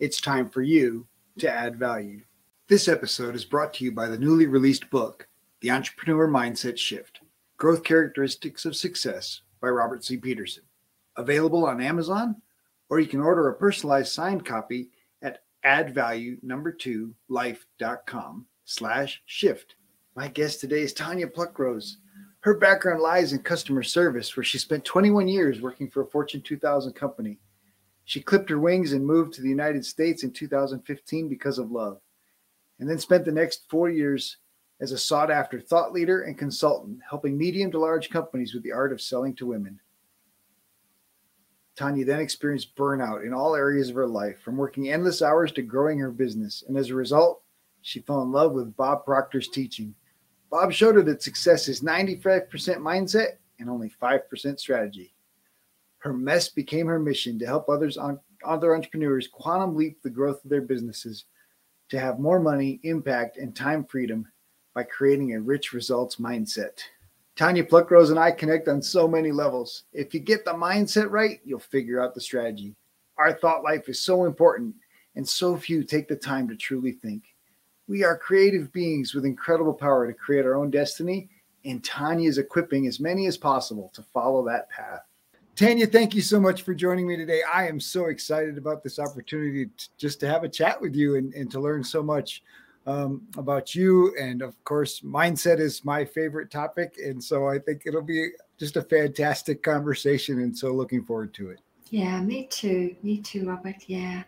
it's 0.00 0.18
time 0.18 0.48
for 0.48 0.62
you 0.62 1.06
to 1.38 1.48
add 1.48 1.76
value. 1.76 2.22
This 2.68 2.88
episode 2.88 3.34
is 3.34 3.44
brought 3.44 3.74
to 3.74 3.84
you 3.84 3.92
by 3.92 4.08
the 4.08 4.18
newly 4.18 4.46
released 4.46 4.88
book, 4.88 5.28
The 5.60 5.70
Entrepreneur 5.70 6.26
Mindset 6.26 6.78
Shift 6.78 7.20
Growth 7.58 7.84
Characteristics 7.84 8.64
of 8.64 8.74
Success 8.74 9.42
by 9.60 9.68
Robert 9.68 10.02
C. 10.02 10.16
Peterson. 10.16 10.62
Available 11.18 11.66
on 11.66 11.82
Amazon, 11.82 12.40
or 12.88 12.98
you 12.98 13.06
can 13.06 13.20
order 13.20 13.48
a 13.48 13.54
personalized 13.54 14.10
signed 14.10 14.46
copy 14.46 14.88
at 15.20 15.42
addvalue 15.66 16.42
number 16.42 16.72
two 16.72 17.14
life.com 17.28 18.46
slash 18.64 19.20
shift. 19.26 19.74
My 20.16 20.28
guest 20.28 20.60
today 20.60 20.80
is 20.80 20.94
Tanya 20.94 21.26
Pluckrose. 21.26 21.96
Her 22.40 22.54
background 22.54 23.02
lies 23.02 23.34
in 23.34 23.40
customer 23.40 23.82
service, 23.82 24.34
where 24.34 24.44
she 24.44 24.56
spent 24.56 24.82
21 24.86 25.28
years 25.28 25.60
working 25.60 25.90
for 25.90 26.00
a 26.00 26.06
Fortune 26.06 26.40
2000 26.40 26.94
company. 26.94 27.38
She 28.10 28.20
clipped 28.20 28.50
her 28.50 28.58
wings 28.58 28.92
and 28.92 29.06
moved 29.06 29.34
to 29.34 29.40
the 29.40 29.48
United 29.48 29.86
States 29.86 30.24
in 30.24 30.32
2015 30.32 31.28
because 31.28 31.58
of 31.58 31.70
love, 31.70 32.00
and 32.80 32.90
then 32.90 32.98
spent 32.98 33.24
the 33.24 33.30
next 33.30 33.70
four 33.70 33.88
years 33.88 34.38
as 34.80 34.90
a 34.90 34.98
sought 34.98 35.30
after 35.30 35.60
thought 35.60 35.92
leader 35.92 36.22
and 36.22 36.36
consultant, 36.36 36.98
helping 37.08 37.38
medium 37.38 37.70
to 37.70 37.78
large 37.78 38.10
companies 38.10 38.52
with 38.52 38.64
the 38.64 38.72
art 38.72 38.90
of 38.90 39.00
selling 39.00 39.36
to 39.36 39.46
women. 39.46 39.78
Tanya 41.76 42.04
then 42.04 42.18
experienced 42.18 42.74
burnout 42.74 43.24
in 43.24 43.32
all 43.32 43.54
areas 43.54 43.90
of 43.90 43.94
her 43.94 44.08
life, 44.08 44.40
from 44.40 44.56
working 44.56 44.90
endless 44.90 45.22
hours 45.22 45.52
to 45.52 45.62
growing 45.62 46.00
her 46.00 46.10
business. 46.10 46.64
And 46.66 46.76
as 46.76 46.90
a 46.90 46.96
result, 46.96 47.44
she 47.80 48.00
fell 48.00 48.22
in 48.22 48.32
love 48.32 48.50
with 48.50 48.76
Bob 48.76 49.04
Proctor's 49.04 49.46
teaching. 49.46 49.94
Bob 50.50 50.72
showed 50.72 50.96
her 50.96 51.02
that 51.02 51.22
success 51.22 51.68
is 51.68 51.80
95% 51.80 52.48
mindset 52.48 53.36
and 53.60 53.70
only 53.70 53.88
5% 54.02 54.58
strategy. 54.58 55.14
Her 56.00 56.12
mess 56.12 56.48
became 56.48 56.86
her 56.86 56.98
mission 56.98 57.38
to 57.38 57.46
help 57.46 57.68
others 57.68 57.96
on 57.96 58.18
other 58.44 58.74
entrepreneurs 58.74 59.28
quantum 59.28 59.76
leap 59.76 60.02
the 60.02 60.10
growth 60.10 60.42
of 60.42 60.50
their 60.50 60.62
businesses 60.62 61.26
to 61.90 62.00
have 62.00 62.18
more 62.18 62.40
money, 62.40 62.80
impact, 62.84 63.36
and 63.36 63.54
time 63.54 63.84
freedom 63.84 64.26
by 64.74 64.82
creating 64.82 65.34
a 65.34 65.40
rich 65.40 65.72
results 65.72 66.16
mindset. 66.16 66.80
Tanya 67.36 67.64
Pluckrose 67.64 68.10
and 68.10 68.18
I 68.18 68.30
connect 68.30 68.68
on 68.68 68.80
so 68.80 69.06
many 69.08 69.30
levels. 69.32 69.84
If 69.92 70.14
you 70.14 70.20
get 70.20 70.44
the 70.44 70.52
mindset 70.52 71.10
right, 71.10 71.40
you'll 71.44 71.58
figure 71.58 72.00
out 72.00 72.14
the 72.14 72.20
strategy. 72.20 72.74
Our 73.18 73.32
thought 73.34 73.62
life 73.62 73.88
is 73.88 74.00
so 74.00 74.24
important, 74.24 74.74
and 75.16 75.28
so 75.28 75.56
few 75.56 75.82
take 75.82 76.08
the 76.08 76.16
time 76.16 76.48
to 76.48 76.56
truly 76.56 76.92
think. 76.92 77.24
We 77.88 78.04
are 78.04 78.16
creative 78.16 78.72
beings 78.72 79.14
with 79.14 79.26
incredible 79.26 79.74
power 79.74 80.06
to 80.06 80.14
create 80.14 80.46
our 80.46 80.54
own 80.54 80.70
destiny, 80.70 81.28
and 81.64 81.84
Tanya 81.84 82.28
is 82.28 82.38
equipping 82.38 82.86
as 82.86 83.00
many 83.00 83.26
as 83.26 83.36
possible 83.36 83.90
to 83.94 84.02
follow 84.14 84.46
that 84.46 84.70
path. 84.70 85.02
Tanya, 85.56 85.86
thank 85.86 86.14
you 86.14 86.22
so 86.22 86.40
much 86.40 86.62
for 86.62 86.74
joining 86.74 87.06
me 87.06 87.16
today. 87.16 87.42
I 87.52 87.68
am 87.68 87.80
so 87.80 88.06
excited 88.06 88.56
about 88.56 88.82
this 88.82 88.98
opportunity 88.98 89.66
to, 89.66 89.88
just 89.98 90.20
to 90.20 90.28
have 90.28 90.42
a 90.42 90.48
chat 90.48 90.80
with 90.80 90.94
you 90.94 91.16
and, 91.16 91.34
and 91.34 91.50
to 91.50 91.60
learn 91.60 91.84
so 91.84 92.02
much 92.02 92.42
um, 92.86 93.22
about 93.36 93.74
you. 93.74 94.14
And 94.18 94.42
of 94.42 94.62
course, 94.64 95.00
mindset 95.00 95.58
is 95.60 95.84
my 95.84 96.04
favorite 96.04 96.50
topic. 96.50 96.94
And 96.98 97.22
so 97.22 97.46
I 97.46 97.58
think 97.58 97.82
it'll 97.84 98.02
be 98.02 98.30
just 98.58 98.76
a 98.76 98.82
fantastic 98.82 99.62
conversation. 99.62 100.40
And 100.40 100.56
so 100.56 100.72
looking 100.72 101.04
forward 101.04 101.34
to 101.34 101.50
it. 101.50 101.60
Yeah, 101.90 102.20
me 102.22 102.46
too. 102.46 102.96
Me 103.02 103.18
too, 103.18 103.48
Robert. 103.48 103.84
Yeah. 103.86 104.22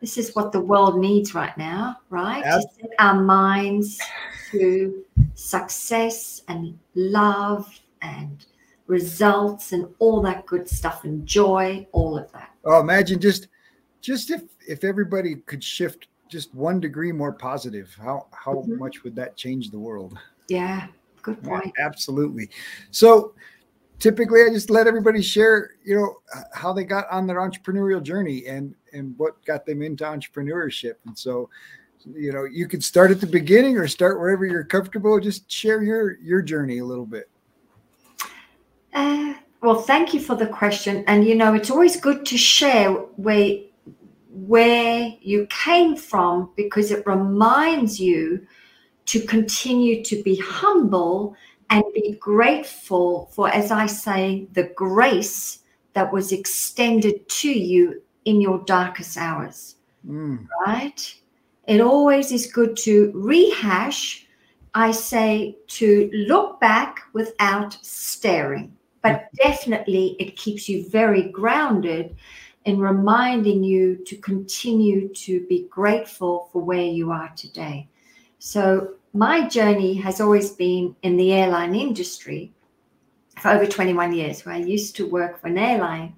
This 0.00 0.16
is 0.16 0.36
what 0.36 0.52
the 0.52 0.60
world 0.60 1.00
needs 1.00 1.34
right 1.34 1.56
now, 1.58 1.96
right? 2.08 2.44
To 2.44 2.62
set 2.62 2.90
our 3.00 3.20
minds 3.20 4.00
to 4.52 5.04
success 5.34 6.42
and 6.46 6.78
love 6.94 7.68
and 8.00 8.46
results 8.88 9.72
and 9.72 9.86
all 10.00 10.20
that 10.22 10.44
good 10.46 10.68
stuff 10.68 11.04
and 11.04 11.24
joy, 11.24 11.86
all 11.92 12.18
of 12.18 12.32
that. 12.32 12.50
Oh, 12.64 12.80
imagine 12.80 13.20
just 13.20 13.48
just 14.00 14.30
if 14.30 14.42
if 14.66 14.82
everybody 14.82 15.36
could 15.36 15.62
shift 15.62 16.08
just 16.28 16.54
one 16.54 16.80
degree 16.80 17.12
more 17.12 17.32
positive, 17.32 17.94
how 17.96 18.26
how 18.32 18.54
mm-hmm. 18.54 18.78
much 18.78 19.04
would 19.04 19.14
that 19.16 19.36
change 19.36 19.70
the 19.70 19.78
world? 19.78 20.18
Yeah, 20.48 20.88
good 21.22 21.42
point. 21.42 21.72
Yeah, 21.78 21.86
absolutely. 21.86 22.50
So 22.90 23.34
typically 23.98 24.42
I 24.42 24.48
just 24.52 24.70
let 24.70 24.86
everybody 24.86 25.22
share, 25.22 25.72
you 25.84 25.96
know, 25.96 26.16
how 26.54 26.72
they 26.72 26.84
got 26.84 27.06
on 27.10 27.26
their 27.26 27.38
entrepreneurial 27.38 28.02
journey 28.02 28.46
and 28.46 28.74
and 28.92 29.14
what 29.18 29.44
got 29.44 29.66
them 29.66 29.82
into 29.82 30.04
entrepreneurship. 30.04 30.94
And 31.06 31.16
so 31.16 31.50
you 32.14 32.32
know, 32.32 32.44
you 32.44 32.68
could 32.68 32.82
start 32.82 33.10
at 33.10 33.20
the 33.20 33.26
beginning 33.26 33.76
or 33.76 33.86
start 33.88 34.18
wherever 34.18 34.46
you're 34.46 34.64
comfortable. 34.64 35.18
Just 35.20 35.50
share 35.50 35.82
your 35.82 36.18
your 36.20 36.40
journey 36.40 36.78
a 36.78 36.84
little 36.84 37.06
bit. 37.06 37.28
Uh, 38.98 39.32
well, 39.62 39.80
thank 39.80 40.12
you 40.12 40.18
for 40.18 40.34
the 40.34 40.46
question. 40.46 41.04
And 41.06 41.24
you 41.24 41.36
know, 41.36 41.54
it's 41.54 41.70
always 41.70 42.00
good 42.00 42.26
to 42.26 42.36
share 42.36 42.90
where 42.92 43.58
where 44.30 45.14
you 45.20 45.46
came 45.50 45.94
from 45.96 46.50
because 46.56 46.90
it 46.90 47.06
reminds 47.06 48.00
you 48.00 48.46
to 49.06 49.20
continue 49.20 50.02
to 50.04 50.22
be 50.22 50.36
humble 50.36 51.36
and 51.70 51.84
be 51.94 52.16
grateful 52.20 53.30
for, 53.32 53.48
as 53.48 53.70
I 53.70 53.86
say, 53.86 54.48
the 54.52 54.64
grace 54.74 55.60
that 55.92 56.12
was 56.12 56.32
extended 56.32 57.28
to 57.28 57.50
you 57.50 58.02
in 58.24 58.40
your 58.40 58.58
darkest 58.64 59.16
hours. 59.16 59.76
Mm. 60.06 60.46
Right? 60.66 61.14
It 61.68 61.80
always 61.80 62.32
is 62.32 62.52
good 62.52 62.76
to 62.78 63.12
rehash. 63.14 64.26
I 64.74 64.90
say 64.90 65.56
to 65.78 66.10
look 66.12 66.60
back 66.60 67.00
without 67.12 67.78
staring 67.82 68.77
but 69.02 69.28
definitely 69.42 70.16
it 70.18 70.36
keeps 70.36 70.68
you 70.68 70.88
very 70.88 71.30
grounded 71.30 72.16
in 72.64 72.78
reminding 72.78 73.64
you 73.64 73.96
to 74.04 74.16
continue 74.16 75.08
to 75.14 75.46
be 75.46 75.66
grateful 75.70 76.48
for 76.52 76.62
where 76.62 76.86
you 76.86 77.10
are 77.10 77.32
today. 77.36 77.88
So, 78.38 78.94
my 79.14 79.48
journey 79.48 79.94
has 79.94 80.20
always 80.20 80.50
been 80.50 80.94
in 81.02 81.16
the 81.16 81.32
airline 81.32 81.74
industry 81.74 82.52
for 83.40 83.48
over 83.48 83.66
21 83.66 84.12
years, 84.12 84.44
where 84.44 84.54
I 84.54 84.58
used 84.58 84.96
to 84.96 85.08
work 85.08 85.40
for 85.40 85.46
an 85.46 85.58
airline, 85.58 86.14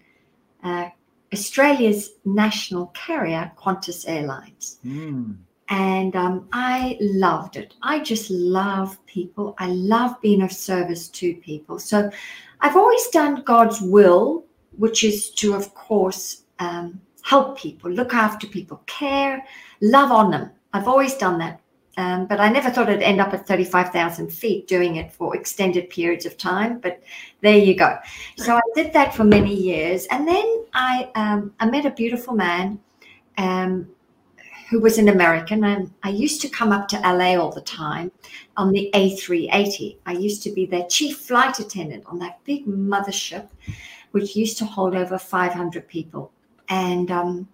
uh, 0.64 0.88
Australia's 1.32 2.10
national 2.24 2.86
carrier, 2.88 3.52
Qantas 3.56 4.04
Airlines. 4.08 4.78
Mm. 4.84 5.36
And 5.68 6.16
um, 6.16 6.48
I 6.52 6.98
loved 7.00 7.56
it. 7.56 7.74
I 7.80 8.00
just 8.00 8.28
love 8.28 8.98
people. 9.06 9.54
I 9.58 9.68
love 9.68 10.20
being 10.20 10.42
of 10.42 10.50
service 10.50 11.08
to 11.10 11.34
people. 11.36 11.78
So 11.78 12.10
I've 12.60 12.76
always 12.76 13.06
done 13.08 13.42
God's 13.42 13.80
will, 13.80 14.44
which 14.76 15.04
is 15.04 15.30
to, 15.30 15.54
of 15.54 15.74
course, 15.74 16.42
um, 16.58 17.00
help 17.22 17.58
people, 17.58 17.90
look 17.90 18.14
after 18.14 18.46
people, 18.46 18.82
care, 18.86 19.44
love 19.80 20.10
on 20.10 20.30
them. 20.30 20.50
I've 20.72 20.88
always 20.88 21.14
done 21.14 21.38
that. 21.38 21.60
Um, 21.96 22.26
but 22.26 22.40
I 22.40 22.48
never 22.48 22.70
thought 22.70 22.88
I'd 22.88 23.02
end 23.02 23.20
up 23.20 23.34
at 23.34 23.46
35,000 23.46 24.32
feet 24.32 24.66
doing 24.66 24.96
it 24.96 25.12
for 25.12 25.36
extended 25.36 25.90
periods 25.90 26.24
of 26.24 26.38
time. 26.38 26.78
But 26.78 27.02
there 27.40 27.58
you 27.58 27.74
go. 27.74 27.98
So 28.36 28.56
I 28.56 28.60
did 28.74 28.92
that 28.92 29.14
for 29.14 29.24
many 29.24 29.54
years. 29.54 30.06
And 30.06 30.26
then 30.26 30.64
I, 30.72 31.10
um, 31.14 31.52
I 31.60 31.66
met 31.66 31.84
a 31.84 31.90
beautiful 31.90 32.34
man 32.34 32.80
um, 33.36 33.88
who 34.70 34.78
was 34.78 34.98
an 34.98 35.08
American, 35.08 35.64
and 35.64 35.92
I 36.04 36.10
used 36.10 36.40
to 36.42 36.48
come 36.48 36.70
up 36.70 36.86
to 36.88 37.00
LA 37.00 37.34
all 37.34 37.50
the 37.50 37.60
time 37.60 38.12
on 38.56 38.70
the 38.70 38.88
A380. 38.94 39.96
I 40.06 40.12
used 40.12 40.44
to 40.44 40.52
be 40.52 40.64
their 40.64 40.86
chief 40.86 41.18
flight 41.18 41.58
attendant 41.58 42.04
on 42.06 42.20
that 42.20 42.42
big 42.44 42.66
mothership, 42.66 43.48
which 44.12 44.36
used 44.36 44.58
to 44.58 44.64
hold 44.64 44.94
over 44.94 45.18
500 45.18 45.88
people. 45.88 46.30
And 46.68 47.10
um, 47.10 47.48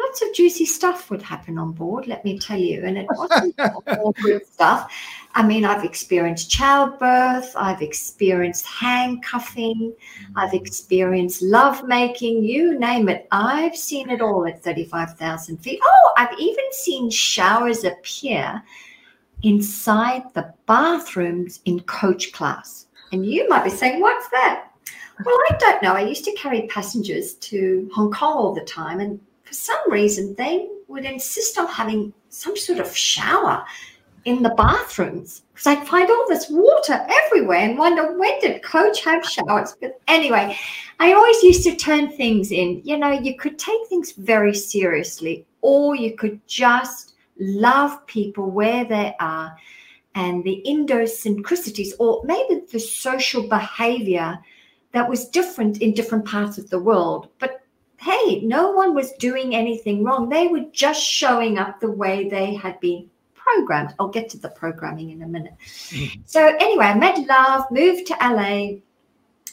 lots 0.00 0.22
of 0.22 0.32
juicy 0.34 0.64
stuff 0.64 1.10
would 1.10 1.22
happen 1.22 1.58
on 1.58 1.72
board, 1.72 2.06
let 2.06 2.24
me 2.24 2.38
tell 2.38 2.58
you. 2.58 2.84
And 2.84 2.98
it 2.98 3.06
wasn't 3.10 3.54
all 3.60 4.14
good 4.22 4.46
stuff. 4.46 4.92
I 5.34 5.42
mean, 5.42 5.64
I've 5.64 5.84
experienced 5.84 6.50
childbirth, 6.50 7.54
I've 7.56 7.82
experienced 7.82 8.66
handcuffing, 8.66 9.94
I've 10.34 10.54
experienced 10.54 11.42
lovemaking, 11.42 12.42
you 12.42 12.78
name 12.78 13.08
it. 13.08 13.28
I've 13.30 13.76
seen 13.76 14.10
it 14.10 14.20
all 14.20 14.46
at 14.46 14.62
35,000 14.62 15.58
feet. 15.58 15.78
Oh, 15.82 16.12
I've 16.16 16.36
even 16.38 16.64
seen 16.72 17.10
showers 17.10 17.84
appear 17.84 18.62
inside 19.42 20.24
the 20.34 20.52
bathrooms 20.66 21.60
in 21.64 21.80
coach 21.80 22.32
class. 22.32 22.86
And 23.12 23.24
you 23.24 23.48
might 23.48 23.64
be 23.64 23.70
saying, 23.70 24.00
what's 24.00 24.28
that? 24.30 24.66
Well, 25.24 25.38
I 25.50 25.56
don't 25.58 25.82
know. 25.82 25.94
I 25.94 26.00
used 26.00 26.24
to 26.24 26.32
carry 26.32 26.66
passengers 26.68 27.34
to 27.34 27.90
Hong 27.94 28.10
Kong 28.10 28.36
all 28.36 28.54
the 28.54 28.62
time, 28.62 29.00
and 29.00 29.20
for 29.50 29.54
some 29.54 29.90
reason, 29.90 30.32
they 30.36 30.68
would 30.86 31.04
insist 31.04 31.58
on 31.58 31.66
having 31.66 32.12
some 32.28 32.56
sort 32.56 32.78
of 32.78 32.96
shower 32.96 33.64
in 34.24 34.44
the 34.44 34.50
bathrooms 34.50 35.42
because 35.52 35.66
I'd 35.66 35.88
find 35.88 36.08
all 36.08 36.24
this 36.28 36.46
water 36.48 37.04
everywhere 37.10 37.58
and 37.58 37.76
wonder 37.76 38.16
when 38.16 38.38
did 38.38 38.62
coach 38.62 39.02
have 39.02 39.24
showers. 39.24 39.74
But 39.80 40.00
anyway, 40.06 40.56
I 41.00 41.14
always 41.14 41.42
used 41.42 41.64
to 41.64 41.74
turn 41.74 42.12
things 42.12 42.52
in. 42.52 42.80
You 42.84 42.96
know, 42.96 43.10
you 43.10 43.36
could 43.36 43.58
take 43.58 43.88
things 43.88 44.12
very 44.12 44.54
seriously, 44.54 45.44
or 45.62 45.96
you 45.96 46.14
could 46.16 46.40
just 46.46 47.14
love 47.40 48.06
people 48.06 48.52
where 48.52 48.84
they 48.84 49.16
are 49.18 49.56
and 50.14 50.44
the 50.44 50.62
idiosyncrasies, 50.64 51.94
or 51.98 52.22
maybe 52.24 52.62
the 52.70 52.78
social 52.78 53.48
behavior 53.48 54.38
that 54.92 55.08
was 55.08 55.28
different 55.28 55.82
in 55.82 55.92
different 55.92 56.24
parts 56.24 56.56
of 56.56 56.70
the 56.70 56.78
world. 56.78 57.30
But 57.40 57.59
hey, 58.00 58.40
no 58.40 58.70
one 58.70 58.94
was 58.94 59.12
doing 59.12 59.54
anything 59.54 60.02
wrong. 60.02 60.28
They 60.28 60.46
were 60.46 60.64
just 60.72 61.02
showing 61.02 61.58
up 61.58 61.80
the 61.80 61.90
way 61.90 62.28
they 62.28 62.54
had 62.54 62.80
been 62.80 63.10
programmed. 63.34 63.94
I'll 63.98 64.08
get 64.08 64.30
to 64.30 64.38
the 64.38 64.48
programming 64.48 65.10
in 65.10 65.22
a 65.22 65.26
minute. 65.26 65.54
So, 66.24 66.56
anyway, 66.60 66.86
I 66.86 66.94
met 66.94 67.26
love, 67.26 67.64
moved 67.70 68.06
to 68.06 68.16
LA, 68.20 68.78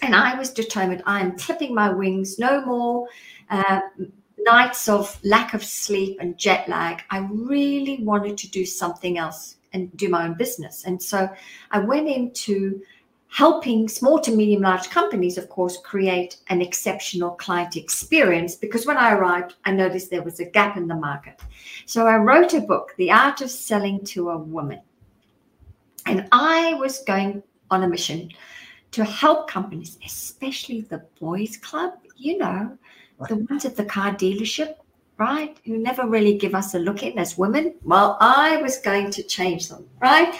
and 0.01 0.15
I 0.15 0.37
was 0.37 0.51
determined 0.51 1.01
I'm 1.05 1.37
clipping 1.37 1.73
my 1.73 1.91
wings, 1.91 2.37
no 2.37 2.63
more. 2.65 3.07
Uh, 3.49 3.81
nights 4.37 4.87
of 4.87 5.19
lack 5.23 5.53
of 5.53 5.63
sleep 5.63 6.17
and 6.21 6.37
jet 6.37 6.69
lag, 6.69 7.01
I 7.09 7.27
really 7.31 8.03
wanted 8.03 8.37
to 8.39 8.49
do 8.49 8.65
something 8.65 9.17
else 9.17 9.57
and 9.73 9.95
do 9.97 10.07
my 10.09 10.25
own 10.25 10.35
business. 10.35 10.85
And 10.85 11.01
so 11.01 11.29
I 11.71 11.79
went 11.79 12.07
into 12.07 12.81
helping 13.37 13.87
small 13.87 14.19
to 14.19 14.31
medium 14.31 14.63
large 14.63 14.89
companies, 14.89 15.37
of 15.37 15.47
course, 15.47 15.77
create 15.83 16.37
an 16.47 16.59
exceptional 16.59 17.29
client 17.29 17.77
experience. 17.77 18.55
Because 18.55 18.87
when 18.87 18.97
I 18.97 19.13
arrived, 19.13 19.53
I 19.63 19.73
noticed 19.73 20.09
there 20.09 20.23
was 20.23 20.39
a 20.39 20.45
gap 20.45 20.75
in 20.75 20.87
the 20.87 20.95
market. 20.95 21.39
So 21.85 22.07
I 22.07 22.17
wrote 22.17 22.55
a 22.55 22.61
book, 22.61 22.95
The 22.97 23.11
Art 23.11 23.41
of 23.41 23.51
Selling 23.51 24.03
to 24.05 24.31
a 24.31 24.37
Woman. 24.39 24.81
And 26.07 26.27
I 26.31 26.73
was 26.79 27.03
going 27.03 27.43
on 27.69 27.83
a 27.83 27.87
mission 27.87 28.31
to 28.89 29.03
help 29.05 29.47
companies, 29.47 29.99
especially 30.03 30.81
the 30.81 31.05
boys' 31.21 31.57
club, 31.57 31.93
you 32.15 32.39
know, 32.39 32.75
the 33.29 33.35
ones 33.35 33.65
at 33.65 33.75
the 33.75 33.85
car 33.85 34.15
dealership, 34.15 34.77
right? 35.19 35.55
Who 35.63 35.77
never 35.77 36.07
really 36.07 36.39
give 36.39 36.55
us 36.55 36.73
a 36.73 36.79
look 36.79 37.03
in 37.03 37.19
as 37.19 37.37
women. 37.37 37.75
Well, 37.83 38.17
I 38.19 38.57
was 38.63 38.79
going 38.79 39.11
to 39.11 39.21
change 39.21 39.69
them, 39.69 39.87
right? 40.01 40.35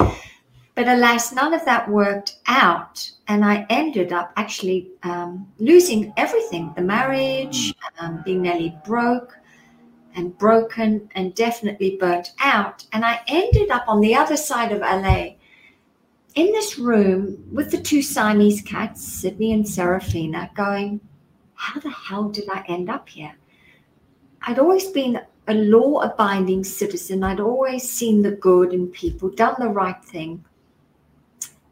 But 0.77 0.87
alas, 0.87 1.33
none 1.33 1.55
of 1.55 1.65
that 1.65 1.89
worked 1.89 2.37
out. 2.45 3.09
And 3.27 3.43
I 3.43 3.65
ended 3.67 4.13
up 4.13 4.31
actually 4.37 4.91
um, 5.01 5.47
losing 5.57 6.13
everything 6.17 6.71
the 6.75 6.83
marriage, 6.83 7.73
um, 7.97 8.21
being 8.23 8.43
nearly 8.43 8.77
broke 8.85 9.35
and 10.13 10.37
broken 10.37 11.09
and 11.15 11.33
definitely 11.33 11.97
burnt 11.99 12.33
out. 12.39 12.85
And 12.93 13.03
I 13.03 13.21
ended 13.27 13.71
up 13.71 13.85
on 13.87 14.01
the 14.01 14.13
other 14.13 14.37
side 14.37 14.71
of 14.71 14.81
LA 14.81 15.37
in 16.35 16.51
this 16.51 16.77
room 16.77 17.43
with 17.51 17.71
the 17.71 17.81
two 17.81 18.03
Siamese 18.03 18.61
cats, 18.61 19.03
Sydney 19.03 19.53
and 19.53 19.67
Seraphina, 19.67 20.51
going, 20.53 21.01
How 21.55 21.79
the 21.79 21.89
hell 21.89 22.29
did 22.29 22.47
I 22.51 22.63
end 22.67 22.87
up 22.87 23.09
here? 23.09 23.35
I'd 24.43 24.59
always 24.59 24.89
been 24.91 25.21
a 25.47 25.55
law 25.55 26.01
abiding 26.01 26.65
citizen. 26.65 27.23
I'd 27.23 27.39
always 27.39 27.89
seen 27.89 28.21
the 28.21 28.33
good 28.33 28.73
in 28.73 28.89
people, 28.89 29.29
done 29.29 29.55
the 29.57 29.69
right 29.69 30.05
thing. 30.05 30.45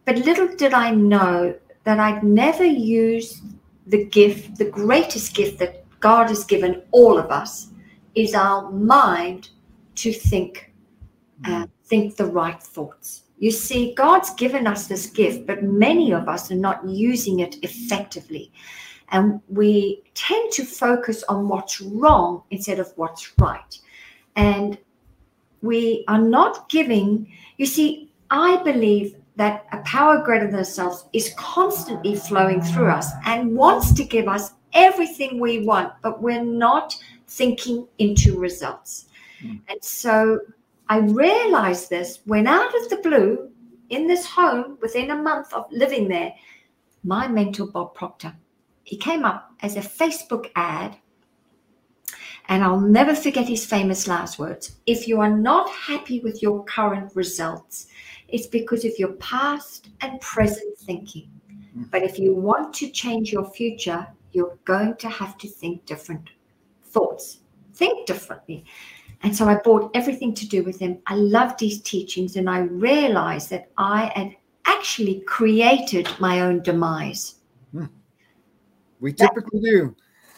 But 0.06 0.20
little 0.20 0.48
did 0.48 0.74
I 0.74 0.92
know 0.92 1.56
that 1.84 2.00
I'd 2.00 2.24
never 2.24 2.64
use 2.64 3.42
the 3.88 4.06
gift, 4.06 4.58
the 4.58 4.70
greatest 4.70 5.36
gift 5.36 5.60
that 5.60 5.84
God 6.00 6.30
has 6.30 6.44
given 6.44 6.84
all 6.92 7.18
of 7.18 7.32
us 7.32 7.68
is 8.14 8.34
our 8.34 8.72
mind 8.72 9.50
to 9.96 10.14
think, 10.14 10.72
uh, 11.46 11.68
think 11.86 12.16
the 12.16 12.26
right 12.26 12.62
thoughts. 12.62 13.24
You 13.38 13.52
see, 13.52 13.94
God's 13.96 14.34
given 14.36 14.66
us 14.66 14.88
this 14.88 15.08
gift, 15.08 15.46
but 15.46 15.64
many 15.64 16.14
of 16.14 16.30
us 16.30 16.52
are 16.52 16.56
not 16.56 16.88
using 16.88 17.40
it 17.40 17.58
effectively. 17.64 18.52
And 19.10 19.42
we 19.50 20.04
tend 20.14 20.52
to 20.54 20.64
focus 20.64 21.24
on 21.24 21.48
what's 21.48 21.82
wrong 21.82 22.44
instead 22.50 22.80
of 22.80 22.92
what's 22.96 23.32
right. 23.40 23.78
And 24.36 24.78
we 25.62 26.06
are 26.08 26.22
not 26.22 26.70
giving, 26.70 27.32
you 27.58 27.66
see, 27.66 28.12
I 28.30 28.58
believe 28.64 29.16
that 29.36 29.66
a 29.72 29.78
power 29.80 30.24
greater 30.24 30.48
than 30.48 30.56
ourselves 30.56 31.06
is 31.14 31.34
constantly 31.38 32.16
flowing 32.16 32.62
through 32.62 32.90
us 32.90 33.12
and 33.26 33.56
wants 33.56 33.92
to 33.94 34.04
give 34.04 34.28
us 34.28 34.54
everything 34.74 35.40
we 35.40 35.66
want, 35.66 35.94
but 36.02 36.22
we're 36.22 36.44
not 36.44 36.96
thinking 37.28 37.88
into 37.98 38.40
results. 38.40 39.06
Mm. 39.42 39.62
And 39.68 39.84
so 39.84 40.40
I 40.90 41.00
realized 41.00 41.90
this 41.90 42.20
when 42.26 42.48
out 42.48 42.74
of 42.76 42.90
the 42.90 42.98
blue, 42.98 43.50
in 43.90 44.08
this 44.08 44.26
home, 44.26 44.78
within 44.82 45.12
a 45.12 45.22
month 45.22 45.54
of 45.54 45.66
living 45.72 46.08
there, 46.08 46.34
my 47.04 47.28
mentor, 47.28 47.68
Bob 47.68 47.94
Proctor, 47.94 48.36
he 48.84 48.98
came 48.98 49.26
up 49.26 49.52
as 49.62 49.76
a 49.76 49.82
Facebook 49.82 50.50
ad. 50.56 50.98
And 52.48 52.64
I'll 52.64 52.80
never 52.80 53.16
forget 53.16 53.48
his 53.48 53.66
famous 53.66 54.08
last 54.08 54.38
words. 54.38 54.78
If 54.86 55.08
you 55.08 55.20
are 55.20 55.36
not 55.36 55.68
happy 55.70 56.20
with 56.20 56.44
your 56.44 56.64
current 56.66 57.12
results, 57.16 57.88
it's 58.28 58.48
because 58.48 58.86
of 58.86 58.98
your 58.98 59.14
past 59.14 59.90
and 60.02 60.20
present 60.22 60.78
thinking. 60.78 61.30
But 61.92 62.04
if 62.04 62.18
you 62.18 62.34
want 62.34 62.74
to 62.76 62.90
change 62.90 63.34
your 63.34 63.46
future, 63.52 64.08
you're 64.32 64.58
going 64.64 64.96
to 64.98 65.10
have 65.10 65.38
to 65.40 65.48
think 65.48 65.86
different 65.86 66.30
thoughts, 66.84 67.40
think 67.74 68.08
differently. 68.08 68.66
And 69.24 69.36
so 69.36 69.48
I 69.48 69.56
bought 69.56 69.92
everything 69.94 70.34
to 70.36 70.48
do 70.48 70.64
with 70.64 70.80
him. 70.80 71.00
I 71.08 71.16
loved 71.16 71.60
his 71.60 71.82
teachings, 71.82 72.36
and 72.38 72.50
I 72.50 72.60
realized 72.60 73.50
that 73.50 73.70
I 73.78 74.12
had 74.16 74.36
actually 74.66 75.22
created 75.22 76.08
my 76.20 76.42
own 76.42 76.62
demise. 76.62 77.36
Hmm. 77.72 77.86
We 79.00 79.14
typically 79.14 79.60
that, 79.60 79.70
do. 79.70 79.96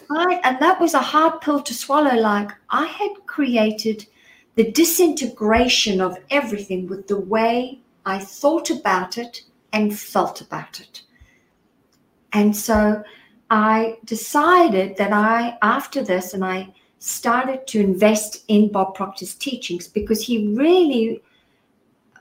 Right. 0.10 0.40
And 0.44 0.60
that 0.60 0.80
was 0.80 0.94
a 0.94 1.00
hard 1.00 1.42
pill 1.42 1.62
to 1.62 1.74
swallow. 1.74 2.16
Like 2.16 2.52
I 2.70 2.86
had 2.86 3.12
created 3.26 4.08
the 4.58 4.72
disintegration 4.72 6.02
of 6.02 6.18
everything 6.32 6.88
with 6.88 7.08
the 7.08 7.20
way 7.20 7.80
I 8.08 8.18
thought 8.18 8.72
about 8.72 9.20
it 9.20 9.44
and 9.72 9.98
felt 9.98 10.42
about 10.42 10.80
it. 10.80 11.04
And 12.34 12.58
so 12.58 13.04
I 13.52 13.98
decided 14.04 14.98
that 14.98 15.14
I, 15.14 15.60
after 15.62 16.04
this, 16.04 16.34
and 16.34 16.44
I 16.44 16.74
started 16.98 17.68
to 17.68 17.80
invest 17.80 18.46
in 18.48 18.72
Bob 18.72 18.96
Proctor's 18.96 19.36
teachings 19.36 19.88
because 19.88 20.26
he 20.26 20.48
really 20.56 21.22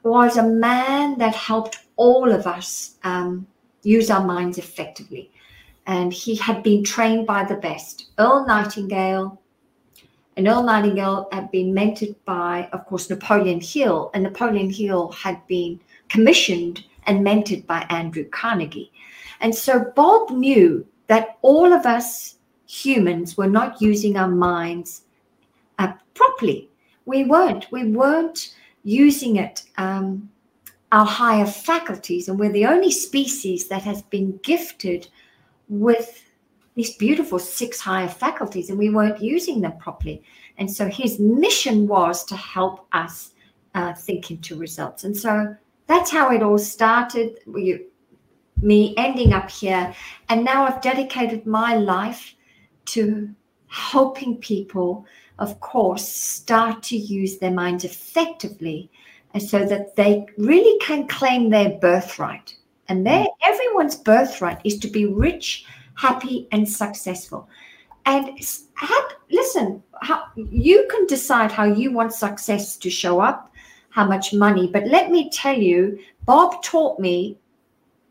was 0.02 0.36
a 0.36 0.42
man 0.42 1.16
that 1.16 1.34
helped 1.34 1.78
all 1.96 2.30
of 2.30 2.46
us 2.46 2.96
um, 3.02 3.46
use 3.82 4.10
our 4.10 4.24
minds 4.24 4.58
effectively. 4.58 5.30
And 5.86 6.12
he 6.12 6.36
had 6.36 6.62
been 6.62 6.84
trained 6.84 7.26
by 7.26 7.44
the 7.44 7.56
best. 7.56 8.10
Earl 8.18 8.44
Nightingale, 8.46 9.40
and 10.36 10.46
Earl 10.46 10.62
Nightingale 10.62 11.28
had 11.32 11.50
been 11.50 11.74
mentored 11.74 12.14
by, 12.26 12.68
of 12.72 12.84
course, 12.86 13.08
Napoleon 13.08 13.60
Hill, 13.60 14.10
and 14.12 14.22
Napoleon 14.22 14.70
Hill 14.70 15.12
had 15.12 15.44
been 15.46 15.80
commissioned 16.08 16.84
and 17.06 17.24
mentored 17.24 17.66
by 17.66 17.86
Andrew 17.88 18.24
Carnegie. 18.24 18.92
And 19.40 19.54
so 19.54 19.92
Bob 19.96 20.30
knew 20.30 20.86
that 21.06 21.38
all 21.42 21.72
of 21.72 21.86
us 21.86 22.36
humans 22.66 23.36
were 23.36 23.48
not 23.48 23.80
using 23.80 24.16
our 24.16 24.28
minds 24.28 25.02
uh, 25.78 25.92
properly. 26.14 26.68
We 27.06 27.24
weren't. 27.24 27.70
We 27.70 27.90
weren't 27.90 28.54
using 28.82 29.36
it, 29.36 29.62
um, 29.78 30.28
our 30.92 31.06
higher 31.06 31.46
faculties, 31.46 32.28
and 32.28 32.38
we're 32.38 32.52
the 32.52 32.66
only 32.66 32.90
species 32.90 33.68
that 33.68 33.82
has 33.82 34.02
been 34.02 34.38
gifted 34.42 35.08
with 35.68 36.22
these 36.76 36.94
beautiful 36.96 37.38
six 37.38 37.80
higher 37.80 38.08
faculties 38.08 38.70
and 38.70 38.78
we 38.78 38.90
weren't 38.90 39.20
using 39.20 39.60
them 39.60 39.76
properly. 39.78 40.22
And 40.58 40.70
so 40.70 40.88
his 40.88 41.18
mission 41.18 41.88
was 41.88 42.24
to 42.26 42.36
help 42.36 42.86
us 42.92 43.32
uh, 43.74 43.94
think 43.94 44.30
into 44.30 44.56
results. 44.56 45.04
And 45.04 45.16
so 45.16 45.56
that's 45.86 46.10
how 46.10 46.30
it 46.30 46.42
all 46.42 46.58
started. 46.58 47.40
We, 47.46 47.86
me 48.60 48.94
ending 48.96 49.32
up 49.32 49.50
here. 49.50 49.94
And 50.28 50.44
now 50.44 50.64
I've 50.64 50.82
dedicated 50.82 51.46
my 51.46 51.76
life 51.76 52.34
to 52.86 53.28
helping 53.68 54.36
people, 54.36 55.06
of 55.38 55.58
course, 55.60 56.06
start 56.06 56.82
to 56.84 56.96
use 56.96 57.38
their 57.38 57.50
minds 57.50 57.84
effectively 57.84 58.90
and 59.34 59.42
so 59.42 59.64
that 59.66 59.96
they 59.96 60.26
really 60.38 60.78
can 60.78 61.06
claim 61.08 61.50
their 61.50 61.70
birthright. 61.78 62.56
And 62.88 63.04
their, 63.06 63.26
everyone's 63.44 63.96
birthright 63.96 64.60
is 64.64 64.78
to 64.78 64.88
be 64.88 65.06
rich 65.06 65.66
happy, 65.96 66.46
and 66.52 66.68
successful. 66.68 67.48
And 68.04 68.38
have, 68.74 69.04
listen, 69.30 69.82
how, 70.00 70.24
you 70.36 70.86
can 70.90 71.06
decide 71.06 71.50
how 71.50 71.64
you 71.64 71.90
want 71.90 72.12
success 72.12 72.76
to 72.76 72.88
show 72.88 73.20
up, 73.20 73.50
how 73.90 74.06
much 74.06 74.32
money. 74.32 74.68
But 74.72 74.86
let 74.86 75.10
me 75.10 75.28
tell 75.30 75.56
you, 75.56 75.98
Bob 76.24 76.62
taught 76.62 77.00
me, 77.00 77.38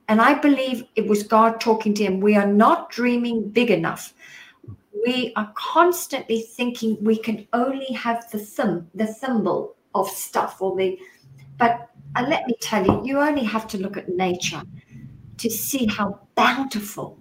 and 0.07 0.19
I 0.19 0.33
believe 0.33 0.83
it 0.95 1.07
was 1.07 1.23
God 1.23 1.61
talking 1.61 1.93
to 1.95 2.03
him, 2.03 2.19
we 2.19 2.35
are 2.35 2.47
not 2.47 2.89
dreaming 2.89 3.49
big 3.49 3.71
enough. 3.71 4.13
we 5.05 5.33
are 5.35 5.51
constantly 5.55 6.41
thinking 6.41 6.97
we 7.01 7.17
can 7.17 7.47
only 7.53 7.93
have 7.93 8.29
the 8.31 8.39
thumb, 8.39 8.89
the 8.95 9.05
thimble 9.05 9.75
of 9.93 10.07
stuff 10.09 10.61
or 10.61 10.75
the, 10.75 10.97
but 11.57 11.89
uh, 12.15 12.25
let 12.27 12.47
me 12.47 12.55
tell 12.59 12.85
you, 12.85 13.01
you 13.05 13.19
only 13.19 13.43
have 13.43 13.67
to 13.67 13.77
look 13.77 13.97
at 13.97 14.09
nature 14.09 14.61
to 15.37 15.49
see 15.49 15.85
how 15.85 16.19
bountiful, 16.35 17.19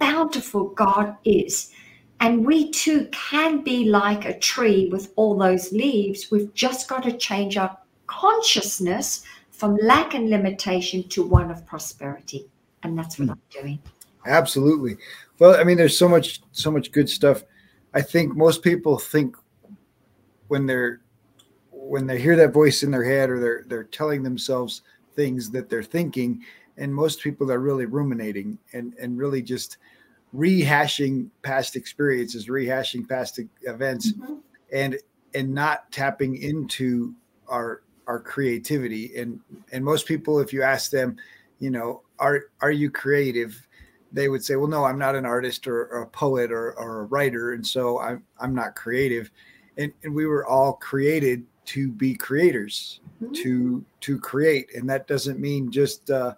bountiful 0.00 0.70
God 0.70 1.16
is. 1.24 1.70
And 2.18 2.44
we 2.44 2.70
too 2.70 3.08
can 3.12 3.62
be 3.62 3.84
like 3.84 4.24
a 4.24 4.38
tree 4.38 4.88
with 4.90 5.12
all 5.16 5.38
those 5.38 5.72
leaves. 5.72 6.30
We've 6.30 6.52
just 6.54 6.88
got 6.88 7.04
to 7.04 7.16
change 7.16 7.56
our 7.56 7.78
consciousness 8.08 9.22
from 9.50 9.78
lack 9.82 10.14
and 10.14 10.28
limitation 10.28 11.08
to 11.10 11.22
one 11.22 11.50
of 11.50 11.64
prosperity. 11.66 12.46
And 12.82 12.98
that's 12.98 13.18
what 13.18 13.26
hmm. 13.26 13.32
I'm 13.32 13.62
doing. 13.62 13.78
Absolutely. 14.26 14.96
Well, 15.38 15.58
I 15.58 15.64
mean, 15.64 15.76
there's 15.76 15.96
so 15.96 16.08
much, 16.08 16.40
so 16.52 16.70
much 16.70 16.92
good 16.92 17.08
stuff. 17.08 17.44
I 17.94 18.02
think 18.02 18.36
most 18.36 18.62
people 18.62 18.98
think 18.98 19.36
when 20.48 20.66
they're 20.66 21.00
when 21.70 22.06
they 22.06 22.20
hear 22.20 22.36
that 22.36 22.52
voice 22.52 22.82
in 22.82 22.90
their 22.90 23.04
head 23.04 23.30
or 23.30 23.40
they're 23.40 23.64
they're 23.66 23.84
telling 23.84 24.22
themselves 24.22 24.82
things 25.16 25.50
that 25.50 25.68
they're 25.68 25.82
thinking, 25.82 26.42
and 26.76 26.94
most 26.94 27.20
people 27.20 27.50
are 27.50 27.58
really 27.58 27.86
ruminating 27.86 28.58
and 28.72 28.94
and 29.00 29.18
really 29.18 29.42
just 29.42 29.78
rehashing 30.34 31.28
past 31.42 31.76
experiences, 31.76 32.46
rehashing 32.46 33.08
past 33.08 33.40
events, 33.62 34.12
mm-hmm. 34.12 34.34
and 34.72 34.98
and 35.34 35.54
not 35.54 35.90
tapping 35.92 36.36
into 36.36 37.14
our 37.48 37.82
our 38.06 38.20
creativity. 38.20 39.16
And 39.16 39.40
and 39.72 39.84
most 39.84 40.06
people, 40.06 40.40
if 40.40 40.52
you 40.52 40.62
ask 40.62 40.90
them, 40.90 41.16
you 41.58 41.70
know, 41.70 42.02
are 42.18 42.44
are 42.60 42.70
you 42.70 42.90
creative? 42.90 43.66
They 44.12 44.28
would 44.28 44.44
say, 44.44 44.56
well, 44.56 44.68
no, 44.68 44.84
I'm 44.84 44.98
not 44.98 45.14
an 45.14 45.24
artist 45.24 45.68
or, 45.68 45.86
or 45.86 46.02
a 46.02 46.06
poet 46.06 46.50
or, 46.50 46.72
or 46.72 47.02
a 47.02 47.04
writer, 47.04 47.52
and 47.52 47.64
so 47.66 48.00
I'm 48.00 48.24
I'm 48.40 48.54
not 48.54 48.74
creative. 48.74 49.30
And, 49.76 49.92
and 50.02 50.12
we 50.12 50.26
were 50.26 50.44
all 50.46 50.74
created 50.74 51.44
to 51.66 51.88
be 51.92 52.14
creators, 52.14 53.00
mm-hmm. 53.22 53.32
to 53.34 53.84
to 54.00 54.18
create, 54.18 54.74
and 54.74 54.90
that 54.90 55.06
doesn't 55.06 55.38
mean 55.38 55.70
just 55.70 56.10
uh, 56.10 56.34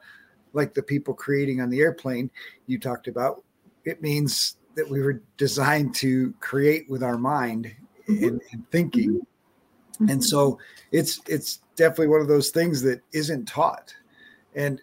like 0.52 0.75
the 0.75 0.82
people 0.82 1.14
creating 1.14 1.61
on 1.61 1.70
the 1.70 1.80
airplane 1.80 2.30
you 2.66 2.78
talked 2.78 3.08
about. 3.08 3.42
It 3.84 4.02
means 4.02 4.56
that 4.74 4.88
we 4.88 5.00
were 5.00 5.22
designed 5.36 5.94
to 5.96 6.32
create 6.40 6.88
with 6.88 7.02
our 7.02 7.18
mind 7.18 7.74
mm-hmm. 8.08 8.24
and, 8.24 8.40
and, 8.52 8.70
thinking, 8.70 9.20
mm-hmm. 9.94 10.08
and 10.08 10.24
so 10.24 10.58
it's 10.90 11.20
it's 11.26 11.60
definitely 11.76 12.08
one 12.08 12.20
of 12.20 12.28
those 12.28 12.50
things 12.50 12.82
that 12.82 13.02
isn't 13.12 13.46
taught, 13.46 13.94
and 14.54 14.80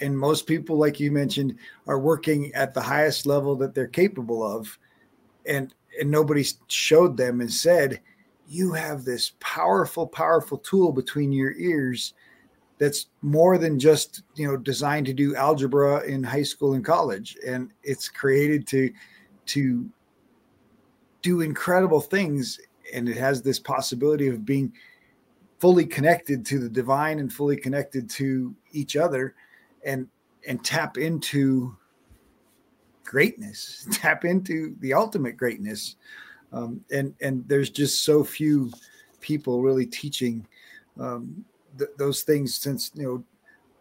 and 0.00 0.18
most 0.18 0.46
people, 0.46 0.76
like 0.76 1.00
you 1.00 1.10
mentioned, 1.10 1.56
are 1.86 1.98
working 1.98 2.52
at 2.54 2.74
the 2.74 2.80
highest 2.80 3.26
level 3.26 3.56
that 3.56 3.74
they're 3.74 3.86
capable 3.86 4.42
of, 4.42 4.78
and 5.46 5.74
and 6.00 6.10
nobody 6.10 6.44
showed 6.68 7.16
them 7.16 7.40
and 7.40 7.52
said 7.52 8.00
you 8.48 8.72
have 8.72 9.04
this 9.04 9.32
powerful, 9.40 10.06
powerful 10.06 10.58
tool 10.58 10.90
between 10.90 11.30
your 11.30 11.52
ears 11.52 12.14
that's 12.78 13.06
more 13.22 13.58
than 13.58 13.78
just 13.78 14.22
you 14.34 14.46
know 14.46 14.56
designed 14.56 15.06
to 15.06 15.12
do 15.12 15.34
algebra 15.34 16.02
in 16.04 16.22
high 16.22 16.42
school 16.42 16.74
and 16.74 16.84
college. 16.84 17.36
And 17.46 17.72
it's 17.82 18.08
created 18.08 18.66
to 18.68 18.90
to 19.46 19.88
do 21.22 21.40
incredible 21.40 22.00
things. 22.00 22.60
And 22.94 23.08
it 23.08 23.16
has 23.16 23.42
this 23.42 23.58
possibility 23.58 24.28
of 24.28 24.44
being 24.44 24.72
fully 25.58 25.84
connected 25.84 26.46
to 26.46 26.58
the 26.58 26.68
divine 26.68 27.18
and 27.18 27.32
fully 27.32 27.56
connected 27.56 28.08
to 28.08 28.54
each 28.72 28.96
other 28.96 29.34
and 29.84 30.08
and 30.46 30.64
tap 30.64 30.96
into 30.96 31.76
greatness 33.04 33.86
tap 33.92 34.24
into 34.24 34.76
the 34.80 34.94
ultimate 34.94 35.36
greatness. 35.36 35.96
Um, 36.52 36.82
and 36.90 37.14
and 37.20 37.46
there's 37.48 37.70
just 37.70 38.04
so 38.04 38.24
few 38.24 38.70
people 39.20 39.62
really 39.62 39.84
teaching 39.84 40.46
um, 40.98 41.44
th- 41.78 41.90
those 41.96 42.22
things 42.22 42.54
since 42.54 42.90
you 42.94 43.02
know 43.04 43.24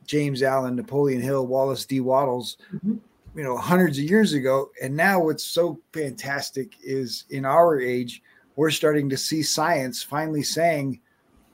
James 0.06 0.42
Allen, 0.44 0.76
Napoleon 0.76 1.22
Hill, 1.22 1.48
Wallace 1.48 1.86
D. 1.86 2.00
Wattles, 2.00 2.58
mm-hmm. 2.74 2.96
you 3.36 3.44
know, 3.44 3.58
hundreds 3.58 3.98
of 3.98 4.06
years 4.06 4.34
ago. 4.34 4.72
And 4.82 4.96
now 4.96 5.20
what's 5.20 5.44
so 5.44 5.80
fantastic 5.94 6.74
is 6.82 7.26
in 7.30 7.46
our 7.46 7.80
age, 7.80 8.22
we're 8.56 8.72
starting 8.72 9.10
to 9.10 9.18
see 9.18 9.44
science 9.44 10.02
finally 10.02 10.44
saying, 10.44 11.00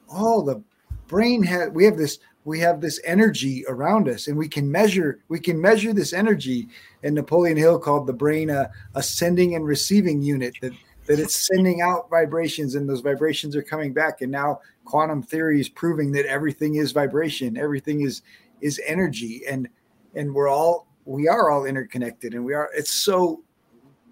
"Oh, 0.10 0.44
the 0.44 0.64
brain 1.08 1.44
has 1.44 1.70
we 1.72 1.86
have 1.86 1.98
this 1.98 2.20
we 2.46 2.60
have 2.60 2.82
this 2.82 3.00
energy 3.06 3.64
around 3.68 4.10
us 4.10 4.28
and 4.28 4.38
we 4.38 4.48
can 4.48 4.70
measure 4.70 5.20
we 5.30 5.40
can 5.40 5.60
measure 5.60 5.94
this 5.94 6.14
energy 6.14 6.68
and 7.04 7.16
napoleon 7.16 7.58
hill 7.58 7.80
called 7.80 8.08
the 8.08 8.14
brain 8.14 8.50
a, 8.50 8.70
a 8.96 9.04
sending 9.04 9.56
and 9.56 9.66
receiving 9.66 10.22
unit 10.22 10.56
that 10.62 10.74
that 11.06 11.20
it's 11.20 11.48
sending 11.48 11.82
out 11.82 12.10
vibrations 12.10 12.76
and 12.76 12.90
those 12.90 13.02
vibrations 13.02 13.56
are 13.56 13.64
coming 13.64 13.94
back. 13.94 14.22
And 14.22 14.32
now 14.32 14.62
quantum 14.86 15.22
theory 15.22 15.60
is 15.60 15.70
proving 15.70 16.12
that 16.14 16.26
everything 16.26 16.76
is 16.76 16.92
vibration 16.92 17.58
everything 17.58 18.02
is 18.02 18.22
is 18.62 18.80
energy. 18.86 19.42
And 19.50 19.68
and 20.16 20.34
we're 20.34 20.50
all 20.50 20.88
we 21.06 21.28
are 21.28 21.50
all 21.50 21.66
interconnected 21.66 22.34
and 22.34 22.46
we 22.46 22.54
are 22.54 22.70
it's 22.74 22.92
so 22.92 23.44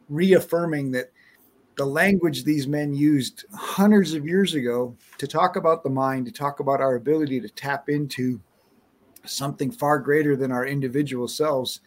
reaffirming 0.10 0.92
that 0.92 1.12
the 1.78 1.86
language 1.86 2.44
these 2.44 2.68
men 2.68 2.94
used 2.94 3.46
hundreds 3.54 4.14
of 4.14 4.28
years 4.28 4.56
ago 4.56 4.96
to 5.18 5.26
talk 5.26 5.56
about 5.56 5.84
the 5.84 5.90
mind 5.90 6.26
to 6.26 6.32
talk 6.32 6.60
about 6.60 6.82
our 6.82 6.96
ability 6.96 7.40
to 7.40 7.48
tap 7.50 7.88
into 7.88 8.40
something 9.26 9.72
far 9.72 10.00
greater 10.00 10.36
than 10.36 10.52
our 10.52 10.66
individual 10.66 11.28
selves. 11.28 11.82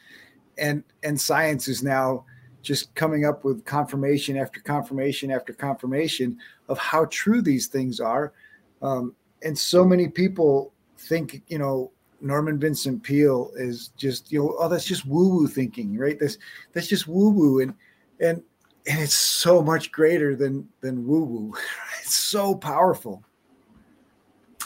And 0.59 0.85
and 1.03 1.21
science 1.21 1.69
is 1.69 1.83
now 1.83 2.25
just 2.65 2.95
coming 2.95 3.25
up 3.25 3.45
with 3.45 3.65
confirmation 3.65 4.37
after 4.37 4.61
confirmation 4.61 5.31
after 5.31 5.53
confirmation 5.53 6.39
of 6.69 6.79
how 6.79 7.05
true 7.11 7.43
these 7.43 7.69
things 7.69 8.01
are. 8.01 8.33
Um, 8.83 9.15
and 9.43 9.57
so 9.57 9.85
many 9.85 10.09
people 10.09 10.73
think, 10.97 11.43
you 11.49 11.59
know, 11.59 11.93
Norman 12.21 12.59
Vincent 12.59 13.03
Peale 13.03 13.53
is 13.57 13.89
just, 13.97 14.33
you 14.33 14.41
know, 14.41 14.57
oh, 14.59 14.69
that's 14.69 14.87
just 14.87 15.07
woo 15.07 15.29
woo 15.29 15.47
thinking, 15.47 15.97
right? 15.99 16.19
That's 16.19 16.39
that's 16.73 16.89
just 16.89 17.07
woo 17.07 17.31
woo, 17.31 17.61
and 17.61 17.75
and 18.19 18.43
and 18.87 19.01
it's 19.01 19.15
so 19.15 19.63
much 19.63 19.93
greater 19.93 20.35
than 20.35 20.67
than 20.81 21.07
woo 21.07 21.25
woo. 21.25 21.55
It's 22.01 22.17
so 22.17 22.55
powerful. 22.55 23.23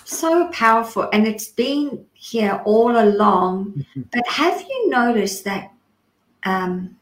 So 0.04 0.48
powerful, 0.48 1.08
and 1.12 1.26
it's 1.26 1.48
been 1.48 2.06
here 2.14 2.62
all 2.64 2.96
along. 2.96 3.84
Mm-hmm. 3.96 4.02
but 4.12 4.26
have 4.28 4.60
you 4.62 4.88
noticed 4.88 5.44
that? 5.44 5.72
Um, 6.44 6.97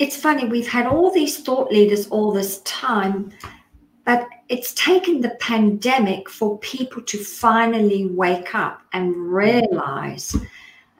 it's 0.00 0.16
funny, 0.16 0.46
we've 0.46 0.66
had 0.66 0.86
all 0.86 1.12
these 1.12 1.40
thought 1.40 1.70
leaders 1.70 2.08
all 2.08 2.32
this 2.32 2.62
time, 2.62 3.30
but 4.06 4.26
it's 4.48 4.72
taken 4.72 5.20
the 5.20 5.36
pandemic 5.40 6.30
for 6.30 6.58
people 6.60 7.02
to 7.02 7.18
finally 7.18 8.06
wake 8.06 8.54
up 8.54 8.80
and 8.94 9.14
realize. 9.14 10.34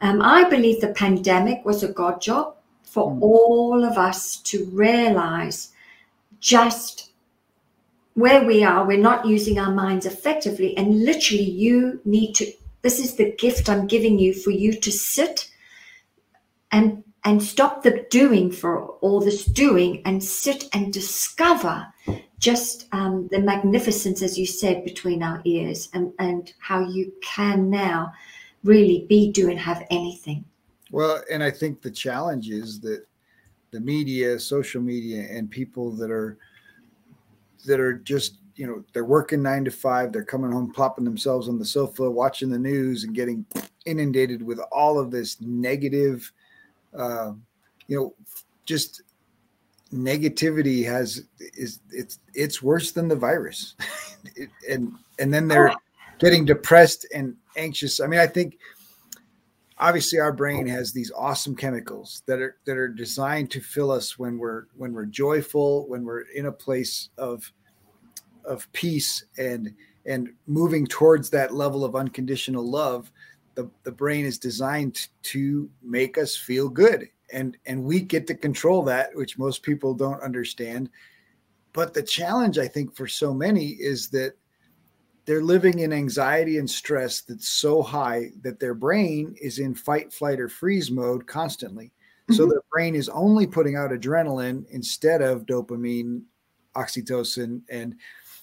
Um, 0.03 0.21
I 0.21 0.45
believe 0.51 0.83
the 0.83 0.93
pandemic 0.93 1.65
was 1.65 1.83
a 1.83 1.89
God 1.89 2.21
job 2.21 2.57
for 2.83 3.11
mm. 3.11 3.23
all 3.23 3.85
of 3.85 3.97
us 3.97 4.37
to 4.43 4.67
realize 4.67 5.73
just 6.39 7.13
where 8.15 8.45
we 8.45 8.63
are. 8.63 8.87
We're 8.87 8.99
not 8.99 9.25
using 9.25 9.59
our 9.59 9.73
minds 9.73 10.05
effectively. 10.05 10.77
And 10.77 11.07
literally, 11.07 11.43
you 11.43 12.03
need 12.05 12.35
to, 12.35 12.53
this 12.83 13.01
is 13.01 13.15
the 13.15 13.33
gift 13.37 13.71
I'm 13.71 13.87
giving 13.87 14.19
you 14.19 14.35
for 14.35 14.51
you 14.51 14.75
to 14.75 14.93
sit 14.93 15.51
and 16.71 17.03
and 17.25 17.43
stop 17.43 17.83
the 17.83 18.07
doing 18.11 18.51
for 18.51 18.87
all 19.01 19.21
this 19.21 19.45
doing 19.45 20.03
and 20.05 20.23
sit 20.23 20.69
and 20.73 20.93
discover 20.93 21.87
just 22.39 22.87
um, 22.93 23.29
the 23.31 23.39
magnificence, 23.39 24.23
as 24.23 24.39
you 24.39 24.47
said, 24.47 24.85
between 24.85 25.23
our 25.23 25.43
ears 25.45 25.91
and, 25.93 26.13
and 26.19 26.55
how 26.59 26.81
you 26.81 27.13
can 27.23 27.69
now 27.69 28.13
really 28.65 29.07
be, 29.09 29.31
do, 29.31 29.51
and 29.51 29.59
have 29.59 29.87
anything. 29.91 30.45
Well, 30.91 31.23
and 31.31 31.43
I 31.43 31.51
think 31.51 31.83
the 31.83 31.91
challenge 31.91 32.49
is 32.49 32.81
that 32.81 33.05
the 33.71 33.81
media, 33.81 34.39
social 34.39 34.81
media, 34.81 35.27
and 35.31 35.51
people 35.51 35.93
that 35.93 36.11
are 36.11 36.39
that 37.67 37.79
are 37.79 37.93
just 37.93 38.39
you 38.57 38.67
know 38.67 38.83
they're 38.93 39.05
working 39.05 39.43
nine 39.43 39.65
to 39.67 39.71
five, 39.71 40.13
they're 40.13 40.25
coming 40.25 40.51
home, 40.51 40.73
plopping 40.73 41.05
themselves 41.05 41.49
on 41.49 41.59
the 41.59 41.65
sofa, 41.65 42.11
watching 42.11 42.51
the 42.51 42.59
news, 42.59 43.05
and 43.05 43.15
getting 43.15 43.45
inundated 43.87 44.43
with 44.43 44.59
all 44.73 44.99
of 44.99 45.11
this 45.11 45.41
negative 45.41 46.33
uh, 46.97 47.33
you 47.87 47.97
know, 47.97 48.15
just 48.65 49.03
negativity 49.93 50.85
has 50.85 51.25
is 51.39 51.81
it's 51.91 52.21
it's 52.35 52.63
worse 52.63 52.93
than 52.93 53.09
the 53.09 53.17
virus, 53.17 53.75
it, 54.37 54.51
and 54.69 54.93
and 55.19 55.33
then 55.33 55.49
they're 55.49 55.75
getting 56.19 56.45
depressed 56.45 57.07
and 57.15 57.37
anxious. 57.57 58.01
I 58.01 58.07
mean, 58.07 58.21
I 58.21 58.27
think 58.27 58.59
obviously 59.79 60.21
our 60.21 60.33
brain 60.33 60.67
has 60.67 60.93
these 60.93 61.11
awesome 61.17 61.57
chemicals 61.57 62.23
that 62.27 62.41
are 62.41 62.57
that 62.67 62.77
are 62.77 62.89
designed 62.89 63.51
to 63.51 63.61
fill 63.61 63.91
us 63.91 64.19
when 64.19 64.39
we're 64.39 64.65
when 64.77 64.93
we're 64.93 65.07
joyful, 65.07 65.89
when 65.89 66.05
we're 66.05 66.21
in 66.21 66.47
a 66.47 66.53
place 66.53 67.09
of 67.19 67.53
of 68.45 68.71
peace 68.73 69.25
and 69.39 69.75
and 70.07 70.31
moving 70.47 70.87
towards 70.87 71.31
that 71.31 71.53
level 71.53 71.85
of 71.85 71.97
unconditional 71.97 72.69
love 72.69 73.11
the, 73.55 73.71
the 73.83 73.93
brain 73.93 74.25
is 74.25 74.39
designed 74.39 75.09
to 75.23 75.69
make 75.83 76.19
us 76.19 76.37
feel 76.37 76.69
good. 76.69 77.09
And 77.33 77.57
and 77.67 77.85
we 77.85 78.01
get 78.01 78.27
to 78.27 78.35
control 78.35 78.83
that 78.85 79.11
which 79.15 79.39
most 79.39 79.63
people 79.63 79.95
don't 79.95 80.23
understand. 80.23 80.91
But 81.73 81.95
the 81.95 82.03
challenge 82.03 82.59
i 82.59 82.67
think 82.67 82.97
for 82.97 83.07
so 83.07 83.33
many 83.33 83.69
is 83.69 84.09
that 84.09 84.35
they're 85.25 85.43
living 85.43 85.79
in 85.79 85.93
anxiety 85.93 86.59
and 86.59 86.69
stress 86.69 87.21
that's 87.21 87.47
so 87.47 87.83
high 87.83 88.31
that 88.43 88.59
their 88.59 88.75
brain 88.75 89.37
is 89.41 89.61
in 89.61 89.75
fight 89.77 90.13
flight 90.13 90.41
or 90.41 90.49
freeze 90.49 90.91
mode 90.91 91.27
constantly. 91.27 91.87
Mm-hmm. 91.87 92.35
so 92.35 92.47
their 92.47 92.63
brain 92.73 92.95
is 92.97 93.09
only 93.11 93.47
putting 93.47 93.77
out 93.77 93.91
adrenaline 93.91 94.65
instead 94.71 95.23
of 95.23 95.47
dopamine 95.47 96.23
oxytocin 96.75 97.63
and 97.71 97.95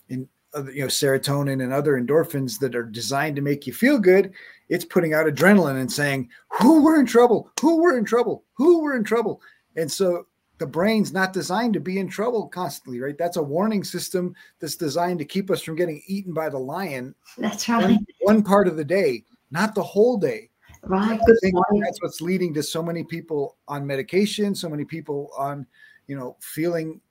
and 0.10 0.28
you 0.74 0.82
know 0.82 0.88
serotonin 0.88 1.64
and 1.64 1.74
other 1.74 2.00
endorphins 2.00 2.60
that 2.60 2.76
are 2.76 2.84
designed 2.84 3.36
to 3.36 3.42
make 3.42 3.68
you 3.68 3.74
feel 3.74 4.00
good 4.00 4.34
it's 4.70 4.86
putting 4.86 5.14
out 5.14 5.28
adrenaline 5.28 5.80
and 5.80 5.92
saying 5.92 6.30
who 6.50 6.84
we're 6.84 7.00
in 7.00 7.06
trouble? 7.06 7.52
Who 7.62 7.82
we're 7.82 7.98
in 7.98 8.06
trouble? 8.06 8.44
Who 8.54 8.82
we're 8.82 8.96
in 8.96 9.04
trouble? 9.04 9.42
And 9.76 9.92
so 9.92 10.28
the 10.58 10.68
brain's 10.68 11.14
not 11.14 11.34
designed 11.34 11.74
to 11.76 11.80
be 11.80 12.00
in 12.00 12.08
trouble 12.08 12.48
constantly 12.48 13.00
right? 13.00 13.18
That's 13.18 13.38
a 13.38 13.44
warning 13.44 13.84
system 13.84 14.36
that's 14.60 14.76
designed 14.76 15.20
to 15.20 15.26
keep 15.26 15.52
us 15.52 15.62
from 15.62 15.76
getting 15.76 16.02
eaten 16.08 16.34
by 16.34 16.50
the 16.50 16.58
lion 16.58 17.14
that's 17.38 17.70
right. 17.70 17.84
one, 17.84 18.06
one 18.22 18.44
part 18.44 18.68
of 18.68 18.76
the 18.76 18.86
day 18.86 19.24
not 19.52 19.76
the 19.76 19.84
whole 19.84 20.18
day. 20.18 20.50
Right. 20.84 21.20
That's 21.26 22.02
what's 22.02 22.22
leading 22.22 22.54
to 22.54 22.64
so 22.64 22.84
many 22.84 23.04
people 23.04 23.58
on 23.68 23.86
medication 23.86 24.56
so 24.56 24.70
many 24.70 24.86
people 24.86 25.30
on 25.38 25.66
you 26.08 26.16
know 26.16 26.38
feeling 26.40 27.02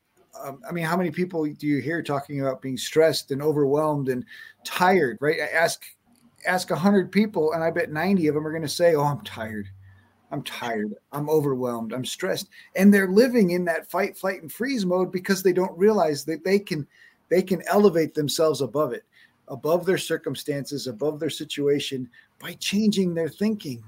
um, 0.43 0.61
I 0.69 0.73
mean, 0.73 0.85
how 0.85 0.97
many 0.97 1.11
people 1.11 1.47
do 1.47 1.67
you 1.67 1.81
hear 1.81 2.03
talking 2.03 2.41
about 2.41 2.61
being 2.61 2.77
stressed 2.77 3.31
and 3.31 3.41
overwhelmed 3.41 4.09
and 4.09 4.25
tired? 4.65 5.19
Right? 5.21 5.41
I 5.41 5.47
ask 5.47 5.83
ask 6.47 6.71
a 6.71 6.77
hundred 6.77 7.13
people, 7.13 7.53
and 7.53 7.63
I 7.63 7.71
bet 7.71 7.93
ninety 7.93 8.27
of 8.27 8.35
them 8.35 8.47
are 8.47 8.51
going 8.51 8.63
to 8.63 8.69
say, 8.69 8.95
"Oh, 8.95 9.05
I'm 9.05 9.23
tired. 9.23 9.69
I'm 10.31 10.43
tired. 10.43 10.95
I'm 11.13 11.31
overwhelmed. 11.31 11.93
I'm 11.93 12.05
stressed," 12.05 12.49
and 12.75 12.93
they're 12.93 13.09
living 13.09 13.51
in 13.51 13.65
that 13.67 13.91
fight, 13.91 14.17
flight, 14.17 14.43
and 14.43 14.53
freeze 14.53 14.85
mode 14.85 15.13
because 15.13 15.43
they 15.43 15.53
don't 15.53 15.77
realize 15.79 16.25
that 16.25 16.45
they 16.45 16.59
can 16.59 16.87
they 17.29 17.43
can 17.43 17.63
elevate 17.67 18.15
themselves 18.15 18.61
above 18.61 18.93
it, 18.93 19.05
above 19.49 19.87
their 19.87 19.99
circumstances, 19.99 20.87
above 20.87 21.21
their 21.21 21.31
situation 21.31 22.09
by 22.39 22.55
changing 22.55 23.15
their 23.15 23.29
thinking. 23.29 23.83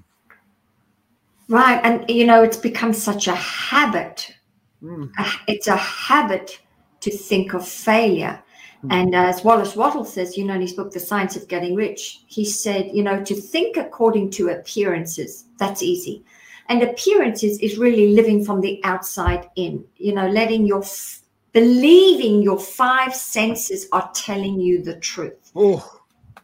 Right, 1.49 1.81
and 1.83 2.09
you 2.09 2.27
know, 2.27 2.43
it's 2.43 2.57
become 2.57 2.93
such 2.93 3.27
a 3.27 3.35
habit 3.35 4.35
Mm. 4.83 5.11
It's 5.47 5.67
a 5.67 5.77
habit 5.77 6.61
to 7.01 7.11
think 7.11 7.55
of 7.55 7.67
failure. 7.67 8.43
Mm. 8.85 8.93
And 8.93 9.15
as 9.15 9.45
Wallace 9.45 9.75
Wattle 9.75 10.05
says, 10.05 10.37
you 10.37 10.45
know, 10.45 10.55
in 10.55 10.61
his 10.61 10.73
book, 10.73 10.93
The 10.93 11.01
Science 11.01 11.37
of 11.37 11.49
Getting 11.49 11.75
Rich, 11.75 12.25
he 12.27 12.45
said, 12.45 12.91
you 12.93 13.03
know, 13.03 13.23
to 13.25 13.35
think 13.35 13.77
according 13.77 14.31
to 14.33 14.51
appearances, 14.51 15.47
that's 15.59 15.83
easy. 15.83 16.25
And 16.69 16.83
appearances 16.83 17.59
is 17.59 17.79
really 17.79 18.15
living 18.15 18.45
from 18.45 18.61
the 18.61 18.81
outside 18.85 19.49
in, 19.57 19.85
you 19.97 20.15
know, 20.15 20.29
letting 20.29 20.67
your, 20.67 20.83
f- 20.83 21.23
believing 21.53 22.43
your 22.43 22.59
five 22.59 23.15
senses 23.15 23.89
are 23.93 24.11
telling 24.15 24.61
you 24.61 24.83
the 24.83 24.97
truth. 24.97 25.51
Oh, 25.57 26.01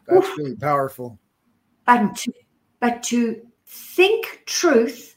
that's 0.07 0.27
Oof. 0.27 0.37
really 0.37 0.55
powerful. 0.55 1.19
But 1.85 2.15
to, 2.15 2.33
but 2.79 3.03
to 3.03 3.41
think 3.67 4.43
truth 4.45 5.15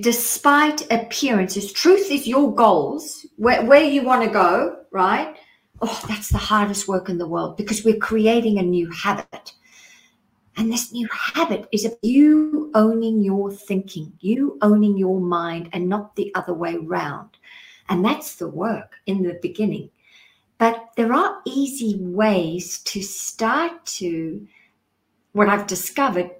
despite 0.00 0.90
appearances, 0.92 1.72
truth 1.72 2.10
is 2.10 2.26
your 2.26 2.54
goals, 2.54 3.26
where, 3.36 3.64
where 3.64 3.82
you 3.82 4.02
want 4.02 4.22
to 4.22 4.30
go, 4.30 4.76
right? 4.90 5.36
Oh, 5.80 6.04
that's 6.08 6.28
the 6.30 6.38
hardest 6.38 6.88
work 6.88 7.08
in 7.08 7.18
the 7.18 7.28
world 7.28 7.56
because 7.56 7.84
we're 7.84 7.96
creating 7.96 8.58
a 8.58 8.62
new 8.62 8.90
habit. 8.90 9.52
And 10.56 10.72
this 10.72 10.92
new 10.92 11.08
habit 11.12 11.68
is 11.70 11.84
of 11.84 11.96
you 12.02 12.72
owning 12.74 13.22
your 13.22 13.52
thinking, 13.52 14.12
you 14.20 14.58
owning 14.60 14.98
your 14.98 15.20
mind, 15.20 15.68
and 15.72 15.88
not 15.88 16.16
the 16.16 16.32
other 16.34 16.52
way 16.52 16.76
round. 16.76 17.30
And 17.88 18.04
that's 18.04 18.34
the 18.34 18.48
work 18.48 18.96
in 19.06 19.22
the 19.22 19.38
beginning. 19.40 19.90
But 20.58 20.90
there 20.96 21.12
are 21.12 21.40
easy 21.46 21.96
ways 22.00 22.78
to 22.80 23.00
start 23.02 23.86
to, 23.86 24.46
what 25.32 25.48
I've 25.48 25.68
discovered, 25.68 26.30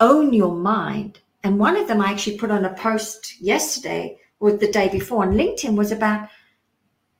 own 0.00 0.32
your 0.32 0.54
mind 0.54 1.20
and 1.46 1.60
one 1.60 1.76
of 1.76 1.86
them 1.86 2.00
I 2.00 2.10
actually 2.10 2.38
put 2.38 2.50
on 2.50 2.64
a 2.64 2.74
post 2.74 3.40
yesterday 3.40 4.18
or 4.40 4.50
the 4.52 4.72
day 4.72 4.88
before 4.88 5.24
on 5.24 5.34
LinkedIn 5.34 5.76
was 5.76 5.92
about, 5.92 6.28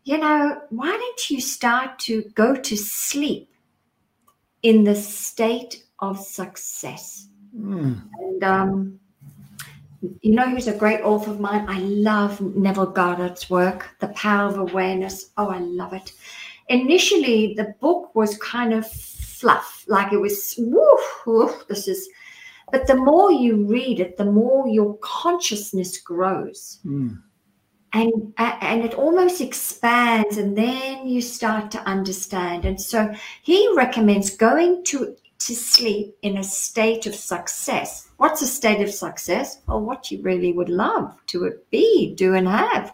you 0.07 0.19
know, 0.19 0.63
why 0.71 0.87
don't 0.87 1.31
you 1.31 1.41
start 1.41 1.99
to 1.99 2.23
go 2.37 2.55
to 2.55 2.77
sleep 2.77 3.51
in 4.63 4.85
the 4.85 4.95
state 4.95 5.83
of 5.99 6.21
success? 6.21 7.27
Mm. 7.59 8.03
And, 8.21 8.45
um, 8.45 9.01
you 10.21 10.33
know 10.33 10.49
who's 10.49 10.69
a 10.69 10.77
great 10.77 11.01
author 11.01 11.33
of 11.33 11.41
mine? 11.41 11.67
I 11.69 11.81
love 11.81 12.41
Neville 12.41 12.87
Goddard's 12.87 13.51
work, 13.51 13.97
The 13.99 14.09
Power 14.09 14.49
of 14.49 14.59
Awareness. 14.59 15.31
Oh, 15.39 15.49
I 15.49 15.59
love 15.59 15.93
it. 15.93 16.13
Initially, 16.69 17.55
the 17.55 17.75
book 17.81 18.15
was 18.15 18.39
kind 18.39 18.73
of 18.73 18.89
fluff, 18.89 19.85
like 19.89 20.13
it 20.13 20.21
was, 20.21 20.55
woof, 20.57 21.23
woof, 21.27 21.67
this 21.69 21.89
is 21.89 22.09
but 22.73 22.87
the 22.89 22.97
more 22.97 23.31
you 23.31 23.65
read 23.65 24.01
it, 24.01 24.17
the 24.17 24.25
more 24.25 24.67
your 24.67 24.97
consciousness 24.99 25.99
grows. 25.99 26.81
Mm. 26.85 27.23
And, 27.97 28.35
and 28.37 28.85
it 28.85 28.95
almost 28.95 29.41
expands, 29.41 30.37
and 30.37 30.57
then 30.57 31.07
you 31.07 31.23
start 31.23 31.71
to 31.71 31.81
understand. 31.81 32.65
And 32.65 32.81
so 32.81 33.15
he 33.43 33.73
recommends 33.75 34.37
going 34.37 34.85
to, 34.85 35.17
to 35.39 35.55
sleep 35.55 36.15
in 36.21 36.37
a 36.37 36.45
state 36.45 37.07
of 37.07 37.15
success. 37.15 38.09
What's 38.19 38.43
a 38.43 38.47
state 38.47 38.83
of 38.83 38.91
success? 38.91 39.61
Well, 39.67 39.81
what 39.81 40.11
you 40.11 40.21
really 40.23 40.53
would 40.53 40.69
love 40.69 41.17
to 41.29 41.59
be, 41.71 42.15
do, 42.15 42.35
and 42.35 42.49
have 42.49 42.93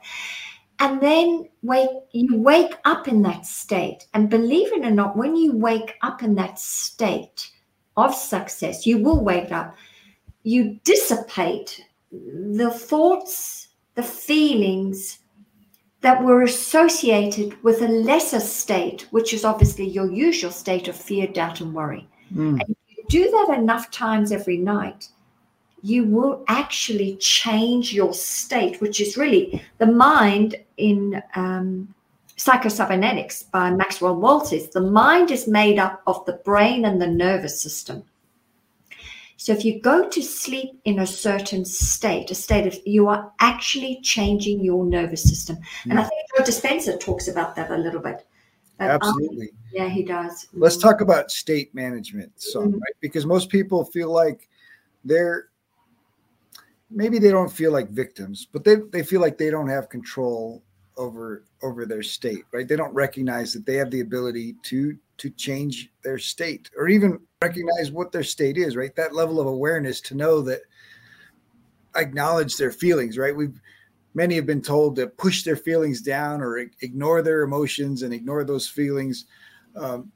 and 0.83 1.01
then 1.01 1.49
wake 1.62 1.91
you 2.11 2.37
wake 2.38 2.75
up 2.85 3.07
in 3.07 3.23
that 3.23 3.47
state 3.47 4.09
and 4.15 4.29
believe 4.29 4.73
it 4.73 4.85
or 4.85 4.91
not 4.91 5.17
when 5.17 5.37
you 5.37 5.57
wake 5.57 5.95
up 6.03 6.25
in 6.25 6.35
that 6.35 6.59
state 6.59 7.53
of 7.97 8.15
success, 8.15 8.87
you 8.87 8.99
will 8.99 9.23
wake 9.23 9.53
up, 9.53 9.77
you 10.43 10.81
dissipate 10.83 11.85
the 12.11 12.71
thoughts, 12.71 13.69
the 13.94 14.02
feelings 14.02 15.18
that 16.00 16.22
were 16.22 16.42
associated 16.42 17.62
with 17.62 17.81
a 17.81 17.88
lesser 17.88 18.40
state, 18.40 19.07
which 19.11 19.33
is 19.33 19.44
obviously 19.44 19.88
your 19.88 20.11
usual 20.11 20.50
state 20.50 20.88
of 20.88 20.96
fear, 20.96 21.26
doubt, 21.28 21.61
and 21.61 21.72
worry. 21.72 22.09
Mm. 22.35 22.61
And 22.61 22.76
if 22.88 22.98
you 22.98 23.05
do 23.09 23.31
that 23.31 23.57
enough 23.59 23.90
times 23.90 24.33
every 24.33 24.57
night, 24.57 25.09
you 25.83 26.05
will 26.05 26.44
actually 26.48 27.16
change 27.16 27.92
your 27.92 28.14
state, 28.14 28.81
which 28.81 29.00
is 29.00 29.16
really 29.16 29.62
the 29.78 29.87
mind 29.87 30.57
in 30.76 31.22
um, 31.35 31.92
Psychocybernetics 32.37 33.50
by 33.50 33.70
Maxwell 33.70 34.16
Maltz 34.16 34.72
the 34.72 34.81
mind 34.81 35.31
is 35.31 35.46
made 35.46 35.78
up 35.78 36.02
of 36.07 36.24
the 36.24 36.33
brain 36.44 36.85
and 36.85 37.00
the 37.00 37.07
nervous 37.07 37.61
system. 37.61 38.02
So 39.42 39.52
if 39.52 39.64
you 39.64 39.81
go 39.81 40.09
to 40.09 40.22
sleep 40.22 40.81
in 40.85 41.00
a 41.00 41.07
certain 41.07 41.64
state, 41.64 42.31
a 42.31 42.35
state 42.35 42.64
of 42.64 42.78
you 42.87 43.09
are 43.09 43.33
actually 43.40 43.98
changing 44.00 44.62
your 44.62 44.87
nervous 44.87 45.24
system. 45.24 45.59
And 45.83 45.98
I 45.98 46.05
think 46.05 46.20
Joe 46.37 46.44
Dispenza 46.44 47.00
talks 47.00 47.26
about 47.26 47.57
that 47.57 47.72
a 47.72 47.76
little 47.76 47.98
bit. 47.98 48.24
But, 48.78 48.85
um, 48.85 48.90
Absolutely. 48.92 49.46
Um, 49.46 49.57
yeah, 49.72 49.88
he 49.88 50.05
does. 50.05 50.46
Let's 50.52 50.76
talk 50.76 51.00
about 51.00 51.33
state 51.33 51.74
management 51.74 52.31
so 52.37 52.61
mm-hmm. 52.61 52.74
right? 52.74 52.94
Because 53.00 53.26
most 53.26 53.48
people 53.48 53.85
feel 53.85 54.12
like 54.12 54.48
they're 55.05 55.48
maybe 56.88 57.18
they 57.18 57.33
don't 57.33 57.52
feel 57.52 57.72
like 57.72 57.88
victims, 57.88 58.46
but 58.52 58.62
they, 58.62 58.76
they 58.92 59.02
feel 59.02 59.20
like 59.20 59.38
they 59.38 59.50
don't 59.50 59.68
have 59.68 59.88
control 59.88 60.62
over 61.03 61.45
over 61.62 61.85
their 61.85 62.03
state 62.03 62.45
right? 62.53 62.69
They 62.69 62.77
don't 62.77 62.95
recognize 62.95 63.53
that 63.53 63.67
they 63.67 63.77
have 63.77 63.91
the 63.91 64.01
ability 64.01 64.57
to 64.65 64.97
to 65.19 65.31
change 65.31 65.91
their 66.03 66.19
state 66.19 66.71
or 66.77 66.88
even 66.88 67.21
recognize 67.43 67.91
what 67.91 68.12
their 68.12 68.23
state 68.23 68.57
is 68.57 68.77
right? 68.77 68.95
That 68.97 69.15
level 69.15 69.41
of 69.41 69.47
awareness 69.47 70.01
to 70.03 70.15
know 70.15 70.41
that 70.43 70.61
acknowledge 71.97 72.57
their 72.57 72.73
feelings 72.73 73.19
right? 73.19 73.37
We've 73.37 73.61
many 74.15 74.37
have 74.37 74.47
been 74.47 74.62
told 74.62 74.97
to 74.97 75.07
push 75.07 75.43
their 75.43 75.57
feelings 75.57 76.01
down 76.01 76.41
or 76.41 76.59
ignore 76.81 77.23
their 77.23 77.43
emotions 77.43 78.03
and 78.03 78.12
ignore 78.12 78.45
those 78.45 78.69
feelings. 78.69 79.27
Um, 79.75 80.12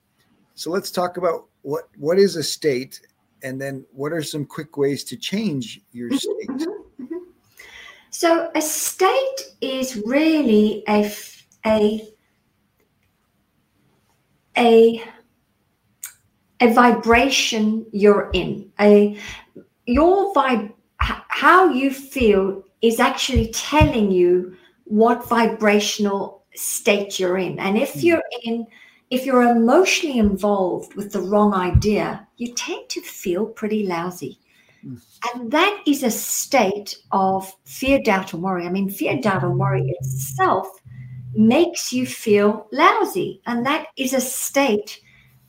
so 0.55 0.71
let's 0.71 0.91
talk 0.91 1.17
about 1.17 1.47
what 1.63 1.89
what 1.99 2.19
is 2.19 2.37
a 2.37 2.43
state 2.43 3.01
and 3.43 3.61
then 3.61 3.85
what 3.93 4.13
are 4.13 4.23
some 4.23 4.45
quick 4.45 4.77
ways 4.77 5.05
to 5.05 5.17
change 5.17 5.81
your 5.93 6.11
state? 6.13 6.49
Mm-hmm. 6.49 6.76
So 8.19 8.51
a 8.55 8.63
state 8.63 9.41
is 9.61 10.03
really 10.07 10.83
a 10.89 11.13
a 11.67 12.01
a 14.57 15.05
a 16.59 16.73
vibration 16.73 17.85
you're 17.93 18.31
in. 18.33 18.73
A 18.81 19.21
your 19.85 20.33
vibe 20.33 20.73
how 20.97 21.69
you 21.69 21.91
feel 21.91 22.65
is 22.81 23.01
actually 23.01 23.49
telling 23.49 24.11
you 24.11 24.57
what 24.85 25.29
vibrational 25.29 26.47
state 26.55 27.21
you're 27.21 27.37
in. 27.37 27.59
And 27.59 27.77
if 27.77 27.93
hmm. 27.93 27.99
you're 27.99 28.29
in 28.45 28.67
if 29.11 29.27
you're 29.27 29.43
emotionally 29.43 30.19
involved 30.19 30.95
with 30.95 31.13
the 31.13 31.21
wrong 31.21 31.53
idea, 31.53 32.27
you 32.39 32.55
tend 32.55 32.89
to 32.89 33.03
feel 33.03 33.45
pretty 33.45 33.87
lousy. 33.87 34.41
And 35.35 35.51
that 35.51 35.83
is 35.87 36.03
a 36.03 36.11
state 36.11 36.97
of 37.11 37.53
fear, 37.65 38.01
doubt, 38.03 38.33
and 38.33 38.43
worry. 38.43 38.67
I 38.67 38.71
mean, 38.71 38.89
fear, 38.89 39.21
doubt, 39.21 39.43
and 39.43 39.59
worry 39.59 39.97
itself 40.01 40.69
makes 41.35 41.93
you 41.93 42.07
feel 42.07 42.67
lousy. 42.73 43.41
And 43.47 43.67
that 43.67 43.87
is 43.97 44.13
a 44.13 44.21
state 44.21 45.01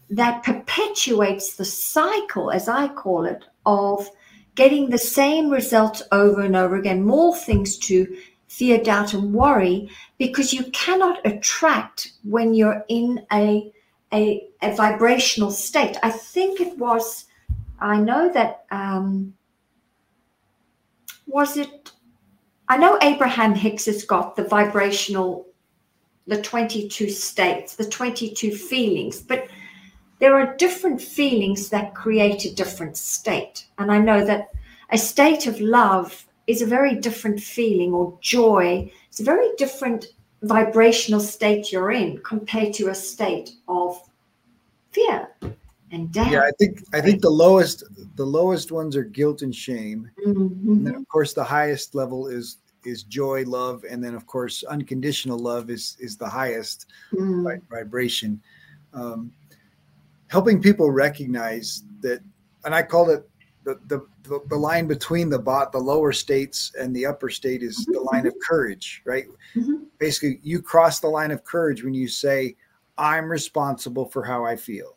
that 0.09 0.43
perpetuates 0.43 1.55
the 1.55 1.65
cycle, 1.65 2.51
as 2.51 2.67
I 2.67 2.87
call 2.87 3.25
it, 3.25 3.43
of 3.65 4.09
getting 4.55 4.89
the 4.89 4.97
same 4.97 5.49
results 5.49 6.01
over 6.11 6.41
and 6.41 6.55
over 6.55 6.75
again, 6.75 7.05
more 7.05 7.35
things 7.35 7.77
to 7.77 8.17
fear, 8.47 8.81
doubt, 8.81 9.13
and 9.13 9.33
worry, 9.33 9.89
because 10.17 10.51
you 10.51 10.63
cannot 10.71 11.23
attract 11.25 12.13
when 12.23 12.53
you're 12.53 12.83
in 12.87 13.23
a, 13.31 13.71
a, 14.11 14.47
a 14.61 14.73
vibrational 14.75 15.51
state. 15.51 15.95
I 16.01 16.09
think 16.09 16.59
it 16.59 16.77
was, 16.77 17.25
I 17.79 17.99
know 17.99 18.31
that, 18.33 18.65
um, 18.71 19.33
was 21.25 21.57
it, 21.57 21.91
I 22.67 22.77
know 22.77 22.97
Abraham 23.01 23.53
Hicks 23.53 23.85
has 23.85 24.03
got 24.03 24.35
the 24.35 24.43
vibrational, 24.43 25.47
the 26.25 26.41
22 26.41 27.09
states, 27.09 27.75
the 27.75 27.85
22 27.85 28.51
feelings, 28.55 29.21
but 29.21 29.47
there 30.19 30.35
are 30.35 30.55
different 30.55 31.01
feelings 31.01 31.69
that 31.69 31.93
create 31.93 32.45
a 32.45 32.55
different 32.55 32.97
state. 32.97 33.67
And 33.77 33.91
I 33.91 33.99
know 33.99 34.25
that 34.25 34.49
a 34.91 34.97
state 34.97 35.45
of 35.45 35.61
love 35.61 36.25
is 36.47 36.61
a 36.61 36.65
very 36.65 36.95
different 36.95 37.39
feeling, 37.39 37.93
or 37.93 38.17
joy. 38.21 38.91
It's 39.09 39.19
a 39.19 39.23
very 39.23 39.49
different 39.57 40.07
vibrational 40.41 41.19
state 41.19 41.71
you're 41.71 41.91
in 41.91 42.19
compared 42.23 42.73
to 42.75 42.89
a 42.89 42.95
state 42.95 43.51
of 43.67 44.01
fear 44.91 45.27
and 45.91 46.11
doubt. 46.11 46.31
Yeah, 46.31 46.41
I 46.41 46.51
think 46.59 46.83
I 46.93 47.01
think 47.01 47.21
the 47.21 47.29
lowest 47.29 47.83
the 48.15 48.25
lowest 48.25 48.71
ones 48.71 48.95
are 48.95 49.03
guilt 49.03 49.41
and 49.41 49.55
shame. 49.55 50.09
Mm-hmm. 50.25 50.71
And 50.71 50.87
then 50.87 50.95
of 50.95 51.07
course 51.07 51.33
the 51.33 51.43
highest 51.43 51.95
level 51.95 52.27
is 52.27 52.57
is 52.85 53.03
joy, 53.03 53.43
love, 53.45 53.83
and 53.89 54.03
then 54.03 54.15
of 54.15 54.25
course 54.25 54.63
unconditional 54.63 55.39
love 55.39 55.69
is 55.69 55.97
is 55.99 56.17
the 56.17 56.29
highest 56.29 56.87
mm. 57.13 57.61
vibration. 57.69 58.41
Um, 58.93 59.31
helping 60.27 60.61
people 60.61 60.91
recognize 60.91 61.83
that, 62.01 62.21
and 62.65 62.75
I 62.75 62.83
call 62.83 63.09
it 63.09 63.29
the, 63.63 64.05
the, 64.23 64.39
the 64.47 64.55
line 64.55 64.87
between 64.87 65.29
the 65.29 65.39
bot, 65.39 65.71
the 65.71 65.77
lower 65.77 66.13
states 66.13 66.71
and 66.79 66.95
the 66.95 67.05
upper 67.05 67.29
state 67.29 67.63
is 67.63 67.81
mm-hmm. 67.81 67.93
the 67.93 67.99
line 67.99 68.25
of 68.25 68.33
courage, 68.45 69.01
right? 69.05 69.25
Mm-hmm. 69.55 69.83
Basically, 69.99 70.39
you 70.41 70.61
cross 70.61 70.99
the 70.99 71.07
line 71.07 71.31
of 71.31 71.43
courage 71.43 71.83
when 71.83 71.93
you 71.93 72.07
say, 72.07 72.55
I'm 72.97 73.29
responsible 73.29 74.05
for 74.05 74.23
how 74.23 74.45
I 74.45 74.55
feel. 74.55 74.96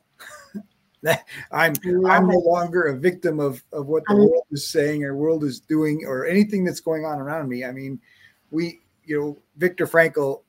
I'm 1.53 1.75
I'm 2.07 2.29
no 2.29 2.39
longer 2.39 2.85
a 2.85 2.97
victim 2.97 3.41
of, 3.41 3.63
of 3.73 3.87
what 3.87 4.03
the 4.07 4.17
world 4.17 4.45
is 4.51 4.69
saying 4.69 5.05
or 5.05 5.15
world 5.15 5.45
is 5.45 5.61
doing 5.61 6.05
or 6.07 6.27
anything 6.27 6.65
that's 6.65 6.81
going 6.81 7.05
on 7.05 7.19
around 7.19 7.49
me. 7.49 7.65
I 7.65 7.73
mean, 7.73 8.01
we, 8.51 8.81
you 9.05 9.19
know, 9.19 9.39
Viktor 9.57 9.87
Frankl 9.87 10.43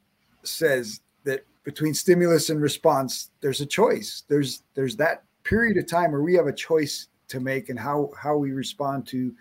says 0.43 1.01
that 1.23 1.45
between 1.63 1.93
stimulus 1.93 2.49
and 2.49 2.61
response, 2.61 3.29
there's 3.39 3.61
a 3.61 3.65
choice. 3.65 4.23
There's 4.27 4.63
there's 4.73 4.95
that 4.97 5.23
period 5.43 5.77
of 5.77 5.87
time 5.87 6.11
where 6.11 6.21
we 6.21 6.35
have 6.35 6.47
a 6.47 6.53
choice 6.53 7.07
to 7.29 7.39
make 7.39 7.69
and 7.69 7.79
how 7.79 8.11
how 8.17 8.35
we 8.35 8.51
respond 8.51 9.07
to 9.07 9.33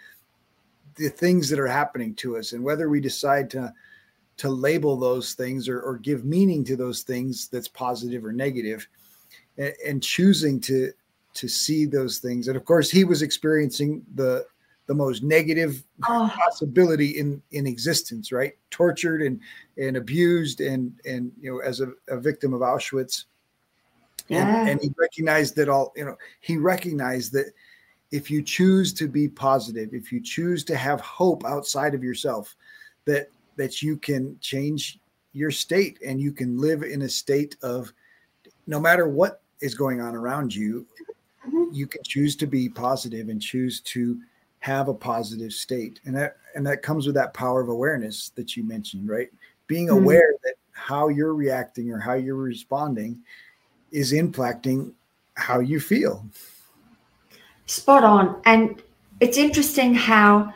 the 0.97 1.09
things 1.09 1.49
that 1.49 1.59
are 1.59 1.67
happening 1.67 2.15
to 2.15 2.37
us 2.37 2.53
and 2.53 2.63
whether 2.63 2.89
we 2.89 3.01
decide 3.01 3.51
to 3.51 3.73
to 4.37 4.49
label 4.49 4.97
those 4.97 5.35
things 5.35 5.69
or, 5.69 5.81
or 5.81 5.99
give 5.99 6.25
meaning 6.25 6.65
to 6.65 6.77
those 6.77 7.03
things 7.03 7.49
that's 7.49 7.69
positive 7.69 8.25
or 8.25 8.33
negative 8.33 8.89
and, 9.59 9.75
and 9.87 10.03
choosing 10.03 10.59
to 10.61 10.93
to 11.35 11.49
see 11.49 11.85
those 11.85 12.19
things 12.19 12.49
and 12.49 12.57
of 12.57 12.65
course 12.65 12.91
he 12.91 13.05
was 13.05 13.23
experiencing 13.23 14.03
the 14.15 14.45
the 14.87 14.95
most 14.95 15.23
negative 15.23 15.85
oh. 16.09 16.33
possibility 16.37 17.19
in 17.19 17.41
in 17.53 17.67
existence 17.67 18.33
right 18.33 18.55
tortured 18.71 19.23
and 19.23 19.41
and 19.79 19.97
abused 19.97 20.61
and 20.61 20.93
and 21.05 21.31
you 21.41 21.53
know 21.53 21.61
as 21.61 21.81
a, 21.81 21.93
a 22.09 22.19
victim 22.19 22.53
of 22.53 22.61
auschwitz 22.61 23.25
yeah. 24.29 24.61
And, 24.61 24.69
and, 24.69 24.81
he 24.81 24.93
recognized 24.97 25.57
that 25.57 25.69
all 25.69 25.93
you 25.97 26.05
know 26.05 26.17
he 26.41 26.57
recognized 26.57 27.33
that 27.33 27.53
if 28.13 28.31
you 28.31 28.43
choose 28.43 28.93
to 28.95 29.09
be 29.09 29.29
positive 29.29 29.91
if 29.93 30.13
you 30.13 30.21
choose 30.21 30.65
to 30.65 30.77
have 30.77 31.01
hope 31.01 31.45
outside 31.45 31.95
of 31.95 32.05
yourself 32.05 32.57
that 33.07 33.29
that 33.57 33.83
you 33.83 33.97
can 33.97 34.37
change 34.41 35.01
your 35.33 35.51
state 35.51 35.99
and 36.05 36.21
you 36.21 36.33
can 36.33 36.59
live 36.61 36.83
in 36.83 37.03
a 37.03 37.09
state 37.09 37.57
of 37.63 37.93
no 38.67 38.81
matter 38.81 39.09
what 39.09 39.43
is 39.61 39.75
going 39.75 40.01
on 40.01 40.15
around 40.15 40.55
you. 40.55 40.87
You 41.73 41.87
can 41.87 42.03
choose 42.05 42.37
to 42.37 42.47
be 42.47 42.69
positive 42.69 43.29
and 43.29 43.41
choose 43.41 43.81
to 43.81 44.21
have 44.61 44.89
a 44.89 44.95
positive 44.95 45.53
state 45.53 46.01
and 46.05 46.15
that 46.15 46.37
and 46.55 46.67
that 46.67 46.83
comes 46.83 47.07
with 47.07 47.15
that 47.15 47.33
power 47.33 47.61
of 47.61 47.69
awareness 47.69 48.31
that 48.31 48.57
you 48.57 48.63
mentioned 48.63 49.09
right 49.09 49.31
being 49.67 49.87
mm-hmm. 49.87 50.03
aware 50.03 50.35
that 50.45 50.55
how 50.73 51.09
you're 51.09 51.35
reacting 51.35 51.91
or 51.91 51.99
how 51.99 52.15
you're 52.15 52.35
responding 52.37 53.19
is 53.91 54.13
impacting 54.13 54.93
how 55.35 55.61
you 55.61 55.81
feel 55.81 56.25
Spot 57.71 58.03
on. 58.03 58.43
And 58.47 58.83
it's 59.21 59.39
interesting 59.39 59.95
how 59.95 60.53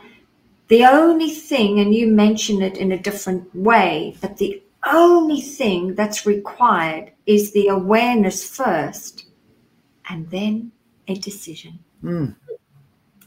the 0.67 0.83
only 0.83 1.29
thing, 1.29 1.79
and 1.79 1.95
you 1.95 2.07
mention 2.07 2.61
it 2.61 2.75
in 2.75 2.91
a 2.91 2.99
different 2.99 3.55
way, 3.55 4.17
but 4.19 4.35
the 4.35 4.61
only 4.85 5.39
thing 5.39 5.95
that's 5.95 6.25
required 6.25 7.13
is 7.25 7.53
the 7.53 7.69
awareness 7.69 8.45
first 8.47 9.27
and 10.09 10.29
then 10.29 10.73
a 11.07 11.15
decision. 11.15 11.79
Mm. 12.03 12.35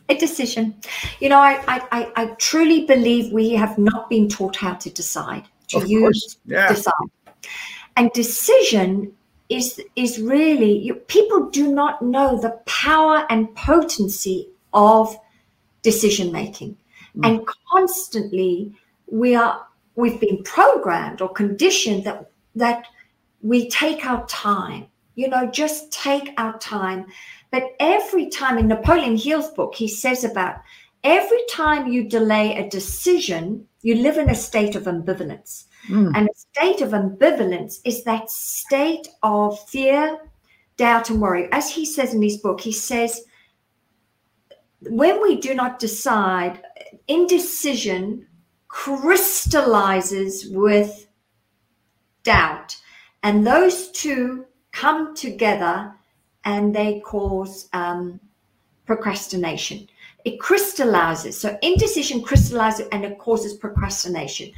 A 0.09 0.17
decision. 0.17 0.75
You 1.21 1.29
know, 1.29 1.39
I, 1.39 1.63
I, 1.69 2.13
I 2.17 2.27
truly 2.39 2.87
believe 2.87 3.33
we 3.33 3.51
have 3.51 3.77
not 3.79 4.09
been 4.09 4.29
taught 4.29 4.57
how 4.57 4.75
to 4.75 4.91
decide, 4.91 5.45
to 5.69 5.79
of 5.79 5.89
use 5.89 6.39
yeah. 6.47 6.69
decide. 6.69 6.95
And 7.97 8.11
decision 8.13 9.13
is 9.49 9.81
is 9.97 10.21
really 10.21 10.79
you, 10.79 10.95
people 10.95 11.49
do 11.51 11.73
not 11.73 12.03
know 12.03 12.41
the 12.41 12.51
power 12.67 13.27
and 13.31 13.55
potency 13.55 14.49
of 14.73 15.17
decision 15.83 16.31
making 16.31 16.77
mm. 17.17 17.27
and 17.27 17.47
constantly 17.73 18.73
we 19.11 19.35
are 19.35 19.67
we've 19.97 20.21
been 20.21 20.43
programmed 20.43 21.23
or 21.23 21.29
conditioned 21.31 22.05
that 22.05 22.31
that 22.55 22.85
we 23.43 23.69
take 23.71 24.05
our 24.05 24.27
time 24.27 24.87
you 25.15 25.29
know 25.29 25.47
just 25.47 25.91
take 25.93 26.31
our 26.37 26.59
time 26.59 27.07
but 27.51 27.75
every 27.81 28.29
time 28.29 28.59
in 28.59 28.69
napoleon 28.69 29.17
hill's 29.17 29.51
book 29.51 29.75
he 29.75 29.89
says 29.89 30.25
about 30.25 30.57
every 31.05 31.41
time 31.49 31.93
you 31.93 32.09
delay 32.09 32.57
a 32.57 32.69
decision 32.69 33.67
you 33.83 33.95
live 33.95 34.19
in 34.19 34.29
a 34.31 34.35
state 34.35 34.75
of 34.75 34.85
ambivalence 34.85 35.65
Mm. 35.87 36.13
And 36.15 36.29
a 36.29 36.35
state 36.35 36.81
of 36.81 36.91
ambivalence 36.91 37.81
is 37.85 38.05
that 38.05 38.31
state 38.31 39.09
of 39.23 39.59
fear, 39.69 40.19
doubt, 40.77 41.11
and 41.11 41.21
worry. 41.21 41.49
As 41.53 41.71
he 41.71 41.85
says 41.85 42.15
in 42.15 42.23
his 42.23 42.39
book, 42.39 42.61
he 42.61 42.73
says, 42.73 43.23
when 44.81 45.21
we 45.23 45.37
do 45.37 45.55
not 45.55 45.79
decide, 45.79 46.63
indecision 47.07 48.27
crystallizes 48.69 50.47
with 50.51 51.09
doubt. 52.23 52.77
And 53.23 53.47
those 53.47 53.91
two 53.91 54.45
come 54.73 55.15
together 55.17 55.95
and 56.45 56.75
they 56.75 57.01
cause 57.01 57.69
um, 57.73 58.21
procrastination. 58.87 59.89
It 60.25 60.41
crystallizes. 60.41 61.41
So 61.41 61.59
indecision 61.63 62.23
crystallizes 62.23 62.89
and 62.93 63.05
it 63.05 63.19
causes 63.19 63.55
procrastination. 63.55 64.53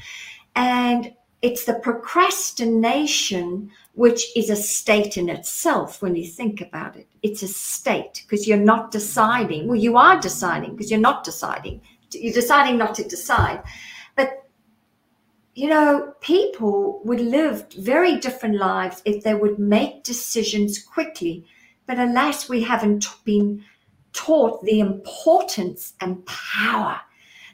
And 0.56 1.12
it's 1.42 1.64
the 1.64 1.74
procrastination 1.74 3.70
which 3.94 4.34
is 4.36 4.50
a 4.50 4.56
state 4.56 5.16
in 5.16 5.28
itself 5.28 6.00
when 6.00 6.14
you 6.14 6.24
think 6.24 6.60
about 6.60 6.96
it. 6.96 7.08
It's 7.22 7.42
a 7.42 7.48
state 7.48 8.24
because 8.26 8.46
you're 8.46 8.56
not 8.56 8.90
deciding. 8.90 9.66
Well, 9.66 9.78
you 9.78 9.96
are 9.96 10.20
deciding 10.20 10.72
because 10.72 10.90
you're 10.90 11.00
not 11.00 11.24
deciding. 11.24 11.80
You're 12.12 12.32
deciding 12.32 12.78
not 12.78 12.94
to 12.96 13.04
decide. 13.04 13.62
But, 14.16 14.44
you 15.54 15.68
know, 15.68 16.14
people 16.20 17.00
would 17.04 17.20
live 17.20 17.66
very 17.72 18.16
different 18.16 18.56
lives 18.56 19.02
if 19.04 19.22
they 19.22 19.34
would 19.34 19.58
make 19.58 20.04
decisions 20.04 20.78
quickly. 20.82 21.44
But 21.90 21.98
alas, 21.98 22.48
we 22.48 22.62
haven't 22.62 23.08
been 23.24 23.64
taught 24.12 24.62
the 24.62 24.78
importance 24.78 25.94
and 26.00 26.24
power 26.24 27.00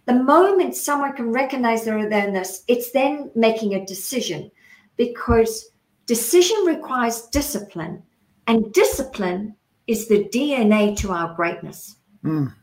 the 0.06 0.14
moment 0.14 0.76
someone 0.76 1.14
can 1.14 1.32
recognize 1.32 1.84
their 1.84 1.98
awareness, 1.98 2.62
it's 2.68 2.92
then 2.92 3.30
making 3.34 3.74
a 3.74 3.84
decision 3.84 4.50
because 4.96 5.70
decision 6.06 6.56
requires 6.64 7.22
discipline, 7.22 8.02
and 8.46 8.72
discipline 8.72 9.56
is 9.88 10.06
the 10.06 10.24
DNA 10.24 10.96
to 10.98 11.10
our 11.10 11.34
greatness. 11.34 11.96
Mm, 12.24 12.54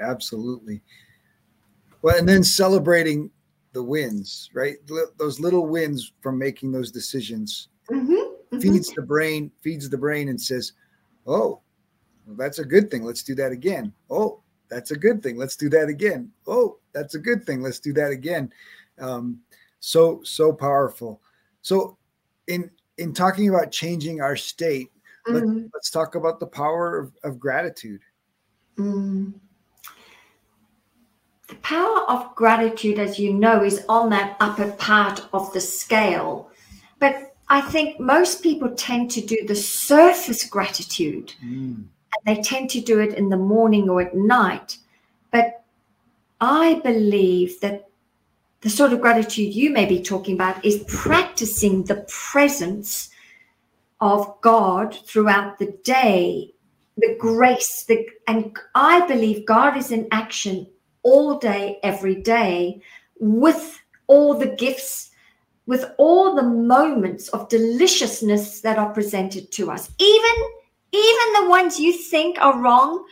absolutely. 0.00 0.80
Well, 2.00 2.16
and 2.16 2.28
then 2.28 2.42
celebrating 2.42 3.30
the 3.72 3.82
wins, 3.82 4.48
right? 4.54 4.76
Those 5.18 5.40
little 5.40 5.66
wins 5.66 6.12
from 6.22 6.38
making 6.38 6.72
those 6.72 6.90
decisions 6.90 7.68
mm-hmm, 7.90 8.12
mm-hmm. 8.12 8.60
feeds 8.60 8.88
the 8.94 9.02
brain, 9.02 9.50
feeds 9.60 9.90
the 9.90 9.98
brain, 9.98 10.30
and 10.30 10.40
says, 10.40 10.72
"Oh, 11.28 11.60
well, 12.26 12.36
that's 12.36 12.58
a 12.58 12.64
good 12.64 12.90
thing. 12.90 13.04
Let's 13.04 13.22
do 13.22 13.34
that 13.36 13.52
again. 13.52 13.92
Oh, 14.10 14.40
that's 14.68 14.90
a 14.90 14.96
good 14.96 15.22
thing. 15.22 15.36
Let's 15.36 15.56
do 15.56 15.68
that 15.70 15.88
again. 15.88 16.30
Oh, 16.46 16.78
that's 16.92 17.14
a 17.14 17.18
good 17.18 17.44
thing. 17.44 17.62
Let's 17.62 17.78
do 17.78 17.92
that 17.94 18.10
again. 18.10 18.52
Um, 18.98 19.40
so 19.80 20.20
so 20.24 20.52
powerful. 20.52 21.20
So 21.62 21.96
in 22.48 22.70
in 22.98 23.12
talking 23.12 23.48
about 23.48 23.70
changing 23.70 24.20
our 24.20 24.36
state, 24.36 24.90
mm-hmm. 25.26 25.62
let, 25.62 25.74
us 25.74 25.90
talk 25.90 26.16
about 26.16 26.40
the 26.40 26.46
power 26.46 26.98
of, 26.98 27.12
of 27.22 27.38
gratitude. 27.38 28.00
Mm. 28.76 29.34
The 31.48 31.54
power 31.56 32.00
of 32.10 32.34
gratitude, 32.34 32.98
as 32.98 33.18
you 33.18 33.32
know, 33.32 33.64
is 33.64 33.84
on 33.88 34.10
that 34.10 34.36
upper 34.40 34.70
part 34.72 35.26
of 35.32 35.50
the 35.54 35.60
scale. 35.60 36.50
But 36.98 37.27
I 37.50 37.60
think 37.60 37.98
most 37.98 38.42
people 38.42 38.70
tend 38.70 39.10
to 39.12 39.20
do 39.20 39.46
the 39.46 39.56
surface 39.56 40.46
gratitude. 40.46 41.34
Mm. 41.44 41.84
And 42.26 42.36
they 42.36 42.42
tend 42.42 42.70
to 42.70 42.80
do 42.80 43.00
it 43.00 43.14
in 43.14 43.28
the 43.28 43.36
morning 43.36 43.88
or 43.88 44.02
at 44.02 44.14
night. 44.14 44.78
But 45.30 45.64
I 46.40 46.80
believe 46.84 47.60
that 47.60 47.88
the 48.60 48.70
sort 48.70 48.92
of 48.92 49.00
gratitude 49.00 49.54
you 49.54 49.70
may 49.70 49.86
be 49.86 50.02
talking 50.02 50.34
about 50.34 50.64
is 50.64 50.84
practicing 50.88 51.84
the 51.84 52.06
presence 52.08 53.10
of 54.00 54.40
God 54.40 54.94
throughout 55.06 55.58
the 55.58 55.76
day, 55.84 56.52
the 56.96 57.16
grace, 57.18 57.84
the 57.84 58.06
and 58.26 58.56
I 58.74 59.06
believe 59.06 59.46
God 59.46 59.76
is 59.76 59.90
in 59.92 60.08
action 60.10 60.66
all 61.02 61.38
day, 61.38 61.78
every 61.82 62.16
day, 62.16 62.82
with 63.20 63.80
all 64.08 64.34
the 64.34 64.54
gifts, 64.56 65.10
with 65.68 65.84
all 65.98 66.34
the 66.34 66.42
moments 66.42 67.28
of 67.28 67.50
deliciousness 67.50 68.62
that 68.62 68.78
are 68.78 68.90
presented 68.94 69.52
to 69.52 69.70
us. 69.70 69.90
Even 69.98 70.36
even 70.92 71.32
the 71.34 71.50
ones 71.50 71.78
you 71.78 71.92
think 71.92 72.40
are 72.40 72.58
wrong, 72.58 73.04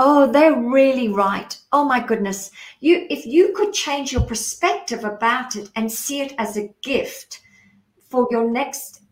oh, 0.00 0.30
they're 0.30 0.60
really 0.60 1.08
right. 1.08 1.56
Oh 1.70 1.84
my 1.84 2.04
goodness. 2.04 2.50
You 2.80 3.06
if 3.08 3.24
you 3.24 3.52
could 3.54 3.72
change 3.72 4.12
your 4.12 4.24
perspective 4.24 5.04
about 5.04 5.54
it 5.54 5.70
and 5.76 5.90
see 5.90 6.20
it 6.20 6.34
as 6.38 6.56
a 6.56 6.74
gift 6.82 7.40
for 8.10 8.26
your 8.32 8.50
next 8.50 9.02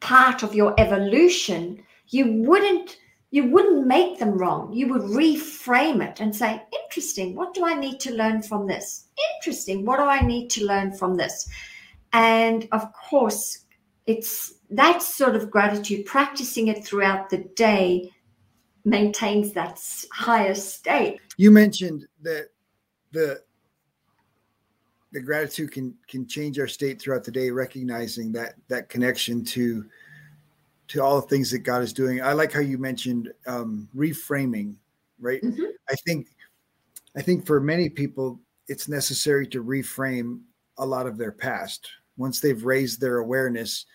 part 0.00 0.42
of 0.42 0.54
your 0.54 0.74
evolution, 0.78 1.82
you 2.08 2.44
wouldn't 2.46 2.98
you 3.30 3.50
wouldn't 3.50 3.86
make 3.86 4.18
them 4.18 4.36
wrong. 4.36 4.70
You 4.74 4.88
would 4.88 5.02
reframe 5.02 6.06
it 6.06 6.20
and 6.20 6.36
say, 6.36 6.62
interesting, 6.82 7.34
what 7.34 7.54
do 7.54 7.64
I 7.64 7.74
need 7.74 7.98
to 8.00 8.12
learn 8.14 8.42
from 8.42 8.66
this? 8.66 9.08
Interesting, 9.36 9.86
what 9.86 9.98
do 9.98 10.04
I 10.04 10.20
need 10.20 10.50
to 10.50 10.66
learn 10.66 10.92
from 10.92 11.16
this? 11.16 11.48
And 12.14 12.68
of 12.70 12.92
course, 12.92 13.66
it's 14.06 14.54
that 14.70 15.02
sort 15.02 15.34
of 15.34 15.50
gratitude, 15.50 16.06
practicing 16.06 16.68
it 16.68 16.84
throughout 16.84 17.28
the 17.28 17.38
day 17.56 18.10
maintains 18.84 19.52
that 19.52 19.80
higher 20.12 20.54
state. 20.54 21.20
You 21.36 21.50
mentioned 21.50 22.06
that 22.22 22.48
the 23.12 23.42
the 25.12 25.20
gratitude 25.20 25.72
can 25.72 25.94
can 26.08 26.26
change 26.26 26.58
our 26.58 26.68
state 26.68 27.00
throughout 27.00 27.24
the 27.24 27.32
day, 27.32 27.50
recognizing 27.50 28.30
that 28.32 28.54
that 28.68 28.88
connection 28.88 29.44
to 29.46 29.84
to 30.88 31.02
all 31.02 31.20
the 31.20 31.26
things 31.26 31.50
that 31.50 31.60
God 31.60 31.82
is 31.82 31.92
doing. 31.92 32.22
I 32.22 32.32
like 32.32 32.52
how 32.52 32.60
you 32.60 32.78
mentioned 32.78 33.32
um, 33.46 33.88
reframing, 33.96 34.76
right? 35.18 35.42
Mm-hmm. 35.42 35.64
I 35.90 35.94
think 36.06 36.28
I 37.16 37.22
think 37.22 37.44
for 37.44 37.60
many 37.60 37.88
people 37.88 38.38
it's 38.68 38.88
necessary 38.88 39.46
to 39.48 39.64
reframe 39.64 40.40
a 40.78 40.86
lot 40.86 41.06
of 41.06 41.18
their 41.18 41.32
past 41.32 41.88
once 42.16 42.40
they've 42.40 42.64
raised 42.64 43.00
their 43.00 43.18
awareness 43.18 43.86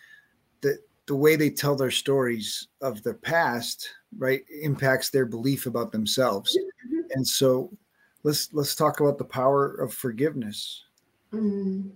that 0.61 0.79
the 1.05 1.15
way 1.15 1.35
they 1.35 1.49
tell 1.49 1.75
their 1.75 1.91
stories 1.91 2.67
of 2.81 3.01
the 3.03 3.13
past 3.13 3.89
right 4.17 4.41
impacts 4.61 5.09
their 5.09 5.25
belief 5.25 5.65
about 5.65 5.91
themselves 5.91 6.55
mm-hmm. 6.57 6.99
and 7.11 7.27
so 7.27 7.71
let's 8.23 8.53
let's 8.53 8.75
talk 8.75 8.99
about 8.99 9.17
the 9.17 9.25
power 9.25 9.75
of 9.75 9.93
forgiveness 9.93 10.83
mm. 11.33 11.89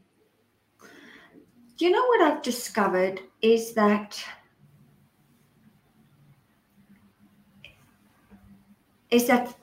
you 1.77 1.91
know 1.91 2.05
what 2.07 2.21
i've 2.21 2.41
discovered 2.41 3.21
is 3.41 3.73
that 3.73 4.23
is 9.11 9.27
that 9.27 9.55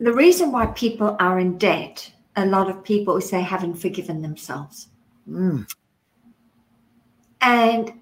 the 0.00 0.12
reason 0.12 0.52
why 0.52 0.66
people 0.66 1.16
are 1.18 1.38
in 1.38 1.56
debt 1.56 2.12
a 2.36 2.44
lot 2.44 2.68
of 2.68 2.84
people 2.84 3.16
is 3.16 3.30
they 3.30 3.42
haven't 3.42 3.74
forgiven 3.74 4.20
themselves 4.20 4.89
mm. 5.30 5.66
and 7.40 7.92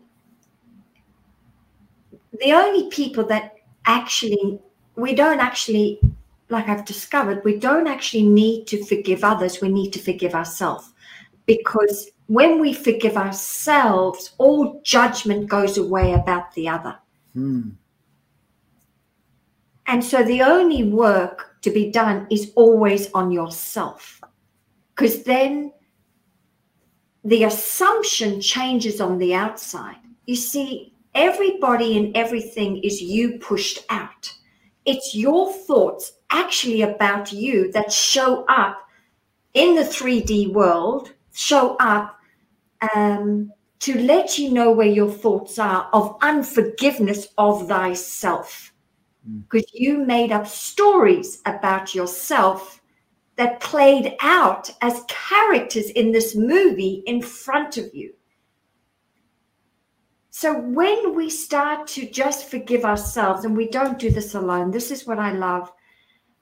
the 2.41 2.53
only 2.53 2.89
people 2.91 3.25
that 3.25 3.57
actually 3.87 4.61
we 4.97 5.15
don't 5.15 5.41
actually 5.41 6.01
like 6.49 6.69
i've 6.69 6.85
discovered 6.85 7.45
we 7.45 7.59
don't 7.59 7.87
actually 7.87 8.23
need 8.23 8.67
to 8.67 8.85
forgive 8.85 9.25
others 9.25 9.61
we 9.61 9.69
need 9.69 9.93
to 9.93 9.99
forgive 9.99 10.35
ourselves 10.35 10.93
because 11.47 12.11
when 12.27 12.61
we 12.61 12.73
forgive 12.73 13.17
ourselves 13.17 14.33
all 14.39 14.81
judgment 14.85 15.49
goes 15.49 15.79
away 15.79 16.13
about 16.13 16.53
the 16.55 16.69
other 16.69 16.97
hmm. 17.35 17.71
and 19.87 20.05
so 20.05 20.23
the 20.23 20.43
only 20.43 20.85
work 20.85 21.57
to 21.63 21.71
be 21.71 21.91
done 21.91 22.27
is 22.31 22.53
always 22.55 23.11
on 23.13 23.33
yourself 23.33 24.21
because 24.95 25.23
then 25.25 25.73
the 27.29 27.45
assumption 27.45 28.41
changes 28.41 29.01
on 29.01 29.19
the 29.19 29.35
outside 29.35 29.97
you 30.29 30.37
see 30.37 30.93
everybody 31.15 31.97
and 31.97 32.15
everything 32.15 32.77
is 32.85 33.01
you 33.01 33.39
pushed 33.39 33.83
out. 33.89 34.31
It's 34.85 35.15
your 35.15 35.51
thoughts 35.51 36.13
actually 36.31 36.83
about 36.83 37.33
you 37.33 37.73
that 37.73 37.91
show 37.91 38.45
up 38.45 38.79
in 39.55 39.75
the 39.75 39.83
3D 39.83 40.53
world, 40.53 41.15
show 41.33 41.77
up 41.81 42.21
um, 42.95 43.51
to 43.81 43.99
let 44.03 44.39
you 44.39 44.53
know 44.53 44.71
where 44.71 44.87
your 44.87 45.11
thoughts 45.11 45.59
are 45.59 45.89
of 45.95 46.19
unforgiveness 46.21 47.29
of 47.39 47.67
thyself. 47.67 48.75
Because 49.27 49.71
mm. 49.71 49.81
you 49.81 50.05
made 50.05 50.31
up 50.31 50.47
stories 50.47 51.41
about 51.47 51.95
yourself 51.95 52.83
that 53.39 53.61
played 53.61 54.17
out 54.21 54.69
as 54.83 55.05
characters 55.09 55.91
in 55.91 56.11
this 56.11 56.35
movie 56.35 57.05
in 57.07 57.23
front 57.23 57.79
of 57.79 57.95
you. 57.95 58.13
So 60.31 60.59
when 60.59 61.15
we 61.15 61.31
start 61.31 61.87
to 61.89 62.09
just 62.09 62.51
forgive 62.51 62.85
ourselves, 62.85 63.45
and 63.45 63.57
we 63.57 63.69
don't 63.69 63.99
do 63.99 64.11
this 64.11 64.35
alone, 64.35 64.73
this 64.73 64.91
is 64.91 65.07
what 65.07 65.21
I 65.21 65.33
love. 65.33 65.73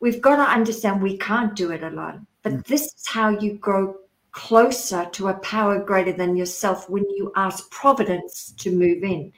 We've 0.00 0.20
got 0.20 0.36
to 0.36 0.42
understand 0.42 1.02
we 1.02 1.18
can't 1.18 1.54
do 1.54 1.70
it 1.70 1.82
alone. 1.82 2.26
But 2.42 2.52
mm. 2.52 2.66
this 2.66 2.82
is 2.82 3.06
how 3.06 3.28
you 3.28 3.54
grow 3.54 3.96
closer 4.32 5.06
to 5.12 5.28
a 5.28 5.38
power 5.40 5.82
greater 5.82 6.12
than 6.12 6.36
yourself 6.36 6.88
when 6.88 7.04
you 7.10 7.32
ask 7.36 7.70
providence 7.70 8.52
to 8.58 8.70
move 8.70 9.02
in 9.02 9.32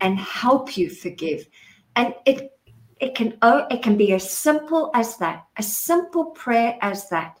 and 0.00 0.18
help 0.18 0.76
you 0.76 0.90
forgive. 0.90 1.46
And 1.96 2.14
it 2.26 2.52
it 3.02 3.16
can 3.16 3.36
oh, 3.42 3.66
it 3.68 3.82
can 3.82 3.96
be 3.96 4.12
as 4.12 4.30
simple 4.30 4.92
as 4.94 5.16
that, 5.18 5.44
a 5.58 5.62
simple 5.62 6.26
prayer 6.26 6.78
as 6.80 7.08
that. 7.08 7.40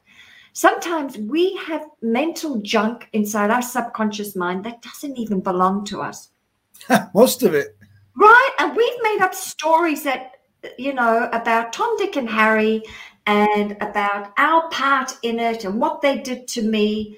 Sometimes 0.54 1.16
we 1.16 1.56
have 1.56 1.86
mental 2.02 2.60
junk 2.60 3.08
inside 3.12 3.50
our 3.50 3.62
subconscious 3.62 4.34
mind 4.34 4.64
that 4.64 4.82
doesn't 4.82 5.16
even 5.16 5.40
belong 5.40 5.84
to 5.86 6.02
us. 6.02 6.30
Most 7.14 7.44
of 7.44 7.54
it. 7.54 7.76
Right. 8.16 8.50
And 8.58 8.76
we've 8.76 9.02
made 9.02 9.20
up 9.22 9.34
stories 9.34 10.02
that, 10.02 10.32
you 10.78 10.92
know, 10.92 11.30
about 11.32 11.72
Tom, 11.72 11.96
Dick, 11.96 12.16
and 12.16 12.28
Harry 12.28 12.82
and 13.26 13.76
about 13.80 14.32
our 14.36 14.68
part 14.68 15.16
in 15.22 15.38
it 15.38 15.64
and 15.64 15.80
what 15.80 16.02
they 16.02 16.18
did 16.18 16.48
to 16.48 16.62
me. 16.62 17.16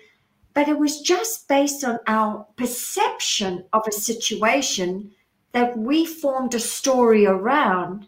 But 0.53 0.69
it 0.69 0.79
was 0.79 1.01
just 1.01 1.49
based 1.49 1.83
on 1.83 1.99
our 2.07 2.47
perception 2.57 3.65
of 3.73 3.83
a 3.89 3.93
situation 3.93 5.11
that 5.53 5.77
we 5.79 6.05
formed 6.05 6.55
a 6.55 6.61
story 6.61 7.25
around. 7.27 8.07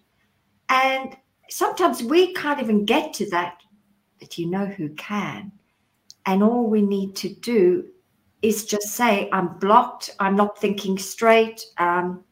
And 0.69 1.17
sometimes 1.49 2.03
we 2.03 2.33
can't 2.35 2.61
even 2.61 2.85
get 2.85 3.13
to 3.15 3.31
that. 3.31 3.61
But 4.19 4.39
you 4.39 4.47
know 4.47 4.67
who 4.67 4.89
can. 4.91 5.53
And 6.25 6.43
all 6.43 6.67
we 6.67 6.83
need 6.83 7.15
to 7.17 7.29
do 7.29 7.87
is 8.43 8.65
just 8.65 8.89
say 8.89 9.29
i'm 9.33 9.59
blocked. 9.59 10.11
I'm 10.21 10.37
not 10.37 10.59
thinking 10.59 10.99
straight. 10.99 11.65
Um, 11.79 12.25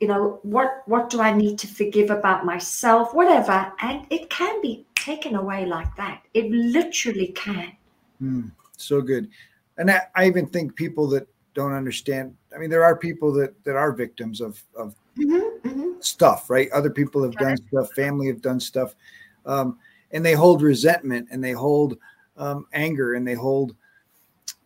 you 0.00 0.08
know 0.08 0.40
what 0.42 0.82
what 0.84 1.08
do 1.08 1.22
i 1.22 1.32
need 1.32 1.58
to 1.58 1.66
forgive 1.66 2.10
about 2.10 2.44
myself? 2.44 3.14
Whatever. 3.14 3.72
And 3.80 4.06
it 4.10 4.28
can 4.30 4.60
be 4.60 4.86
taken 4.94 5.36
away 5.36 5.66
like 5.66 5.94
that. 5.96 6.22
It 6.34 6.50
literally 6.50 7.28
can. 7.28 7.72
Mm, 8.22 8.50
so 8.76 9.00
good. 9.00 9.28
And 9.78 9.90
I, 9.90 10.02
I, 10.14 10.26
even 10.26 10.46
think 10.46 10.74
people 10.74 11.06
that 11.08 11.28
don't 11.56 11.72
understand 11.72 12.36
i 12.54 12.58
mean 12.58 12.70
there 12.70 12.84
are 12.84 12.94
people 12.94 13.32
that 13.32 13.52
that 13.64 13.74
are 13.74 13.90
victims 13.90 14.40
of 14.40 14.62
of 14.76 14.94
mm-hmm. 15.18 15.45
Stuff 16.00 16.50
right 16.50 16.70
other 16.72 16.90
people 16.90 17.22
have 17.22 17.34
done 17.36 17.56
stuff 17.56 17.92
family 17.94 18.26
have 18.26 18.40
done 18.40 18.60
stuff 18.60 18.94
um, 19.46 19.78
and 20.12 20.24
they 20.24 20.32
hold 20.32 20.62
resentment 20.62 21.28
and 21.30 21.42
they 21.42 21.52
hold 21.52 21.98
um, 22.36 22.66
anger 22.72 23.14
and 23.14 23.26
they 23.26 23.34
hold 23.34 23.74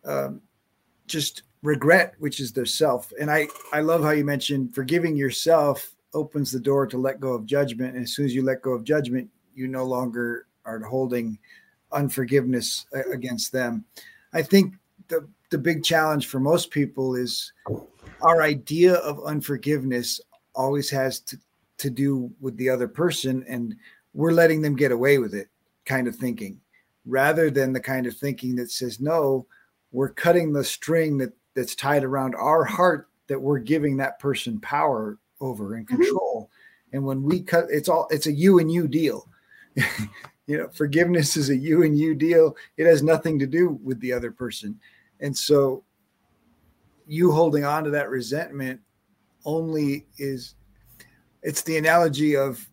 um, 0.05 0.41
just 1.07 1.43
regret, 1.61 2.15
which 2.19 2.39
is 2.39 2.51
their 2.51 2.65
self. 2.65 3.11
And 3.19 3.29
I, 3.29 3.47
I 3.71 3.81
love 3.81 4.03
how 4.03 4.11
you 4.11 4.25
mentioned 4.25 4.73
forgiving 4.73 5.15
yourself 5.15 5.93
opens 6.13 6.51
the 6.51 6.59
door 6.59 6.87
to 6.87 6.97
let 6.97 7.19
go 7.19 7.33
of 7.33 7.45
judgment. 7.45 7.95
And 7.95 8.03
as 8.03 8.13
soon 8.13 8.25
as 8.25 8.35
you 8.35 8.43
let 8.43 8.61
go 8.61 8.71
of 8.71 8.83
judgment, 8.83 9.29
you 9.53 9.67
no 9.67 9.85
longer 9.85 10.47
are 10.65 10.79
holding 10.79 11.37
unforgiveness 11.91 12.85
against 13.11 13.51
them. 13.51 13.85
I 14.33 14.41
think 14.41 14.75
the 15.07 15.27
the 15.49 15.57
big 15.57 15.83
challenge 15.83 16.27
for 16.27 16.39
most 16.39 16.71
people 16.71 17.15
is 17.15 17.51
our 18.21 18.41
idea 18.41 18.93
of 18.95 19.21
unforgiveness 19.25 20.21
always 20.55 20.89
has 20.89 21.19
to, 21.19 21.37
to 21.77 21.89
do 21.89 22.31
with 22.39 22.55
the 22.57 22.69
other 22.69 22.87
person 22.87 23.43
and 23.47 23.75
we're 24.13 24.31
letting 24.31 24.61
them 24.61 24.75
get 24.75 24.91
away 24.91 25.17
with 25.17 25.33
it 25.33 25.47
kind 25.85 26.07
of 26.07 26.15
thinking 26.15 26.59
rather 27.05 27.49
than 27.49 27.73
the 27.73 27.79
kind 27.79 28.05
of 28.05 28.15
thinking 28.15 28.55
that 28.55 28.69
says 28.69 28.99
no 28.99 29.45
we're 29.91 30.09
cutting 30.09 30.53
the 30.53 30.63
string 30.63 31.17
that 31.17 31.33
that's 31.55 31.75
tied 31.75 32.03
around 32.03 32.35
our 32.35 32.63
heart 32.63 33.09
that 33.27 33.39
we're 33.39 33.59
giving 33.59 33.97
that 33.97 34.19
person 34.19 34.59
power 34.59 35.17
over 35.39 35.75
and 35.75 35.87
mm-hmm. 35.87 35.97
control 35.97 36.49
mm-hmm. 36.49 36.97
and 36.97 37.05
when 37.05 37.23
we 37.23 37.41
cut 37.41 37.65
it's 37.69 37.89
all 37.89 38.07
it's 38.11 38.27
a 38.27 38.31
you 38.31 38.59
and 38.59 38.71
you 38.71 38.87
deal 38.87 39.27
you 40.47 40.57
know 40.57 40.67
forgiveness 40.69 41.35
is 41.37 41.49
a 41.49 41.55
you 41.55 41.83
and 41.83 41.97
you 41.97 42.13
deal 42.13 42.55
it 42.77 42.85
has 42.85 43.01
nothing 43.01 43.39
to 43.39 43.47
do 43.47 43.79
with 43.83 43.99
the 44.01 44.13
other 44.13 44.31
person 44.31 44.79
and 45.19 45.35
so 45.35 45.83
you 47.07 47.31
holding 47.31 47.65
on 47.65 47.83
to 47.83 47.89
that 47.89 48.09
resentment 48.09 48.79
only 49.45 50.05
is 50.17 50.55
it's 51.43 51.63
the 51.63 51.77
analogy 51.77 52.35
of 52.35 52.67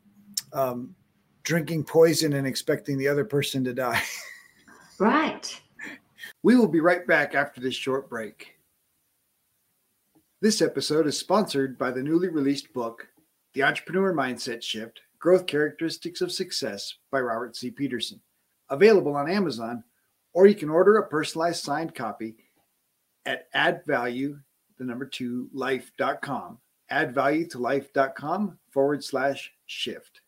um, 0.53 0.95
drinking 1.43 1.85
poison 1.85 2.35
and 2.35 2.47
expecting 2.47 2.99
the 2.99 3.09
other 3.09 3.25
person 3.25 3.65
to 3.65 3.73
die. 3.73 4.03
right. 4.99 5.61
We 6.43 6.57
will 6.57 6.69
be 6.69 6.81
right 6.81 7.07
back 7.07 7.35
after 7.35 7.61
this 7.61 7.75
short 7.75 8.09
break. 8.09 8.55
This 10.41 10.63
episode 10.63 11.07
is 11.07 11.19
sponsored 11.19 11.79
by 11.79 11.91
the 11.91 12.03
newly 12.03 12.29
released 12.29 12.73
book, 12.73 13.09
The 13.55 13.63
Entrepreneur 13.65 14.13
Mindset 14.13 14.63
Shift 14.63 15.01
Growth 15.19 15.47
Characteristics 15.47 16.21
of 16.21 16.31
Success 16.31 16.95
by 17.11 17.21
Robert 17.21 17.57
C. 17.57 17.71
Peterson. 17.71 18.21
Available 18.71 19.17
on 19.17 19.31
Amazon, 19.31 19.83
or 20.33 20.47
you 20.47 20.55
can 20.55 20.69
order 20.69 20.99
a 20.99 21.09
personalized 21.09 21.65
signed 21.65 21.95
copy 21.95 22.37
at 23.27 23.49
add 23.53 23.83
value, 23.87 24.39
the 24.79 24.85
number 24.85 25.07
two, 25.07 25.49
life.com. 25.53 26.59
Add 26.91 27.15
value 27.15 27.47
to 27.49 27.59
life.com 27.59 28.59
forward 28.71 29.05
slash 29.05 29.53
shift. 29.67 30.21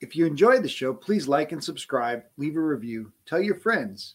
If 0.00 0.16
you 0.16 0.26
enjoyed 0.26 0.62
the 0.62 0.68
show, 0.68 0.92
please 0.94 1.28
like 1.28 1.52
and 1.52 1.62
subscribe, 1.62 2.24
leave 2.36 2.56
a 2.56 2.60
review, 2.60 3.12
tell 3.26 3.40
your 3.40 3.54
friends. 3.54 4.14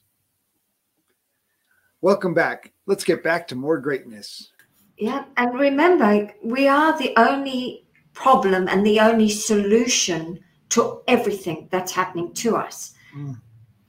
Welcome 2.02 2.34
back. 2.34 2.72
Let's 2.86 3.04
get 3.04 3.24
back 3.24 3.48
to 3.50 3.56
more 3.56 3.78
greatness. 3.78 4.52
Yeah, 4.98 5.26
and 5.38 5.60
remember, 5.60 6.32
we 6.44 6.68
are 6.68 6.98
the 6.98 7.14
only 7.18 7.86
problem 8.14 8.68
and 8.68 8.86
the 8.86 9.00
only 9.00 9.30
solution 9.30 10.40
to 10.70 11.02
everything 11.08 11.68
that's 11.72 11.92
happening 11.92 12.34
to 12.36 12.56
us. 12.56 12.94
Mm. 13.16 13.40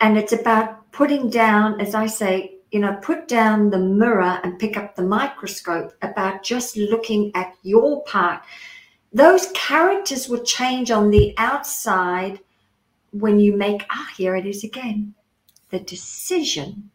And 0.01 0.17
it's 0.17 0.33
about 0.33 0.91
putting 0.93 1.29
down, 1.29 1.81
as 1.81 1.95
I 1.95 2.07
say, 2.07 2.60
you 2.71 2.79
know, 2.79 2.99
put 3.03 3.27
down 3.27 3.71
the 3.71 3.79
mirror 3.79 4.41
and 4.45 4.59
pick 4.59 4.77
up 4.77 4.95
the 4.95 5.03
microscope 5.03 5.93
about 6.03 6.43
just 6.43 6.77
looking 6.77 7.33
at 7.35 7.55
your 7.63 8.03
part. 8.05 8.43
Those 9.13 9.51
characters 9.55 10.29
will 10.29 10.45
change 10.45 10.91
on 10.91 11.11
the 11.11 11.35
outside 11.37 12.41
when 13.13 13.41
you 13.41 13.57
make, 13.57 13.85
ah, 13.91 14.09
here 14.17 14.37
it 14.37 14.47
is 14.47 14.63
again, 14.63 15.15
the 15.71 15.81
decision, 15.81 16.91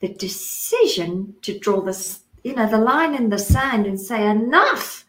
the 0.00 0.08
decision 0.08 1.34
to 1.42 1.58
draw 1.58 1.82
this, 1.82 2.20
you 2.42 2.54
know, 2.54 2.68
the 2.68 2.78
line 2.78 3.14
in 3.14 3.28
the 3.28 3.38
sand 3.38 3.86
and 3.86 4.00
say, 4.00 4.26
enough, 4.26 5.04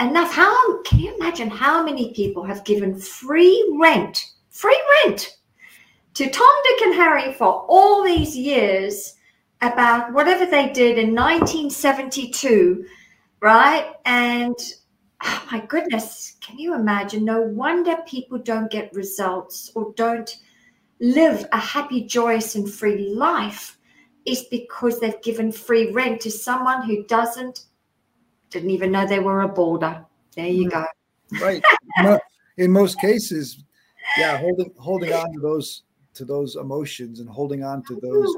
enough. 0.00 0.32
How 0.32 0.82
can 0.82 1.00
you 1.00 1.14
imagine 1.16 1.50
how 1.50 1.84
many 1.84 2.14
people 2.14 2.44
have 2.44 2.64
given 2.64 2.98
free 2.98 3.76
rent, 3.78 4.24
free 4.48 4.82
rent 5.04 5.35
to 6.16 6.30
Tom, 6.30 6.54
Dick, 6.64 6.80
and 6.80 6.94
Harry 6.94 7.34
for 7.34 7.66
all 7.68 8.02
these 8.02 8.34
years 8.34 9.16
about 9.60 10.14
whatever 10.14 10.46
they 10.46 10.70
did 10.70 10.96
in 10.96 11.14
1972, 11.14 12.86
right? 13.40 13.92
And 14.06 14.56
oh 15.22 15.48
my 15.52 15.60
goodness, 15.66 16.36
can 16.40 16.58
you 16.58 16.74
imagine? 16.74 17.26
No 17.26 17.42
wonder 17.42 17.96
people 18.06 18.38
don't 18.38 18.70
get 18.70 18.94
results 18.94 19.70
or 19.74 19.92
don't 19.94 20.34
live 21.00 21.46
a 21.52 21.58
happy, 21.58 22.04
joyous, 22.04 22.54
and 22.54 22.70
free 22.70 23.10
life 23.14 23.76
is 24.24 24.44
because 24.50 24.98
they've 24.98 25.20
given 25.20 25.52
free 25.52 25.92
rent 25.92 26.22
to 26.22 26.30
someone 26.30 26.82
who 26.82 27.04
doesn't, 27.04 27.66
didn't 28.48 28.70
even 28.70 28.90
know 28.90 29.06
they 29.06 29.18
were 29.18 29.42
a 29.42 29.48
boarder. 29.48 30.02
There 30.34 30.46
you 30.46 30.64
hmm. 30.64 30.70
go. 30.70 30.84
Right. 31.42 31.62
In 32.56 32.72
most 32.72 32.98
cases, 32.98 33.62
yeah, 34.16 34.38
holding 34.38 34.72
holding 34.78 35.12
on 35.12 35.30
to 35.34 35.40
those 35.40 35.82
to 36.16 36.24
those 36.24 36.56
emotions 36.56 37.20
and 37.20 37.28
holding 37.28 37.62
on 37.62 37.82
to 37.84 37.98
those 38.02 38.36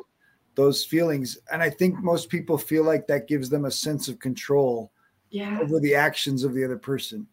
those 0.55 0.85
feelings. 0.85 1.39
And 1.53 1.63
i 1.63 1.71
think 1.71 2.03
most 2.03 2.29
people 2.29 2.59
feel 2.59 2.85
like 2.85 3.07
that 3.07 3.29
gives 3.29 3.49
them 3.49 3.65
a 3.65 3.71
sense 3.71 4.09
of 4.09 4.19
control 4.19 4.93
yeah. 5.31 5.59
over 5.61 5.79
the 5.81 5.95
actions 5.95 6.45
of 6.45 6.55
the 6.55 6.65
other 6.65 6.79
person 6.79 7.27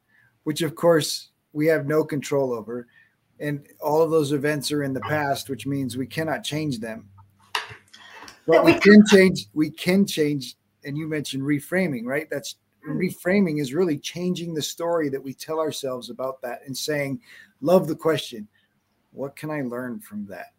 which 0.46 0.62
of 0.62 0.76
course 0.76 1.30
we 1.52 1.66
have 1.68 1.88
no 1.88 2.04
control 2.04 2.54
over. 2.54 2.88
And 3.40 3.66
all 3.82 4.02
of 4.02 4.12
those 4.12 4.32
events 4.32 4.72
are 4.72 4.84
in 4.84 4.94
the 4.94 5.02
past 5.02 5.50
which 5.50 5.68
means 5.68 5.98
we 5.98 6.08
cannot 6.08 6.44
change 6.44 6.80
them. 6.80 7.10
But 8.48 8.64
we 8.64 8.76
can 8.76 9.04
change 9.08 9.48
we 9.54 9.70
can 9.70 10.06
change 10.06 10.56
and 10.86 10.98
you 10.98 11.08
mentioned 11.08 11.44
reframing 11.44 12.06
right? 12.06 12.28
That's 12.30 12.56
hmm. 12.86 12.98
reframing 12.98 13.60
is 13.60 13.74
really 13.74 13.98
changing 13.98 14.54
the 14.54 14.62
story 14.62 15.10
that 15.10 15.24
we 15.24 15.34
tell 15.34 15.60
ourselves 15.60 16.10
about 16.10 16.42
that 16.44 16.62
and 16.66 16.78
saying 16.78 17.20
love 17.60 17.88
the 17.88 17.96
question 17.96 18.48
what 19.16 19.36
can 19.36 19.50
I 19.50 19.62
learn 19.62 20.00
from 20.00 20.26
that? 20.28 20.54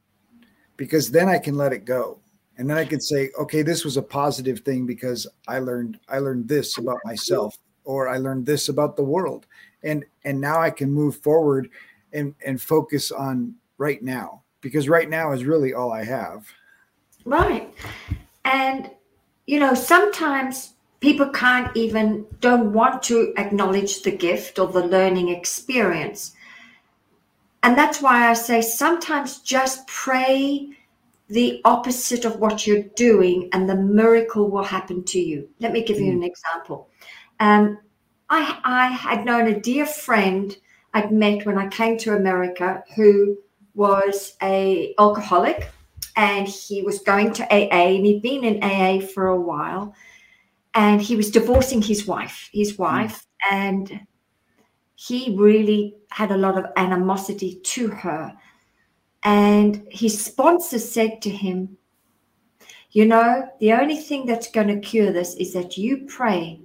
Because 0.77 1.11
then 1.11 1.29
I 1.29 1.38
can 1.38 1.57
let 1.57 1.73
it 1.73 1.85
go. 1.85 2.19
And 2.59 2.69
then 2.69 2.79
I 2.79 2.85
can 2.85 3.01
say, 3.01 3.31
okay, 3.38 3.62
this 3.62 3.85
was 3.85 3.97
a 3.97 4.03
positive 4.03 4.61
thing 4.61 4.87
because 4.87 5.27
I 5.47 5.59
learned 5.59 5.99
I 6.09 6.19
learned 6.19 6.49
this 6.49 6.79
about 6.79 6.99
myself 7.05 7.57
or 7.85 8.09
I 8.09 8.16
learned 8.16 8.47
this 8.47 8.69
about 8.69 8.97
the 8.97 9.05
world. 9.05 9.47
And 9.83 10.05
and 10.25 10.40
now 10.40 10.61
I 10.61 10.71
can 10.71 10.90
move 10.90 11.16
forward 11.16 11.69
and 12.12 12.35
and 12.45 12.61
focus 12.61 13.12
on 13.12 13.55
right 13.77 14.03
now 14.03 14.42
because 14.62 14.88
right 14.88 15.09
now 15.09 15.33
is 15.33 15.45
really 15.45 15.75
all 15.75 15.92
I 15.92 16.05
have. 16.05 16.47
Right. 17.25 17.73
And 18.45 18.90
you 19.47 19.61
know, 19.61 19.75
sometimes 19.75 20.73
people 21.01 21.29
can't 21.29 21.77
even 21.77 22.27
don't 22.40 22.73
want 22.73 23.03
to 23.05 23.35
acknowledge 23.37 24.03
the 24.03 24.11
gift 24.11 24.59
or 24.59 24.66
the 24.66 24.85
learning 24.87 25.29
experience 25.29 26.36
and 27.66 27.76
that's 27.76 28.00
why 28.00 28.31
I 28.31 28.35
say 28.35 28.62
sometimes 28.62 29.40
just 29.40 29.85
pray 29.88 30.70
the 31.29 31.61
opposite 31.64 32.24
of 32.24 32.38
what 32.38 32.64
you're 32.64 32.85
doing, 32.94 33.48
and 33.52 33.68
the 33.68 33.74
miracle 33.74 34.48
will 34.48 34.62
happen 34.62 35.02
to 35.02 35.18
you. 35.18 35.48
Let 35.59 35.72
me 35.72 35.83
give 35.83 35.98
you 35.98 36.12
an 36.12 36.20
mm. 36.20 36.29
example. 36.29 36.88
Um, 37.40 37.79
I, 38.31 38.61
I 38.62 38.87
had 38.87 39.24
known 39.24 39.48
a 39.48 39.59
dear 39.59 39.85
friend 39.85 40.57
I'd 40.94 41.11
met 41.11 41.44
when 41.44 41.59
I 41.59 41.66
came 41.66 41.98
to 41.98 42.14
America 42.14 42.85
who 42.94 43.37
was 43.74 44.37
a 44.40 44.94
alcoholic 45.00 45.68
and 46.14 46.46
he 46.46 46.83
was 46.83 47.00
going 47.00 47.33
to 47.33 47.52
AA 47.52 47.96
and 47.96 48.07
he'd 48.07 48.22
been 48.22 48.44
in 48.44 48.62
AA 48.62 49.05
for 49.05 49.26
a 49.26 49.40
while 49.40 49.92
and 50.72 51.02
he 51.02 51.16
was 51.16 51.33
divorcing 51.33 51.83
his 51.83 52.07
wife, 52.07 52.48
his 52.52 52.74
mm. 52.74 52.79
wife, 52.79 53.26
mm. 53.44 53.52
and 53.52 54.07
he 54.96 55.37
really 55.37 55.94
had 56.11 56.30
a 56.30 56.37
lot 56.37 56.59
of 56.59 56.72
animosity 56.76 57.61
to 57.62 57.88
her. 57.88 58.35
And 59.22 59.87
his 59.90 60.24
sponsor 60.24 60.78
said 60.78 61.20
to 61.22 61.30
him, 61.30 61.76
You 62.90 63.04
know, 63.04 63.48
the 63.61 63.72
only 63.72 63.96
thing 63.96 64.26
that's 64.26 64.50
going 64.50 64.68
to 64.68 64.80
cure 64.80 65.12
this 65.12 65.35
is 65.35 65.52
that 65.52 65.76
you 65.76 66.06
pray 66.09 66.61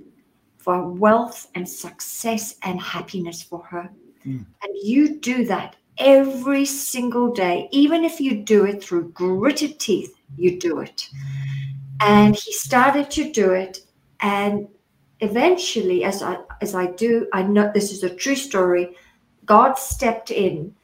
for 0.57 0.87
wealth 0.87 1.47
and 1.55 1.67
success 1.67 2.55
and 2.63 2.79
happiness 2.79 3.43
for 3.43 3.63
her. 3.63 3.89
Mm. 4.25 4.45
And 4.63 4.73
you 4.81 5.19
do 5.19 5.45
that 5.45 5.75
every 5.97 6.65
single 6.65 7.33
day, 7.33 7.67
even 7.71 8.03
if 8.05 8.21
you 8.21 8.43
do 8.43 8.65
it 8.65 8.83
through 8.83 9.09
gritted 9.09 9.79
teeth, 9.79 10.15
you 10.37 10.59
do 10.59 10.79
it. 10.79 11.09
And 11.99 12.35
he 12.35 12.53
started 12.53 13.11
to 13.11 13.31
do 13.31 13.51
it. 13.51 13.79
And 14.21 14.67
eventually, 15.21 16.03
as 16.03 16.21
I 16.21 16.37
as 16.61 16.75
I 16.75 16.87
do, 16.87 17.27
I 17.31 17.43
know 17.43 17.71
this 17.73 17.91
is 17.91 18.03
a 18.03 18.15
true 18.15 18.35
story. 18.35 18.95
God 19.45 19.77
stepped 19.77 20.31
in, 20.31 20.75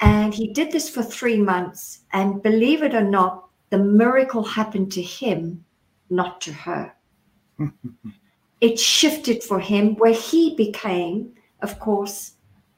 and 0.00 0.34
He 0.34 0.52
did 0.52 0.72
this 0.72 0.88
for 0.90 1.02
three 1.02 1.38
months. 1.38 2.00
And 2.12 2.42
believe 2.42 2.82
it 2.82 2.94
or 2.94 3.04
not, 3.04 3.48
the 3.72 3.78
miracle 3.78 4.44
happened 4.44 4.92
to 4.92 5.00
him, 5.00 5.64
not 6.10 6.42
to 6.42 6.52
her. 6.52 6.92
it 8.60 8.78
shifted 8.78 9.42
for 9.42 9.58
him, 9.58 9.96
where 9.96 10.12
he 10.12 10.54
became, 10.56 11.32
of 11.62 11.78
course, 11.78 12.34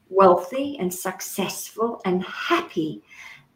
wealthy 0.09 0.77
and 0.79 0.93
successful 0.93 1.99
and 2.05 2.23
happy. 2.23 3.03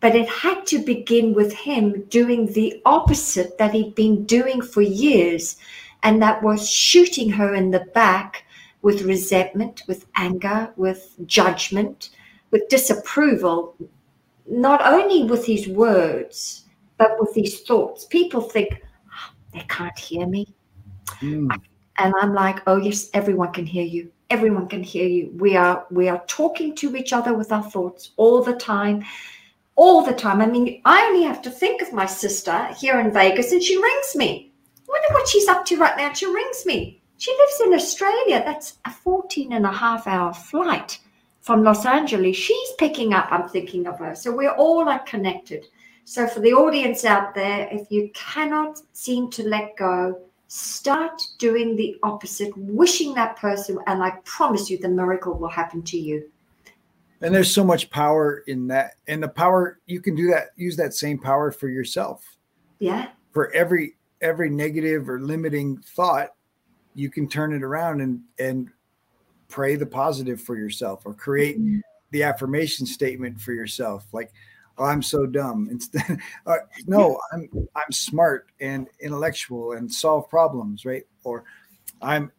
But 0.01 0.18
it 0.18 0.28
had 0.28 0.66
to 0.66 0.80
begin 0.80 1.34
with 1.34 1.53
him 1.53 2.03
doing 2.10 2.47
the 2.47 2.82
opposite 2.86 3.57
that 3.57 3.74
he'd 3.74 3.95
been 3.95 4.26
doing 4.26 4.62
for 4.62 4.82
years 4.82 5.55
and 6.04 6.22
that 6.22 6.41
was 6.41 6.70
shooting 6.70 7.30
her 7.30 7.54
in 7.54 7.72
the 7.72 7.86
back 7.93 8.45
with 8.82 9.02
resentment, 9.02 9.84
with 9.88 10.06
anger, 10.16 10.72
with 10.78 11.16
judgment, 11.26 12.10
with 12.52 12.68
disapproval, 12.70 13.76
not 14.50 14.82
only 14.86 15.24
with 15.24 15.45
his 15.45 15.68
words, 15.68 16.66
but 16.97 17.20
with 17.20 17.34
his 17.36 17.62
thoughts. 17.62 18.06
People 18.06 18.41
think, 18.41 18.82
oh, 19.08 19.34
they 19.54 19.66
can't 19.68 19.97
hear 19.97 20.26
me. 20.26 20.47
Mm. 21.22 21.60
And 21.97 22.14
I'm 22.22 22.34
like, 22.34 22.62
oh 22.68 22.78
yes, 22.78 23.10
everyone 23.14 23.52
can 23.52 23.66
hear 23.66 23.86
you. 23.86 24.12
Everyone 24.30 24.68
can 24.68 24.84
hear 24.84 25.08
you. 25.08 25.32
We 25.36 25.56
are 25.58 25.86
we 25.91 26.08
are 26.08 26.24
talking 26.28 26.76
to 26.76 26.95
each 26.95 27.14
other 27.14 27.34
with 27.34 27.52
our 27.52 27.64
thoughts 27.64 28.12
all 28.16 28.41
the 28.43 28.56
time. 28.56 29.04
All 29.76 30.04
the 30.04 30.14
time. 30.14 30.41
I 30.41 30.45
mean, 30.45 30.82
I 30.86 31.06
only 31.06 31.24
have 31.24 31.41
to 31.43 31.50
think 31.50 31.82
of 31.82 31.93
my 31.93 32.06
sister 32.06 32.68
here 32.78 33.00
in 33.00 33.14
Vegas 33.14 33.52
and 33.52 33.64
she 33.64 33.82
rings 33.82 34.16
me. 34.16 34.49
Wonder 34.90 35.14
what 35.14 35.28
she's 35.28 35.48
up 35.48 35.66
to 35.66 35.78
right 35.78 35.96
now. 35.96 36.12
She 36.14 36.26
rings 36.26 36.66
me. 36.66 37.00
She 37.18 37.32
lives 37.32 37.62
in 37.66 37.74
Australia. 37.74 38.42
That's 38.44 38.80
a 38.86 38.92
14 38.92 39.54
and 39.54 39.66
a 39.66 39.72
half 39.72 40.08
hour 40.08 40.34
flight 40.34 41.00
from 41.42 41.64
Los 41.64 41.86
Angeles. 41.86 42.36
She's 42.36 42.72
picking 42.80 43.14
up. 43.14 43.28
I'm 43.32 43.48
thinking 43.48 43.86
of 43.86 44.00
her. 44.00 44.16
So 44.16 44.36
we're 44.36 44.52
all 44.52 44.90
are 44.90 45.00
connected. 45.00 45.68
So 46.06 46.28
for 46.28 46.40
the 46.40 46.54
audience 46.54 47.06
out 47.06 47.36
there, 47.36 47.70
if 47.72 47.92
you 47.92 48.10
cannot 48.16 48.82
seem 48.94 49.30
to 49.32 49.48
let 49.48 49.78
go, 49.78 50.20
start 50.48 51.22
doing 51.38 51.76
the 51.76 51.96
opposite, 52.02 52.52
wishing 52.58 53.14
that 53.14 53.36
person, 53.36 53.78
and 53.86 54.02
I 54.02 54.12
promise 54.24 54.72
you 54.72 54.80
the 54.80 54.90
miracle 54.90 55.38
will 55.38 55.50
happen 55.50 55.84
to 55.84 56.00
you. 56.00 56.28
And 57.22 57.36
there's 57.36 57.54
so 57.54 57.64
much 57.64 57.92
power 57.92 58.44
in 58.48 58.66
that. 58.70 58.96
And 59.08 59.22
the 59.22 59.28
power 59.28 59.80
you 59.86 60.02
can 60.02 60.16
do 60.16 60.32
that, 60.32 60.48
use 60.56 60.76
that 60.78 60.96
same 60.96 61.20
power 61.20 61.52
for 61.52 61.68
yourself. 61.68 62.24
Yeah. 62.80 63.10
For 63.34 63.52
every 63.52 63.98
every 64.22 64.49
negative 64.49 65.09
or 65.09 65.20
limiting 65.20 65.78
thought, 65.78 66.30
you 66.95 67.09
can 67.09 67.28
turn 67.28 67.53
it 67.53 67.63
around 67.63 68.01
and 68.01 68.22
and 68.39 68.70
pray 69.47 69.76
the 69.76 69.86
positive 69.86 70.39
for 70.41 70.55
yourself 70.55 71.05
or 71.05 71.13
create 71.13 71.59
mm-hmm. 71.59 71.80
the 72.11 72.24
affirmation 72.24 72.86
statement 72.86 73.39
for 73.39 73.53
yourself. 73.53 74.05
Like 74.13 74.32
oh, 74.80 74.86
I'm 74.86 75.03
so 75.03 75.26
dumb. 75.26 75.67
Instead, 75.72 76.20
uh, 76.47 76.55
no, 76.88 77.20
I'm 77.32 77.49
I'm 77.76 77.91
smart 77.91 78.47
and 78.59 78.88
intellectual 78.99 79.74
and 79.74 79.93
solve 79.93 80.30
problems, 80.30 80.86
right? 80.86 81.03
Or 81.24 81.43
I'm, 82.01 82.32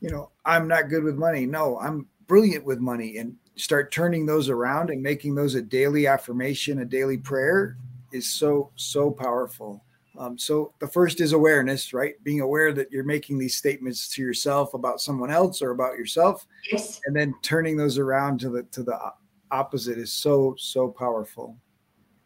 you 0.00 0.10
know, 0.10 0.30
I'm 0.44 0.68
not 0.68 0.88
good 0.88 1.02
with 1.02 1.16
money. 1.16 1.46
No, 1.46 1.78
I'm 1.80 2.06
brilliant 2.26 2.64
with 2.64 2.78
money. 2.78 3.16
And 3.16 3.36
start 3.56 3.90
turning 3.90 4.26
those 4.26 4.48
around 4.48 4.90
and 4.90 5.02
making 5.02 5.34
those 5.34 5.54
a 5.54 5.62
daily 5.62 6.06
affirmation, 6.06 6.80
a 6.80 6.84
daily 6.84 7.16
prayer 7.16 7.76
is 8.12 8.26
so 8.26 8.70
so 8.76 9.10
powerful. 9.10 9.84
Um, 10.20 10.36
so 10.36 10.74
the 10.80 10.86
first 10.86 11.20
is 11.20 11.32
awareness, 11.32 11.94
right? 11.94 12.14
Being 12.22 12.42
aware 12.42 12.72
that 12.74 12.92
you're 12.92 13.04
making 13.04 13.38
these 13.38 13.56
statements 13.56 14.06
to 14.10 14.22
yourself 14.22 14.74
about 14.74 15.00
someone 15.00 15.30
else 15.30 15.62
or 15.62 15.70
about 15.70 15.96
yourself, 15.96 16.46
yes. 16.70 17.00
and 17.06 17.16
then 17.16 17.34
turning 17.42 17.76
those 17.76 17.96
around 17.96 18.38
to 18.40 18.50
the 18.50 18.62
to 18.64 18.82
the 18.82 18.98
opposite 19.50 19.98
is 19.98 20.12
so 20.12 20.54
so 20.58 20.88
powerful 20.88 21.56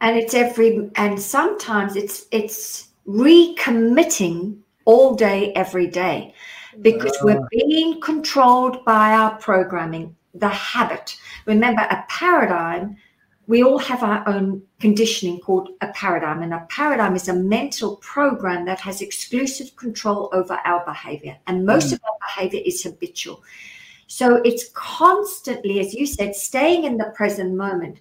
and 0.00 0.18
it's 0.18 0.34
every 0.34 0.90
and 0.96 1.20
sometimes 1.20 1.96
it's 1.96 2.26
it's 2.30 2.88
recommitting 3.06 4.58
all 4.84 5.14
day 5.14 5.52
every 5.54 5.86
day 5.86 6.34
because 6.82 7.12
uh. 7.12 7.24
we're 7.24 7.40
ah. 7.40 7.48
being 7.50 8.00
controlled 8.00 8.84
by 8.84 9.12
our 9.12 9.36
programming 9.38 10.14
the 10.34 10.48
habit 10.48 11.16
remember 11.46 11.82
a 11.82 12.04
paradigm 12.08 12.96
we 13.46 13.62
all 13.62 13.78
have 13.78 14.02
our 14.02 14.26
own 14.28 14.62
conditioning 14.84 15.40
called 15.40 15.70
a 15.80 15.88
paradigm 16.00 16.42
and 16.42 16.52
a 16.52 16.66
paradigm 16.68 17.16
is 17.16 17.28
a 17.28 17.32
mental 17.32 17.96
program 18.12 18.66
that 18.66 18.78
has 18.78 19.00
exclusive 19.00 19.74
control 19.76 20.28
over 20.32 20.60
our 20.66 20.84
behavior 20.84 21.34
and 21.46 21.64
most 21.64 21.88
mm. 21.88 21.94
of 21.94 22.00
our 22.04 22.18
behavior 22.28 22.60
is 22.66 22.82
habitual 22.82 23.42
so 24.08 24.26
it's 24.44 24.68
constantly 24.74 25.80
as 25.80 25.94
you 25.94 26.04
said 26.04 26.36
staying 26.36 26.84
in 26.84 26.98
the 26.98 27.10
present 27.14 27.54
moment 27.54 27.96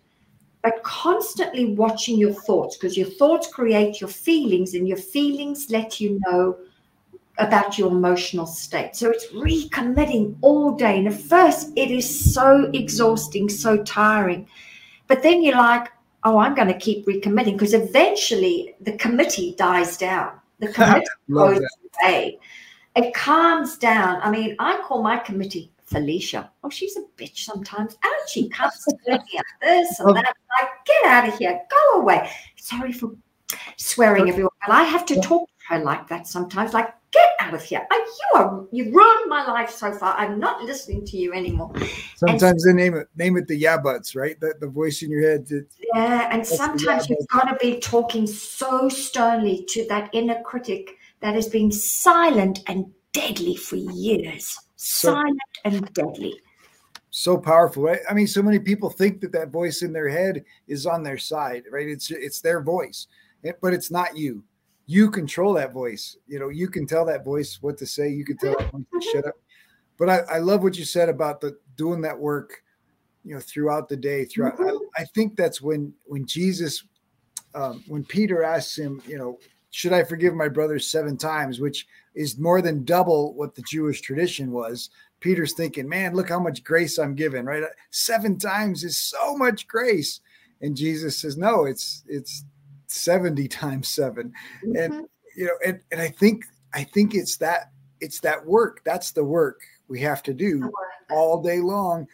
but 0.62 0.84
constantly 0.84 1.74
watching 1.74 2.18
your 2.18 2.34
thoughts 2.34 2.76
because 2.76 2.98
your 2.98 3.12
thoughts 3.22 3.48
create 3.48 4.02
your 4.02 4.10
feelings 4.10 4.74
and 4.74 4.86
your 4.86 4.98
feelings 5.16 5.70
let 5.70 6.02
you 6.02 6.20
know 6.28 6.58
about 7.38 7.78
your 7.78 7.90
emotional 7.90 8.46
state. 8.46 8.96
So 8.96 9.10
it's 9.10 9.28
recommitting 9.34 10.36
all 10.42 10.76
day. 10.76 11.00
And 11.00 11.08
at 11.08 11.20
first, 11.20 11.72
it 11.76 11.90
is 11.90 12.34
so 12.34 12.70
exhausting, 12.74 13.50
so 13.50 13.84
tiring. 13.84 14.48
But 15.08 15.24
then 15.24 15.44
you're 15.44 15.58
like, 15.58 15.88
oh, 16.24 16.38
I'm 16.38 16.56
going 16.56 16.68
to 16.68 16.78
keep 16.78 17.06
recommitting 17.06 17.54
because 17.54 17.74
eventually 17.74 18.76
the 18.82 18.94
committee 18.94 19.56
dies 19.58 19.98
down. 19.98 20.40
The 20.60 20.68
committee 20.74 21.06
goes 21.32 21.62
away. 22.02 22.40
It 22.96 23.14
calms 23.14 23.78
down. 23.78 24.22
I 24.22 24.30
mean, 24.30 24.56
I 24.60 24.82
call 24.86 25.02
my 25.02 25.18
committee 25.18 25.72
Felicia. 25.86 26.52
Oh, 26.64 26.70
she's 26.70 26.96
a 26.98 27.02
bitch 27.18 27.40
sometimes. 27.40 27.98
And 28.04 28.30
she 28.30 28.50
comes 28.50 28.84
to 28.86 28.96
me 29.08 29.40
this 29.62 30.00
and 30.00 30.10
oh. 30.12 30.14
that. 30.14 30.36
Like, 30.62 30.70
get 30.86 31.06
out 31.06 31.28
of 31.28 31.38
here. 31.38 31.60
Go 31.70 32.02
away. 32.02 32.30
Sorry 32.58 32.92
for 32.92 33.12
swearing 33.78 34.30
everyone, 34.30 34.52
but 34.66 34.74
I 34.74 34.84
have 34.84 35.06
to 35.08 35.22
talk 35.22 35.48
to 35.48 35.76
her 35.76 35.84
like 35.84 36.08
that 36.10 36.28
sometimes. 36.28 36.74
Like, 36.74 36.94
get 37.14 37.30
out 37.40 37.54
of 37.54 37.64
here. 37.64 37.86
you 37.92 38.40
are 38.40 38.66
you 38.72 38.86
ruined 38.86 39.30
my 39.30 39.46
life 39.46 39.70
so 39.70 39.94
far. 39.94 40.16
I'm 40.18 40.40
not 40.40 40.64
listening 40.64 41.06
to 41.06 41.18
you 41.18 41.34
anymore. 41.34 41.72
Sometimes 42.16 42.66
and, 42.66 42.78
they 42.78 42.84
name 42.84 42.96
it 42.96 43.08
name 43.16 43.38
it 43.38 43.48
the 43.48 43.56
yeah 43.56 43.78
buts, 43.78 44.16
right? 44.16 44.40
The, 44.40 44.56
the 44.60 44.68
voice 44.68 45.02
in 45.02 45.10
your 45.10 45.22
head. 45.22 45.48
yeah, 45.94 46.30
and 46.32 46.46
sometimes 46.46 47.10
you've 47.10 47.28
got 47.28 47.48
to 47.48 47.56
be 47.62 47.80
talking 47.80 48.28
so 48.28 48.90
sternly 48.90 49.66
to 49.70 49.86
that 49.88 50.10
inner 50.14 50.42
critic 50.44 50.98
that 51.22 51.36
has 51.36 51.48
been 51.48 51.72
silent 51.72 52.60
and 52.68 52.86
deadly 53.14 53.56
for 53.56 53.76
years 53.76 54.58
so, 54.76 55.12
silent 55.12 55.40
and 55.64 55.94
deadly. 55.94 56.42
So 57.12 57.38
powerful, 57.38 57.84
right? 57.84 58.00
I 58.10 58.14
mean, 58.14 58.26
so 58.26 58.42
many 58.42 58.58
people 58.58 58.90
think 58.90 59.22
that 59.22 59.32
that 59.34 59.50
voice 59.50 59.84
in 59.84 59.94
their 59.94 60.10
head 60.10 60.44
is 60.68 60.88
on 60.88 61.04
their 61.04 61.20
side, 61.20 61.64
right? 61.72 61.88
It's 61.88 62.10
it's 62.10 62.42
their 62.42 62.62
voice, 62.62 63.08
eh, 63.46 63.52
but 63.62 63.74
it's 63.74 63.92
not 63.92 64.18
you. 64.18 64.44
You 64.86 65.10
control 65.10 65.54
that 65.54 65.74
voice. 65.74 66.18
You 66.28 66.40
know, 66.40 66.50
you 66.50 66.68
can 66.68 66.86
tell 66.86 67.06
that 67.06 67.24
voice 67.24 67.60
what 67.62 67.78
to 67.78 67.86
say. 67.86 68.10
You 68.10 68.26
can 68.26 68.38
tell 68.38 68.56
that 68.58 68.72
voice 68.72 68.86
to 68.94 69.12
shut 69.12 69.26
up. 69.26 69.36
But 69.98 70.10
I, 70.10 70.18
I 70.36 70.38
love 70.40 70.64
what 70.64 70.78
you 70.78 70.86
said 70.86 71.10
about 71.10 71.40
the 71.40 71.58
doing 71.78 72.02
that 72.02 72.18
work, 72.18 72.64
you 73.24 73.34
know, 73.34 73.40
throughout 73.40 73.88
the 73.88 73.96
day. 73.96 74.26
Throughout, 74.26 74.58
mm-hmm. 74.58 74.78
I, 74.98 75.04
I, 75.04 75.06
think 75.06 75.36
that's 75.38 75.62
when 75.62 75.94
when 76.06 76.26
Jesus, 76.26 76.84
um, 77.56 77.84
when 77.88 78.04
Peter 78.04 78.44
asks 78.44 78.78
him, 78.78 79.02
you 79.08 79.18
know, 79.18 79.40
should 79.70 79.94
I 79.94 80.04
forgive 80.04 80.34
my 80.34 80.50
brothers 80.50 80.88
seven 80.88 81.18
times, 81.18 81.60
which 81.60 81.88
is 82.16 82.38
more 82.38 82.62
than 82.62 82.84
double 82.84 83.34
what 83.34 83.56
the 83.56 83.64
Jewish 83.64 84.02
tradition 84.02 84.52
was. 84.52 84.90
Peter's 85.20 85.54
thinking, 85.54 85.88
man, 85.88 86.14
look 86.14 86.30
how 86.30 86.40
much 86.40 86.64
grace 86.64 87.00
I'm 87.00 87.16
given, 87.16 87.46
right? 87.46 87.64
Seven 87.92 88.38
times 88.38 88.84
is 88.84 88.98
so 88.98 89.36
much 89.36 89.68
grace. 89.68 90.20
And 90.62 90.76
Jesus 90.76 91.18
says, 91.18 91.38
no, 91.38 91.66
it's 91.66 92.04
it's 92.08 92.46
70 92.94 93.48
times 93.48 93.88
7 93.90 94.32
mm-hmm. 94.66 94.76
And 94.76 95.08
you 95.36 95.46
know, 95.46 95.58
and, 95.66 95.80
and 95.92 96.02
I 96.02 96.10
think 96.10 96.46
I 96.74 96.84
think 96.84 97.16
it's 97.16 97.38
that 97.38 97.72
it's 98.00 98.20
that 98.20 98.46
work. 98.46 98.82
That's 98.84 99.12
the 99.12 99.24
work 99.24 99.62
we 99.88 100.00
have 100.02 100.22
to 100.24 100.34
do 100.34 100.72
all 101.10 101.42
day 101.42 101.60
long 101.60 102.08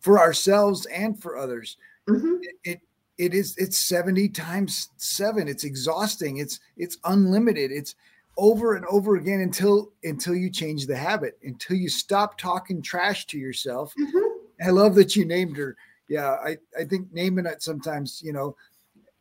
for 0.00 0.18
ourselves 0.18 0.86
and 0.86 1.20
for 1.20 1.36
others. 1.36 1.76
Mm-hmm. 2.08 2.36
It, 2.42 2.56
it 2.64 2.80
it 3.18 3.34
is 3.34 3.56
it's 3.56 3.78
70 3.78 4.28
times 4.28 4.90
7 4.98 5.48
it's 5.48 5.64
exhausting 5.64 6.36
it's 6.36 6.60
it's 6.76 6.98
unlimited 7.04 7.72
it's 7.72 7.94
over 8.36 8.74
and 8.74 8.84
over 8.86 9.16
again 9.16 9.40
until 9.40 9.90
until 10.04 10.34
you 10.34 10.50
change 10.50 10.86
the 10.86 10.96
habit 10.96 11.38
until 11.42 11.78
you 11.78 11.88
stop 11.88 12.36
talking 12.36 12.82
trash 12.82 13.24
to 13.26 13.38
yourself 13.38 13.94
mm-hmm. 13.98 14.66
i 14.66 14.70
love 14.70 14.94
that 14.94 15.16
you 15.16 15.24
named 15.24 15.56
her 15.56 15.74
yeah 16.08 16.32
i 16.44 16.58
i 16.78 16.84
think 16.84 17.10
naming 17.10 17.46
it 17.46 17.62
sometimes 17.62 18.20
you 18.22 18.34
know 18.34 18.54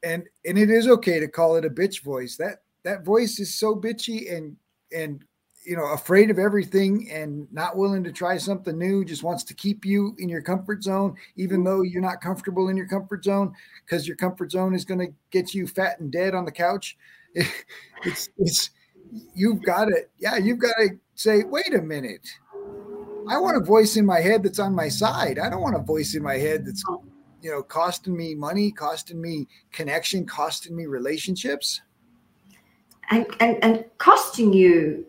and 0.05 0.23
and 0.45 0.57
it 0.57 0.69
is 0.69 0.87
okay 0.87 1.19
to 1.19 1.27
call 1.27 1.55
it 1.57 1.65
a 1.65 1.69
bitch 1.69 2.01
voice 2.01 2.37
that 2.37 2.59
that 2.83 3.03
voice 3.03 3.39
is 3.39 3.53
so 3.59 3.75
bitchy 3.75 4.33
and 4.33 4.55
and 4.95 5.25
you 5.65 5.75
know 5.75 5.87
afraid 5.87 6.29
of 6.29 6.39
everything 6.39 7.09
and 7.11 7.51
not 7.51 7.75
willing 7.75 8.03
to 8.03 8.11
try 8.11 8.37
something 8.37 8.77
new 8.77 9.03
just 9.03 9.23
wants 9.23 9.43
to 9.43 9.53
keep 9.53 9.83
you 9.83 10.15
in 10.19 10.29
your 10.29 10.41
comfort 10.41 10.83
zone 10.83 11.13
even 11.35 11.63
though 11.63 11.81
you're 11.81 12.01
not 12.01 12.21
comfortable 12.21 12.69
in 12.69 12.77
your 12.77 12.87
comfort 12.87 13.25
zone 13.25 13.53
because 13.83 14.07
your 14.07 14.15
comfort 14.15 14.51
zone 14.51 14.73
is 14.73 14.85
going 14.85 14.99
to 14.99 15.13
get 15.31 15.53
you 15.53 15.67
fat 15.67 15.99
and 15.99 16.11
dead 16.11 16.33
on 16.33 16.45
the 16.45 16.51
couch 16.51 16.97
it's 18.03 18.29
it's 18.37 18.69
you've 19.33 19.61
got 19.63 19.85
to, 19.85 20.05
yeah, 20.17 20.37
you've 20.37 20.59
got 20.59 20.75
to 20.77 20.97
say, 21.15 21.43
wait 21.43 21.73
a 21.73 21.81
minute. 21.81 22.27
I 23.27 23.39
want 23.39 23.57
a 23.57 23.65
voice 23.65 23.95
in 23.97 24.05
my 24.05 24.19
head 24.19 24.43
that's 24.43 24.59
on 24.59 24.75
my 24.75 24.87
side. 24.87 25.39
I 25.39 25.49
don't 25.49 25.61
want 25.61 25.75
a 25.75 25.79
voice 25.79 26.15
in 26.15 26.21
my 26.21 26.35
head 26.35 26.65
that's, 26.65 26.83
you 27.45 27.51
know, 27.51 27.61
costing 27.61 28.17
me 28.17 28.33
money, 28.33 28.71
costing 28.71 29.21
me 29.21 29.47
connection, 29.71 30.25
costing 30.25 30.75
me 30.75 30.87
relationships. 30.87 31.81
And, 33.11 33.27
and, 33.39 33.63
and 33.63 33.85
costing 33.99 34.51
you, 34.51 35.05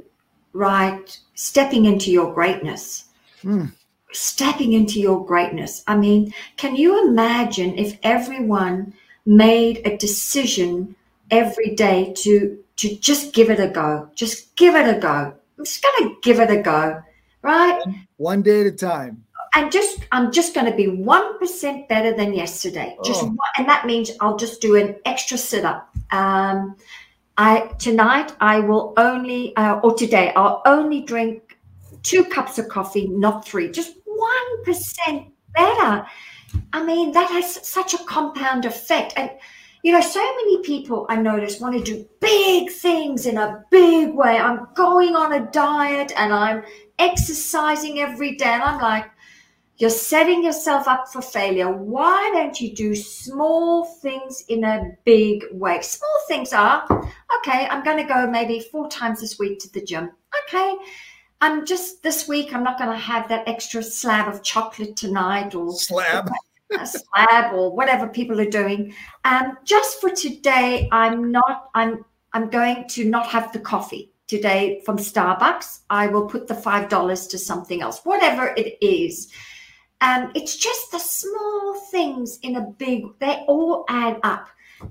right, 0.53 1.18
stepping 1.32 1.87
into 1.87 2.12
your 2.12 2.34
greatness. 2.34 3.07
Hmm. 3.41 3.68
Stepping 4.12 4.74
into 4.74 5.01
your 5.01 5.24
greatness. 5.24 5.82
I 5.87 5.97
mean, 5.97 6.34
can 6.59 6.76
you 6.76 7.09
imagine 7.09 7.78
if 7.78 7.99
everyone 8.03 8.93
made 9.24 9.80
a 9.87 9.97
decision 9.97 10.95
every 11.30 11.74
day 11.74 12.12
to 12.18 12.62
to 12.76 12.95
just 12.97 13.32
give 13.32 13.49
it 13.49 13.59
a 13.59 13.68
go. 13.68 14.11
Just 14.14 14.55
give 14.57 14.74
it 14.74 14.95
a 14.95 15.01
go. 15.01 15.32
I'm 15.59 15.64
just 15.64 15.80
to 15.80 16.14
give 16.22 16.39
it 16.41 16.51
a 16.51 16.61
go, 16.61 17.03
right? 17.41 17.82
One 18.18 18.43
day 18.43 18.61
at 18.61 18.66
a 18.66 18.72
time. 18.72 19.24
And 19.57 19.72
just 19.72 20.00
I'm 20.12 20.30
just 20.30 20.54
going 20.54 20.70
to 20.70 20.76
be 20.76 20.86
one 20.88 21.38
percent 21.38 21.88
better 21.88 22.14
than 22.14 22.34
yesterday. 22.34 22.96
Just 23.04 23.22
Oh. 23.24 23.26
one, 23.28 23.52
and 23.59 23.66
that 23.68 23.86
means 23.86 24.11
I'll 24.20 24.36
just 24.36 24.61
do 24.61 24.76
an 24.76 24.96
extra 25.04 25.38
sit 25.38 25.64
up. 25.64 25.88
Um, 26.12 26.76
I 27.38 27.72
tonight 27.78 28.34
I 28.40 28.61
will 28.61 28.92
only 28.98 29.57
uh, 29.57 29.80
or 29.82 29.94
today 29.94 30.32
I'll 30.36 30.62
only 30.66 31.00
drink 31.02 31.59
two 32.02 32.24
cups 32.24 32.59
of 32.59 32.68
coffee, 32.68 33.09
not 33.09 33.46
three. 33.48 33.70
Just 33.70 33.94
one 34.04 34.64
percent 34.64 35.32
better. 35.54 36.07
I 36.72 36.84
mean 36.84 37.12
that 37.12 37.28
has 37.30 37.66
such 37.66 37.94
a 37.94 38.04
compound 38.04 38.64
effect, 38.66 39.14
and 39.16 39.30
you 39.82 39.92
know 39.92 40.02
so 40.02 40.20
many 40.20 40.62
people 40.62 41.07
I 41.09 41.16
notice 41.16 41.61
want 41.61 41.76
to 41.78 41.82
do 41.82 42.07
big 42.20 42.70
things 42.70 43.24
in 43.26 43.38
a 43.38 43.64
big 43.70 44.14
way. 44.14 44.38
I'm 44.38 44.68
going 44.74 45.16
on 45.16 45.32
a 45.32 45.50
diet 45.50 46.12
and 46.16 46.32
I'm 46.32 46.62
exercising 46.98 48.00
every 48.00 48.36
day, 48.36 48.52
and 48.57 48.62
I'm 48.62 48.80
like 48.80 49.07
you're 49.79 49.91
setting 49.91 50.43
yourself 50.43 50.89
up 50.89 51.09
for 51.09 51.20
failure. 51.20 51.70
Why 51.70 52.31
don't 52.33 52.59
you 52.61 52.74
do 52.74 52.95
small 52.95 53.85
things 53.85 54.45
in 54.49 54.64
a 54.64 54.93
big 55.05 55.45
way? 55.53 55.81
Small 55.83 56.18
things 56.29 56.53
are 56.53 56.87
okay, 57.39 57.66
I'm 57.70 57.85
going 57.85 57.99
to 57.99 58.05
go 58.05 58.27
maybe 58.27 58.61
four 58.72 58.89
times 58.89 59.20
this 59.20 59.39
week 59.39 59.59
to 59.61 59.72
the 59.72 59.83
gym. 59.83 60.11
Okay, 60.45 60.77
I'm 61.41 61.66
just 61.66 62.03
this 62.03 62.27
week, 62.27 62.55
I'm 62.55 62.64
not 62.64 62.79
going 62.79 62.91
to 62.91 62.97
have 62.97 63.29
that 63.29 63.47
extra 63.49 63.83
slab 63.83 64.33
of 64.33 64.43
chocolate 64.43 64.97
tonight 64.97 65.55
or 65.55 65.72
Slab. 65.72 66.31
a 66.81 66.87
slab 66.87 67.55
or 67.55 67.74
whatever 67.74 68.09
people 68.09 68.41
are 68.41 68.51
doing. 68.51 68.93
Um, 69.24 69.57
just 69.64 70.01
for 70.01 70.11
today, 70.11 70.89
I'm 70.91 71.31
not, 71.31 71.68
I'm, 71.74 72.05
I'm 72.33 72.51
going 72.51 72.89
to 72.89 73.05
not 73.05 73.27
have 73.29 73.53
the 73.53 73.61
coffee 73.61 74.11
today 74.27 74.83
from 74.85 74.97
Starbucks. 74.97 75.81
I 75.91 76.09
will 76.09 76.27
put 76.27 76.49
the 76.49 76.55
$5 76.55 77.31
to 77.31 77.39
something 77.39 77.83
else, 77.83 78.01
whatever 78.03 78.53
it 78.57 78.79
is. 78.81 79.31
Um, 80.01 80.30
it's 80.34 80.57
just 80.57 80.90
the 80.90 80.99
small 80.99 81.74
things 81.90 82.38
in 82.42 82.57
a 82.57 82.62
big, 82.62 83.07
they 83.18 83.44
all 83.49 83.84
add 83.88 84.20
up. 84.22 84.49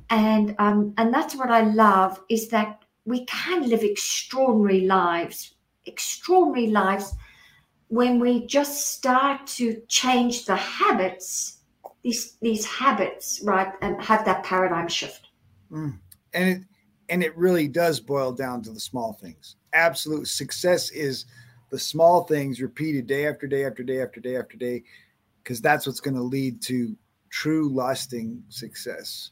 And, 0.10 0.56
um, 0.58 0.94
and 0.98 1.14
that's 1.14 1.36
what 1.36 1.52
I 1.52 1.62
love 1.62 2.20
is 2.30 2.50
that 2.50 2.84
we 3.06 3.26
can 3.26 3.70
live 3.70 3.84
extraordinary 3.84 4.82
lives, 4.82 5.56
extraordinary 5.86 6.72
lives 6.72 7.14
when 7.90 8.20
we 8.20 8.48
just 8.48 8.94
start 8.94 9.46
to 9.46 9.80
change 9.88 10.46
the 10.46 10.56
habits, 10.56 11.60
these, 12.02 12.38
these 12.42 12.66
habits, 12.66 13.42
right? 13.44 13.72
And 13.82 14.02
have 14.04 14.26
that 14.26 14.44
paradigm 14.44 14.88
shift. 14.88 15.28
and 16.34 16.50
it 16.50 16.62
and 17.10 17.24
it 17.24 17.36
really 17.38 17.68
does 17.68 18.00
boil 18.00 18.32
down 18.32 18.62
to 18.64 18.72
the 18.72 18.80
small 18.80 19.14
things. 19.14 19.56
Absolute 19.74 20.28
success 20.28 20.90
is 20.92 21.26
the 21.70 21.80
small 21.80 22.24
things 22.24 22.62
repeated 22.62 23.08
day 23.08 23.28
after 23.28 23.48
day 23.48 23.66
after 23.66 23.84
day 23.84 24.02
after 24.02 24.20
day 24.20 24.38
after 24.38 24.58
day, 24.58 24.84
because 25.44 25.62
that's 25.62 25.86
what's 25.86 26.00
going 26.00 26.16
to 26.16 26.22
lead 26.22 26.62
to 26.64 26.96
true 27.30 27.70
lasting 27.74 28.44
success. 28.50 29.32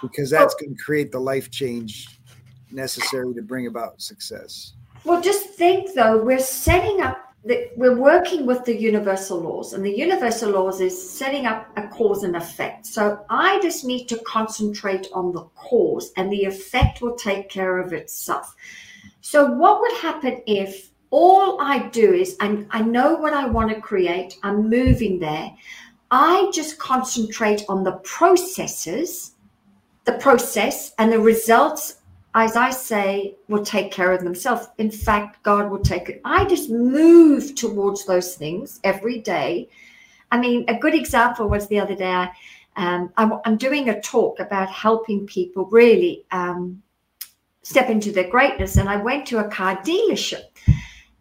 Because 0.00 0.30
that's 0.30 0.54
going 0.54 0.74
to 0.74 0.82
create 0.82 1.12
the 1.12 1.20
life 1.20 1.50
change 1.50 2.20
necessary 2.70 3.34
to 3.34 3.42
bring 3.42 3.66
about 3.66 4.00
success. 4.00 4.74
Well, 5.04 5.20
just 5.20 5.50
think 5.50 5.94
though, 5.94 6.22
we're 6.22 6.38
setting 6.38 7.00
up 7.00 7.28
that 7.44 7.70
we're 7.76 7.96
working 7.96 8.46
with 8.46 8.64
the 8.64 8.78
universal 8.78 9.38
laws, 9.40 9.72
and 9.72 9.84
the 9.84 9.96
universal 9.96 10.50
laws 10.50 10.80
is 10.80 11.10
setting 11.10 11.46
up 11.46 11.68
a 11.76 11.86
cause 11.88 12.24
and 12.24 12.36
effect. 12.36 12.84
So 12.84 13.24
I 13.30 13.60
just 13.60 13.84
need 13.84 14.06
to 14.08 14.18
concentrate 14.26 15.08
on 15.14 15.32
the 15.32 15.44
cause, 15.54 16.12
and 16.16 16.32
the 16.32 16.44
effect 16.44 17.00
will 17.00 17.14
take 17.14 17.48
care 17.48 17.78
of 17.78 17.92
itself. 17.92 18.54
So, 19.20 19.46
what 19.46 19.80
would 19.80 19.92
happen 19.98 20.42
if 20.46 20.87
all 21.10 21.60
I 21.60 21.88
do 21.88 22.12
is 22.12 22.36
I, 22.40 22.66
I 22.70 22.82
know 22.82 23.14
what 23.14 23.32
I 23.32 23.46
want 23.46 23.70
to 23.70 23.80
create, 23.80 24.38
I'm 24.42 24.68
moving 24.68 25.18
there, 25.18 25.50
I 26.10 26.50
just 26.52 26.78
concentrate 26.78 27.64
on 27.68 27.84
the 27.84 27.92
processes, 28.04 29.32
the 30.04 30.12
process, 30.14 30.94
and 30.98 31.12
the 31.12 31.20
results 31.20 31.98
as 32.34 32.56
I 32.56 32.70
say, 32.70 33.36
will 33.48 33.64
take 33.64 33.90
care 33.90 34.12
of 34.12 34.22
themselves. 34.22 34.68
In 34.78 34.90
fact, 34.90 35.42
God 35.42 35.70
will 35.70 35.80
take 35.80 36.08
it. 36.08 36.20
I 36.24 36.44
just 36.44 36.70
move 36.70 37.54
towards 37.54 38.04
those 38.04 38.36
things 38.36 38.80
every 38.84 39.18
day. 39.18 39.68
I 40.30 40.38
mean, 40.38 40.64
a 40.68 40.78
good 40.78 40.94
example 40.94 41.48
was 41.48 41.66
the 41.68 41.80
other 41.80 41.96
day. 41.96 42.12
I, 42.12 42.30
um, 42.76 43.12
I'm, 43.16 43.32
I'm 43.44 43.56
doing 43.56 43.88
a 43.88 44.00
talk 44.00 44.38
about 44.38 44.68
helping 44.68 45.26
people 45.26 45.66
really 45.66 46.26
um, 46.30 46.80
step 47.62 47.88
into 47.90 48.12
their 48.12 48.28
greatness, 48.28 48.76
and 48.76 48.88
I 48.88 48.96
went 48.96 49.26
to 49.28 49.38
a 49.38 49.48
car 49.48 49.76
dealership. 49.78 50.44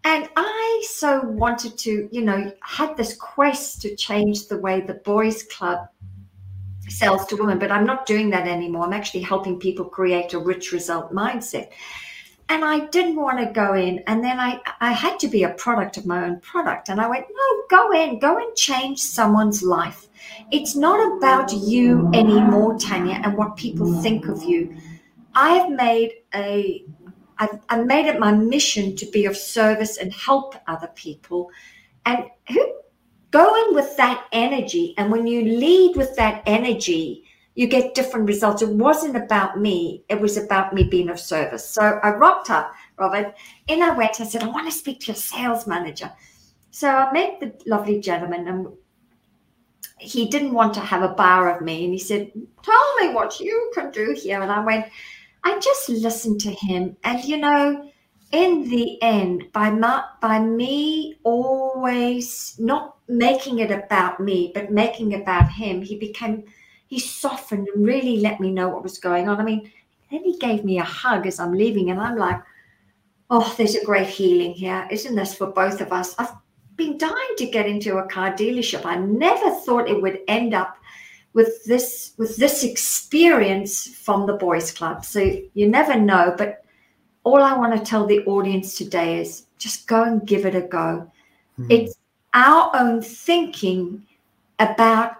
And 0.07 0.29
I 0.37 0.85
so 0.89 1.19
wanted 1.19 1.77
to, 1.79 2.07
you 2.13 2.21
know, 2.21 2.49
had 2.61 2.95
this 2.95 3.13
quest 3.13 3.81
to 3.81 3.93
change 3.93 4.47
the 4.47 4.57
way 4.57 4.79
the 4.79 4.93
boys' 4.93 5.43
club 5.43 5.79
sells 6.87 7.25
to 7.25 7.35
women, 7.35 7.59
but 7.59 7.71
I'm 7.73 7.85
not 7.85 8.05
doing 8.05 8.29
that 8.29 8.47
anymore. 8.47 8.85
I'm 8.85 8.93
actually 8.93 9.23
helping 9.23 9.59
people 9.59 9.83
create 9.83 10.31
a 10.31 10.39
rich 10.39 10.71
result 10.71 11.11
mindset. 11.11 11.71
And 12.47 12.63
I 12.63 12.85
didn't 12.85 13.17
want 13.17 13.39
to 13.39 13.51
go 13.51 13.73
in. 13.73 14.01
And 14.07 14.23
then 14.23 14.39
I, 14.39 14.61
I 14.79 14.93
had 14.93 15.19
to 15.19 15.27
be 15.27 15.43
a 15.43 15.49
product 15.49 15.97
of 15.97 16.05
my 16.05 16.23
own 16.23 16.39
product. 16.39 16.87
And 16.87 17.01
I 17.01 17.09
went, 17.09 17.25
no, 17.29 17.63
go 17.69 17.91
in, 17.91 18.19
go 18.19 18.37
and 18.37 18.55
change 18.55 19.01
someone's 19.01 19.61
life. 19.61 20.07
It's 20.51 20.73
not 20.73 21.17
about 21.17 21.51
you 21.51 22.09
anymore, 22.13 22.79
Tanya, 22.79 23.19
and 23.25 23.35
what 23.35 23.57
people 23.57 24.01
think 24.01 24.29
of 24.29 24.41
you. 24.41 24.73
I 25.35 25.49
have 25.55 25.69
made 25.69 26.13
a 26.33 26.85
I've, 27.39 27.59
I've 27.69 27.85
made 27.85 28.07
it 28.07 28.19
my 28.19 28.31
mission 28.31 28.95
to 28.95 29.05
be 29.11 29.25
of 29.25 29.37
service 29.37 29.97
and 29.97 30.13
help 30.13 30.55
other 30.67 30.87
people. 30.95 31.49
And 32.05 32.25
who 32.49 32.73
go 33.31 33.67
in 33.67 33.75
with 33.75 33.95
that 33.97 34.25
energy 34.31 34.93
and 34.97 35.11
when 35.11 35.27
you 35.27 35.41
lead 35.41 35.95
with 35.95 36.15
that 36.15 36.43
energy 36.45 37.23
you 37.55 37.65
get 37.65 37.95
different 37.95 38.27
results. 38.27 38.61
It 38.61 38.69
wasn't 38.69 39.17
about 39.17 39.59
me 39.59 40.03
it 40.09 40.21
was 40.21 40.37
about 40.37 40.73
me 40.73 40.83
being 40.83 41.09
of 41.09 41.19
service. 41.19 41.67
So 41.67 41.99
i 42.03 42.09
rocked 42.11 42.49
up 42.49 42.73
robert. 42.97 43.35
In 43.67 43.81
i 43.81 43.91
went 43.91 44.21
i 44.21 44.25
said 44.25 44.43
i 44.43 44.47
want 44.47 44.67
to 44.67 44.77
speak 44.77 44.99
to 45.01 45.07
your 45.07 45.15
sales 45.15 45.67
manager. 45.67 46.11
So 46.71 46.89
i 46.89 47.11
met 47.11 47.39
the 47.39 47.53
lovely 47.65 47.99
gentleman 47.99 48.47
and 48.47 48.67
he 49.99 50.27
didn't 50.27 50.53
want 50.53 50.75
to 50.75 50.79
have 50.79 51.01
a 51.01 51.15
bar 51.15 51.55
of 51.55 51.63
me 51.63 51.83
and 51.83 51.93
he 51.93 51.99
said 51.99 52.31
tell 52.63 52.95
me 52.97 53.13
what 53.13 53.39
you 53.39 53.71
can 53.73 53.91
do 53.91 54.15
here. 54.17 54.41
And 54.41 54.51
i 54.51 54.63
went 54.63 54.85
i 55.43 55.59
just 55.59 55.89
listened 55.89 56.39
to 56.39 56.51
him 56.51 56.95
and 57.03 57.23
you 57.23 57.37
know 57.37 57.89
in 58.31 58.69
the 58.69 59.01
end, 59.01 59.45
by 59.53 59.69
my, 59.69 60.03
by 60.21 60.39
me 60.39 61.15
always 61.23 62.55
not 62.59 62.97
making 63.07 63.59
it 63.59 63.71
about 63.71 64.19
me, 64.19 64.51
but 64.53 64.71
making 64.71 65.13
it 65.13 65.21
about 65.21 65.49
him, 65.49 65.81
he 65.81 65.97
became 65.97 66.43
he 66.87 66.99
softened 66.99 67.67
and 67.73 67.85
really 67.85 68.17
let 68.17 68.39
me 68.39 68.49
know 68.49 68.69
what 68.69 68.83
was 68.83 68.97
going 68.97 69.27
on. 69.27 69.41
I 69.41 69.43
mean, 69.43 69.69
then 70.09 70.23
he 70.23 70.37
gave 70.37 70.63
me 70.63 70.79
a 70.79 70.83
hug 70.83 71.27
as 71.27 71.39
I'm 71.39 71.53
leaving, 71.53 71.89
and 71.89 71.99
I'm 71.99 72.17
like, 72.17 72.41
oh, 73.29 73.53
there's 73.57 73.75
a 73.75 73.85
great 73.85 74.07
healing 74.07 74.53
here, 74.53 74.87
isn't 74.89 75.15
this 75.15 75.35
for 75.35 75.47
both 75.47 75.81
of 75.81 75.91
us? 75.91 76.15
I've 76.17 76.31
been 76.77 76.97
dying 76.97 77.35
to 77.37 77.45
get 77.47 77.65
into 77.65 77.97
a 77.97 78.07
car 78.07 78.31
dealership. 78.31 78.85
I 78.85 78.97
never 78.97 79.51
thought 79.51 79.89
it 79.89 80.01
would 80.01 80.19
end 80.27 80.53
up 80.53 80.76
with 81.37 81.63
this 81.65 82.13
with 82.17 82.35
this 82.37 82.63
experience 82.63 83.87
from 84.05 84.25
the 84.25 84.33
boys 84.33 84.71
club. 84.71 85.05
So 85.05 85.19
you 85.53 85.67
never 85.69 85.95
know, 85.95 86.33
but 86.35 86.65
all 87.23 87.41
I 87.43 87.53
want 87.55 87.73
to 87.77 87.89
tell 87.91 88.07
the 88.07 88.21
audience 88.25 88.75
today 88.75 89.21
is 89.21 89.43
just 89.59 89.85
go 89.87 90.03
and 90.03 90.25
give 90.25 90.47
it 90.47 90.55
a 90.55 90.61
go. 90.61 90.89
Mhm. 91.59 91.67
It's 91.75 91.93
our 92.33 92.71
own 92.81 93.03
thinking 93.03 94.01
about 94.57 95.11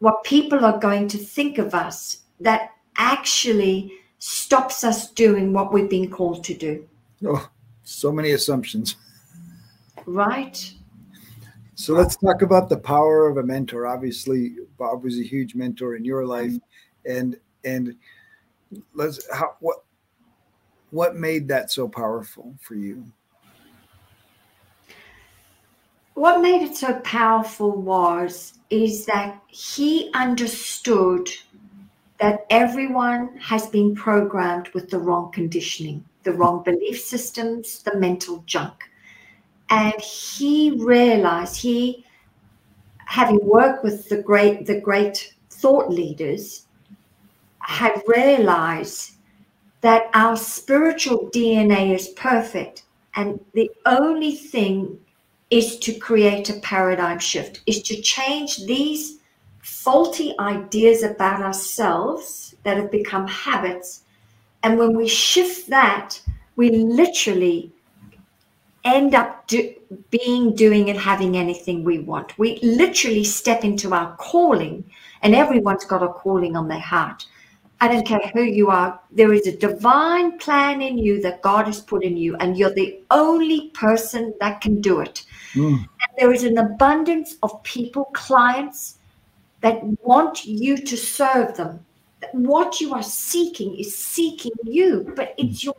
what 0.00 0.24
people 0.24 0.64
are 0.64 0.78
going 0.88 1.06
to 1.14 1.18
think 1.18 1.58
of 1.58 1.72
us 1.72 1.98
that 2.40 2.62
actually 2.96 3.92
stops 4.18 4.82
us 4.82 5.08
doing 5.24 5.52
what 5.52 5.72
we've 5.72 5.88
been 5.98 6.10
called 6.10 6.42
to 6.44 6.54
do, 6.66 6.72
Oh, 7.24 7.48
so 7.84 8.10
many 8.10 8.32
assumptions. 8.32 8.96
right? 10.06 10.74
So 11.80 11.94
let's 11.94 12.14
talk 12.14 12.42
about 12.42 12.68
the 12.68 12.76
power 12.76 13.26
of 13.26 13.38
a 13.38 13.42
mentor. 13.42 13.86
Obviously, 13.86 14.56
Bob 14.76 15.02
was 15.02 15.18
a 15.18 15.22
huge 15.22 15.54
mentor 15.54 15.96
in 15.96 16.04
your 16.04 16.26
life, 16.26 16.52
and 17.06 17.38
and 17.64 17.96
let's 18.92 19.26
how 19.32 19.56
what 19.60 19.78
what 20.90 21.16
made 21.16 21.48
that 21.48 21.70
so 21.70 21.88
powerful 21.88 22.54
for 22.60 22.74
you? 22.74 23.10
What 26.12 26.42
made 26.42 26.60
it 26.60 26.76
so 26.76 27.00
powerful 27.00 27.70
was 27.70 28.58
is 28.68 29.06
that 29.06 29.40
he 29.46 30.10
understood 30.12 31.30
that 32.18 32.44
everyone 32.50 33.38
has 33.38 33.68
been 33.68 33.94
programmed 33.94 34.68
with 34.74 34.90
the 34.90 34.98
wrong 34.98 35.32
conditioning, 35.32 36.04
the 36.24 36.32
wrong 36.34 36.62
belief 36.62 37.00
systems, 37.00 37.82
the 37.84 37.96
mental 37.96 38.44
junk. 38.44 38.89
And 39.70 39.98
he 40.00 40.72
realized 40.72 41.56
he 41.56 42.04
having 43.06 43.40
worked 43.44 43.82
with 43.82 44.08
the 44.08 44.22
great 44.22 44.66
the 44.66 44.80
great 44.80 45.34
thought 45.48 45.90
leaders 45.90 46.66
had 47.58 48.02
realized 48.06 49.12
that 49.80 50.10
our 50.14 50.36
spiritual 50.36 51.30
DNA 51.30 51.94
is 51.94 52.08
perfect 52.08 52.84
and 53.14 53.40
the 53.54 53.70
only 53.86 54.32
thing 54.32 54.98
is 55.50 55.78
to 55.78 55.92
create 55.94 56.48
a 56.48 56.60
paradigm 56.60 57.18
shift, 57.18 57.60
is 57.66 57.82
to 57.82 58.00
change 58.00 58.64
these 58.66 59.18
faulty 59.62 60.34
ideas 60.38 61.02
about 61.02 61.42
ourselves 61.42 62.54
that 62.62 62.76
have 62.76 62.90
become 62.90 63.26
habits. 63.26 64.04
And 64.62 64.78
when 64.78 64.96
we 64.96 65.08
shift 65.08 65.68
that, 65.70 66.20
we 66.56 66.70
literally 66.70 67.72
end 68.84 69.14
up 69.14 69.46
do, 69.46 69.74
being, 70.10 70.54
doing, 70.54 70.90
and 70.90 70.98
having 70.98 71.36
anything 71.36 71.84
we 71.84 71.98
want. 71.98 72.38
We 72.38 72.58
literally 72.62 73.24
step 73.24 73.64
into 73.64 73.92
our 73.94 74.16
calling, 74.16 74.84
and 75.22 75.34
everyone's 75.34 75.84
got 75.84 76.02
a 76.02 76.08
calling 76.08 76.56
on 76.56 76.68
their 76.68 76.80
heart. 76.80 77.26
I 77.82 77.88
don't 77.88 78.06
care 78.06 78.30
who 78.34 78.42
you 78.42 78.68
are, 78.68 79.00
there 79.10 79.32
is 79.32 79.46
a 79.46 79.56
divine 79.56 80.38
plan 80.38 80.82
in 80.82 80.98
you 80.98 81.22
that 81.22 81.40
God 81.40 81.66
has 81.66 81.80
put 81.80 82.04
in 82.04 82.16
you, 82.16 82.36
and 82.36 82.56
you're 82.56 82.74
the 82.74 83.00
only 83.10 83.70
person 83.70 84.34
that 84.40 84.60
can 84.60 84.82
do 84.82 85.00
it. 85.00 85.24
Mm. 85.54 85.78
And 85.78 86.10
there 86.18 86.32
is 86.32 86.44
an 86.44 86.58
abundance 86.58 87.36
of 87.42 87.62
people, 87.62 88.06
clients 88.12 88.98
that 89.62 89.82
want 90.04 90.44
you 90.44 90.76
to 90.76 90.96
serve 90.96 91.56
them. 91.56 91.84
What 92.32 92.82
you 92.82 92.92
are 92.92 93.02
seeking 93.02 93.74
is 93.76 93.96
seeking 93.96 94.52
you, 94.64 95.10
but 95.16 95.34
it's 95.38 95.64
your 95.64 95.76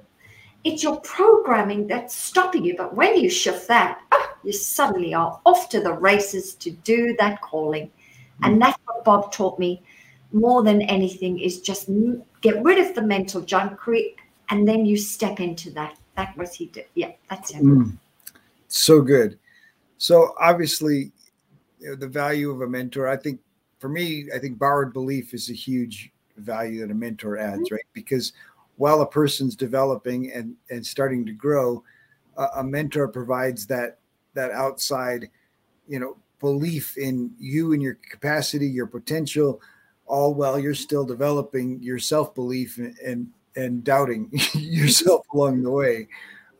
it's 0.63 0.83
your 0.83 0.99
programming 1.01 1.87
that's 1.87 2.15
stopping 2.15 2.63
you. 2.63 2.75
But 2.77 2.95
when 2.95 3.17
you 3.17 3.29
shift 3.29 3.67
that, 3.67 4.01
oh, 4.11 4.33
you 4.43 4.53
suddenly 4.53 5.13
are 5.13 5.39
off 5.45 5.69
to 5.69 5.81
the 5.81 5.93
races 5.93 6.55
to 6.55 6.71
do 6.71 7.15
that 7.19 7.41
calling. 7.41 7.91
And 8.43 8.61
that's 8.61 8.77
what 8.85 9.03
Bob 9.05 9.31
taught 9.31 9.59
me 9.59 9.83
more 10.31 10.63
than 10.63 10.81
anything 10.83 11.39
is 11.39 11.61
just 11.61 11.89
get 12.41 12.63
rid 12.63 12.79
of 12.79 12.95
the 12.95 13.01
mental 13.01 13.41
junk, 13.41 13.77
create, 13.77 14.15
and 14.49 14.67
then 14.67 14.85
you 14.85 14.97
step 14.97 15.39
into 15.39 15.69
that. 15.71 15.97
That 16.15 16.35
was 16.37 16.53
he 16.53 16.67
did. 16.67 16.85
Yeah, 16.95 17.11
that's 17.29 17.51
it. 17.51 17.61
Mm, 17.61 17.97
so 18.67 19.01
good. 19.01 19.37
So 19.97 20.33
obviously, 20.39 21.11
you 21.79 21.89
know, 21.89 21.95
the 21.95 22.07
value 22.07 22.51
of 22.51 22.61
a 22.61 22.67
mentor. 22.67 23.07
I 23.07 23.17
think 23.17 23.39
for 23.79 23.89
me, 23.89 24.27
I 24.33 24.39
think 24.39 24.57
borrowed 24.57 24.93
belief 24.93 25.33
is 25.33 25.49
a 25.49 25.53
huge 25.53 26.11
value 26.37 26.81
that 26.81 26.91
a 26.91 26.95
mentor 26.95 27.37
adds, 27.37 27.63
mm-hmm. 27.63 27.75
right? 27.75 27.85
Because 27.93 28.33
while 28.77 29.01
a 29.01 29.07
person's 29.07 29.55
developing 29.55 30.31
and 30.31 30.55
and 30.69 30.85
starting 30.85 31.25
to 31.25 31.31
grow, 31.31 31.83
a, 32.37 32.63
mentor 32.63 33.07
provides 33.07 33.65
that 33.67 33.99
that 34.33 34.51
outside, 34.51 35.29
you 35.87 35.99
know, 35.99 36.17
belief 36.39 36.97
in 36.97 37.31
you 37.37 37.73
and 37.73 37.81
your 37.81 37.97
capacity, 38.09 38.67
your 38.67 38.87
potential, 38.87 39.61
all 40.05 40.33
while 40.33 40.59
you're 40.59 40.73
still 40.73 41.05
developing 41.05 41.81
your 41.81 41.99
self 41.99 42.35
belief 42.35 42.77
and, 42.77 42.97
and, 42.99 43.27
and 43.55 43.83
doubting 43.83 44.29
yourself 44.53 45.25
along 45.33 45.63
the 45.63 45.71
way. 45.71 46.07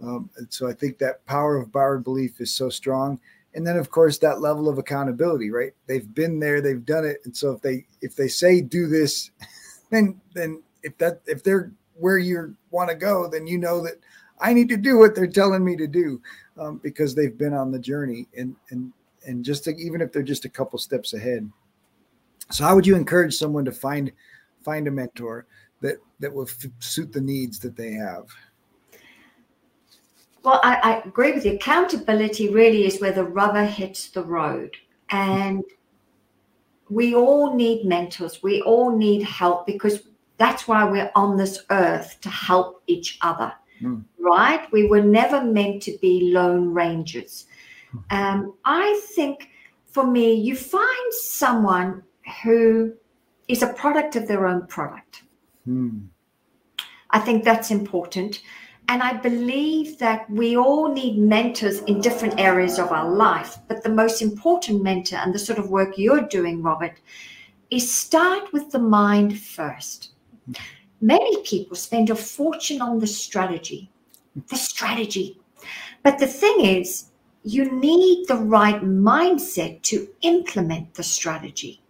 Um, 0.01 0.30
and 0.38 0.51
so 0.51 0.68
I 0.68 0.74
think 0.74 0.97
that 0.97 1.26
power 1.26 1.57
of 1.57 1.72
borrowed 1.72 2.03
belief 2.03 2.39
is 2.39 2.51
so 2.51 2.70
strong. 2.70 3.20
And 3.53 3.68
then 3.68 3.78
of 3.78 3.89
course 3.89 4.18
that 4.20 4.39
level 4.39 4.70
of 4.70 4.78
accountability, 4.78 5.51
right? 5.51 5.74
They've 5.86 6.14
been 6.14 6.39
there, 6.39 6.62
they've 6.62 6.86
done 6.86 7.05
it, 7.05 7.18
and 7.26 7.36
so 7.36 7.51
if 7.51 7.62
they 7.62 7.86
if 8.01 8.16
they 8.16 8.30
say 8.30 8.62
do 8.62 8.88
this, 8.88 9.32
then 9.89 10.22
then 10.34 10.64
if 10.84 10.97
that 10.99 11.22
if 11.28 11.43
they're 11.43 11.74
where 12.01 12.17
you 12.17 12.55
want 12.71 12.89
to 12.89 12.95
go, 12.95 13.29
then 13.29 13.47
you 13.47 13.57
know 13.57 13.81
that 13.83 13.95
I 14.39 14.53
need 14.53 14.69
to 14.69 14.77
do 14.77 14.97
what 14.97 15.15
they're 15.15 15.27
telling 15.27 15.63
me 15.63 15.77
to 15.77 15.87
do 15.87 16.21
um, 16.57 16.77
because 16.83 17.13
they've 17.13 17.37
been 17.37 17.53
on 17.53 17.71
the 17.71 17.79
journey 17.79 18.27
and 18.35 18.55
and 18.71 18.91
and 19.25 19.45
just 19.45 19.63
to, 19.65 19.75
even 19.77 20.01
if 20.01 20.11
they're 20.11 20.23
just 20.23 20.45
a 20.45 20.49
couple 20.49 20.79
steps 20.79 21.13
ahead. 21.13 21.49
So 22.49 22.63
how 22.63 22.73
would 22.73 22.87
you 22.87 22.95
encourage 22.95 23.35
someone 23.35 23.65
to 23.65 23.71
find 23.71 24.11
find 24.63 24.87
a 24.87 24.91
mentor 24.91 25.45
that 25.81 25.97
that 26.19 26.33
will 26.33 26.47
f- 26.47 26.71
suit 26.79 27.13
the 27.13 27.21
needs 27.21 27.59
that 27.59 27.75
they 27.75 27.91
have? 27.91 28.25
Well, 30.43 30.59
I, 30.63 30.75
I 30.77 31.01
agree 31.07 31.33
with 31.33 31.45
you. 31.45 31.53
Accountability 31.53 32.49
really 32.49 32.87
is 32.87 32.99
where 32.99 33.11
the 33.11 33.23
rubber 33.23 33.63
hits 33.63 34.09
the 34.09 34.23
road, 34.23 34.75
and 35.11 35.63
we 36.89 37.13
all 37.13 37.55
need 37.55 37.85
mentors. 37.85 38.41
We 38.41 38.61
all 38.63 38.97
need 38.97 39.21
help 39.21 39.67
because 39.67 40.01
that's 40.41 40.67
why 40.67 40.83
we're 40.83 41.11
on 41.15 41.37
this 41.37 41.63
earth 41.69 42.19
to 42.21 42.29
help 42.29 42.81
each 42.87 43.17
other, 43.21 43.53
mm. 43.81 44.03
right? 44.19 44.71
We 44.71 44.87
were 44.87 45.01
never 45.03 45.43
meant 45.43 45.83
to 45.83 45.97
be 46.01 46.31
lone 46.33 46.73
rangers. 46.73 47.45
Hmm. 47.91 47.97
Um, 48.09 48.53
I 48.65 49.01
think 49.15 49.49
for 49.85 50.05
me, 50.07 50.33
you 50.33 50.55
find 50.55 51.13
someone 51.13 52.03
who 52.43 52.93
is 53.47 53.61
a 53.61 53.73
product 53.73 54.15
of 54.15 54.27
their 54.27 54.47
own 54.47 54.65
product. 54.67 55.23
Hmm. 55.65 55.99
I 57.11 57.19
think 57.19 57.43
that's 57.43 57.71
important. 57.71 58.41
And 58.87 59.03
I 59.03 59.13
believe 59.13 59.99
that 59.99 60.29
we 60.29 60.57
all 60.57 60.91
need 60.91 61.17
mentors 61.17 61.79
in 61.81 62.01
different 62.01 62.39
areas 62.39 62.79
of 62.79 62.91
our 62.91 63.09
life. 63.09 63.57
But 63.67 63.83
the 63.83 63.89
most 63.89 64.21
important 64.21 64.81
mentor 64.81 65.17
and 65.17 65.33
the 65.33 65.39
sort 65.39 65.59
of 65.59 65.69
work 65.69 65.97
you're 65.97 66.21
doing, 66.21 66.61
Robert, 66.61 66.99
is 67.69 67.91
start 67.91 68.51
with 68.51 68.71
the 68.71 68.79
mind 68.79 69.39
first. 69.39 70.11
Many 70.99 71.41
people 71.43 71.75
spend 71.75 72.09
a 72.09 72.15
fortune 72.15 72.81
on 72.81 72.99
the 72.99 73.07
strategy, 73.07 73.89
the 74.49 74.55
strategy. 74.55 75.39
But 76.03 76.19
the 76.19 76.27
thing 76.27 76.61
is, 76.61 77.05
you 77.43 77.71
need 77.71 78.27
the 78.27 78.35
right 78.35 78.81
mindset 78.83 79.81
to 79.83 80.07
implement 80.21 80.93
the 80.93 81.03
strategy. 81.03 81.81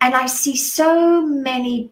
And 0.00 0.14
I 0.14 0.26
see 0.26 0.56
so 0.56 1.20
many 1.22 1.90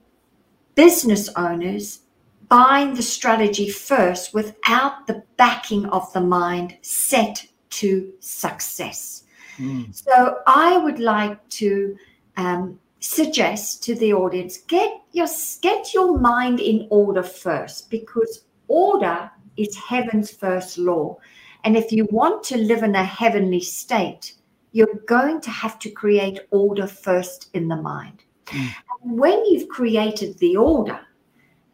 business 0.75 1.29
owners 1.37 2.01
buying 2.49 2.95
the 2.95 3.03
strategy 3.03 3.69
first 3.69 4.33
without 4.33 5.07
the 5.07 5.23
backing 5.37 5.87
of 5.87 6.11
the 6.13 6.21
mind 6.21 6.77
set 6.83 7.47
to 7.71 8.13
success. 8.21 9.25
Mm. 9.59 9.95
So 9.95 10.39
I 10.47 10.79
would 10.79 10.99
like 10.99 11.47
to 11.51 11.97
um, 12.37 12.79
suggest 13.01 13.83
to 13.85 13.95
the 13.95 14.13
audience 14.13 14.59
get 14.67 14.91
your 15.13 15.29
get 15.63 15.95
your 15.95 16.19
mind 16.19 16.59
in 16.61 16.87
order 16.91 17.23
first 17.23 17.91
because 17.91 18.45
order 18.67 19.31
is 19.57 19.77
heaven's 19.77 20.31
first 20.31 20.79
law. 20.79 21.17
And 21.65 21.77
if 21.77 21.91
you 21.93 22.07
want 22.11 22.45
to 22.45 22.57
live 22.57 22.83
in 22.83 22.95
a 22.95 23.05
heavenly 23.05 23.61
state, 23.61 24.35
you're 24.73 25.01
going 25.07 25.41
to 25.41 25.51
have 25.51 25.79
to 25.81 25.91
create 25.91 26.41
order 26.51 26.87
first 26.87 27.51
in 27.55 27.69
the 27.69 27.77
mind. 27.77 28.25
Mm. 28.47 28.69
when 29.03 29.45
you've 29.45 29.69
created 29.69 30.39
the 30.39 30.57
order 30.57 30.99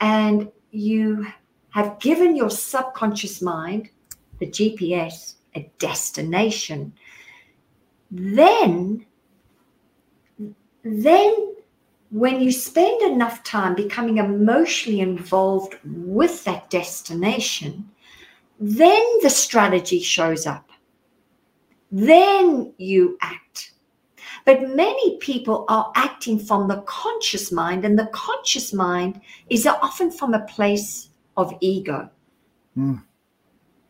and 0.01 0.51
you 0.73 1.25
have 1.71 2.01
given 2.01 2.35
your 2.35 2.51
subconscious 2.51 3.41
mind, 3.41 3.91
the 4.41 4.47
GPS, 4.47 5.35
a 5.55 5.71
destination, 5.79 6.93
then 8.11 9.07
then 10.85 11.55
when 12.11 12.41
you 12.41 12.53
spend 12.53 13.03
enough 13.03 13.43
time 13.43 13.75
becoming 13.75 14.19
emotionally 14.19 15.01
involved 15.01 15.77
with 15.85 16.45
that 16.45 16.71
destination, 16.71 17.91
then 18.61 19.03
the 19.23 19.31
strategy 19.31 20.01
shows 20.01 20.47
up. 20.47 20.71
Then 21.91 22.73
you 22.79 23.19
act. 23.21 23.73
But 24.45 24.77
many 24.77 25.17
people 25.19 25.65
are 25.69 25.91
acting 25.97 26.39
from 26.39 26.69
the 26.69 26.83
conscious 26.83 27.51
mind, 27.51 27.85
and 27.85 27.99
the 27.99 28.11
conscious 28.13 28.73
mind 28.73 29.21
is 29.49 29.67
often 29.67 30.11
from 30.11 30.35
a 30.35 30.45
place 30.45 31.09
of 31.37 31.55
ego. 31.61 32.11
Mm. 32.77 33.03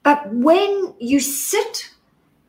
But 0.02 0.32
when 0.32 0.94
you 1.00 1.18
sit 1.18 1.90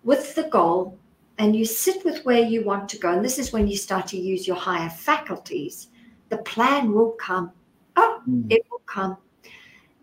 with 0.03 0.35
the 0.35 0.43
goal 0.43 0.99
and 1.37 1.55
you 1.55 1.65
sit 1.65 2.03
with 2.05 2.23
where 2.25 2.41
you 2.41 2.63
want 2.63 2.87
to 2.89 2.97
go, 2.97 3.11
and 3.11 3.23
this 3.23 3.39
is 3.39 3.51
when 3.51 3.67
you 3.67 3.75
start 3.75 4.07
to 4.07 4.17
use 4.17 4.47
your 4.47 4.55
higher 4.55 4.89
faculties, 4.89 5.87
the 6.29 6.37
plan 6.37 6.93
will 6.93 7.11
come. 7.11 7.51
Oh, 7.95 8.21
mm. 8.27 8.51
it 8.51 8.65
will 8.71 8.81
come. 8.85 9.17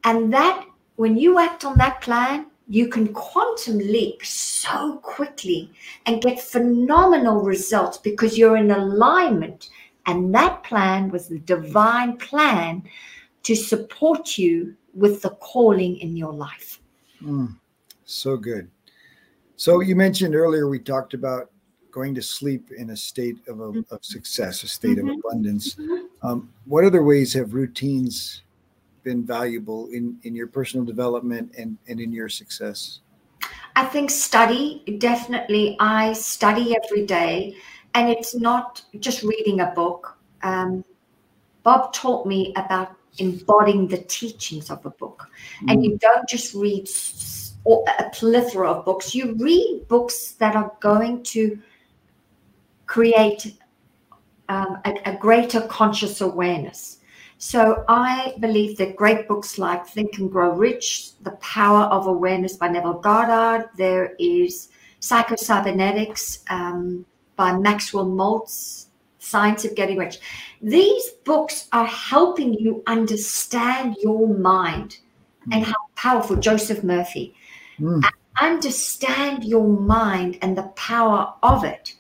And 0.05 0.33
that, 0.33 0.67
when 0.97 1.17
you 1.17 1.39
act 1.39 1.65
on 1.65 1.79
that 1.79 2.01
plan, 2.01 2.47
you 2.69 2.89
can 2.89 3.13
quantum 3.13 3.79
leap 3.79 4.25
so 4.25 4.97
quickly 4.99 5.71
and 6.07 6.23
get 6.23 6.41
phenomenal 6.41 7.43
results 7.43 7.99
because 7.99 8.39
you're 8.39 8.57
in 8.57 8.71
alignment. 8.71 9.71
And 10.07 10.35
that 10.35 10.65
plan 10.65 11.11
was 11.11 11.29
the 11.29 11.39
divine 11.39 12.17
plan 12.17 12.83
to 13.45 13.55
support 13.55 14.39
you 14.39 14.75
with 14.95 15.23
the 15.23 15.31
calling 15.31 15.97
in 15.99 16.17
your 16.17 16.33
life. 16.33 16.81
Mm, 17.23 17.57
so 18.05 18.37
good. 18.37 18.71
So 19.63 19.79
you 19.79 19.95
mentioned 19.95 20.35
earlier, 20.35 20.67
we 20.67 20.81
talked 20.81 21.15
about 21.15 21.49
going 21.93 22.17
to 22.17 22.21
sleep 22.21 22.73
in 22.77 22.91
a 22.91 22.97
state 22.97 23.37
of, 23.47 23.61
a, 23.61 23.85
of 23.95 24.05
success, 24.05 24.65
a 24.65 24.67
state 24.67 24.99
mm-hmm. 24.99 25.11
of 25.11 25.19
abundance. 25.25 25.77
Mm-hmm. 25.77 26.27
Um, 26.27 26.53
what 26.65 26.83
other 26.83 27.05
ways 27.05 27.33
have 27.35 27.55
routines 27.55 28.43
been 29.05 29.25
valuable 29.25 29.87
in 29.93 30.19
in 30.25 30.35
your 30.35 30.49
personal 30.49 30.85
development 30.85 31.53
and 31.57 31.79
and 31.87 32.01
in 32.01 32.13
your 32.13 32.29
success? 32.29 33.03
I 33.77 33.85
think 33.85 34.11
study 34.11 34.83
definitely. 34.99 35.77
I 35.79 36.13
study 36.15 36.75
every 36.83 37.07
day, 37.07 37.55
and 37.95 38.11
it's 38.11 38.35
not 38.35 38.83
just 38.99 39.23
reading 39.23 39.61
a 39.61 39.67
book. 39.67 40.19
Um, 40.43 40.85
Bob 41.63 41.93
taught 41.93 42.27
me 42.27 42.53
about 42.57 42.97
embodying 43.19 43.87
the 43.87 43.99
teachings 43.99 44.73
of 44.73 44.85
a 44.85 44.91
book, 44.91 45.29
mm. 45.63 45.71
and 45.71 45.85
you 45.85 45.99
don't 45.99 46.29
just 46.29 46.53
read 46.53 46.89
or 47.65 47.85
a 47.99 48.11
plethora 48.11 48.71
of 48.71 48.85
books. 48.85 49.15
You 49.15 49.35
read 49.35 49.87
books 49.89 50.33
that 50.33 50.57
are 50.57 50.73
going 50.81 51.23
to 51.25 51.59
create 52.87 53.55
um, 54.49 54.79
a, 54.85 54.95
a 55.07 55.17
greater 55.17 55.63
conscious 55.63 56.21
awareness. 56.21 56.99
So 57.39 57.85
I 57.89 58.35
believe 58.39 58.77
that 58.79 58.95
great 58.97 59.27
books 59.27 59.59
like 59.59 59.87
Think 59.87 60.19
and 60.19 60.31
Grow 60.31 60.53
Rich, 60.53 61.19
The 61.23 61.33
Power 61.33 61.85
of 61.85 62.07
Awareness 62.07 62.57
by 62.57 62.69
Neville 62.69 63.01
Goddard, 63.01 63.71
there 63.77 64.15
is 64.19 64.69
Psycho-Cybernetics 65.01 66.45
um, 66.51 67.05
by 67.35 67.53
Maxwell 67.53 68.07
Maltz, 68.07 68.87
Science 69.19 69.65
of 69.65 69.75
Getting 69.75 69.99
Rich. 69.99 70.21
These 70.61 71.11
books 71.25 71.69
are 71.73 71.87
helping 71.87 72.55
you 72.55 72.83
understand 72.87 73.97
your 74.01 74.29
mind 74.29 74.99
and 75.51 75.65
how 75.65 75.75
powerful 75.97 76.37
Joseph 76.37 76.85
Murphy. 76.85 77.35
Mm. 77.81 78.03
Understand 78.41 79.45
your 79.45 79.67
mind 79.67 80.39
and 80.43 80.57
the 80.57 80.69
power 80.75 81.35
of 81.43 81.65
it. 81.65 81.95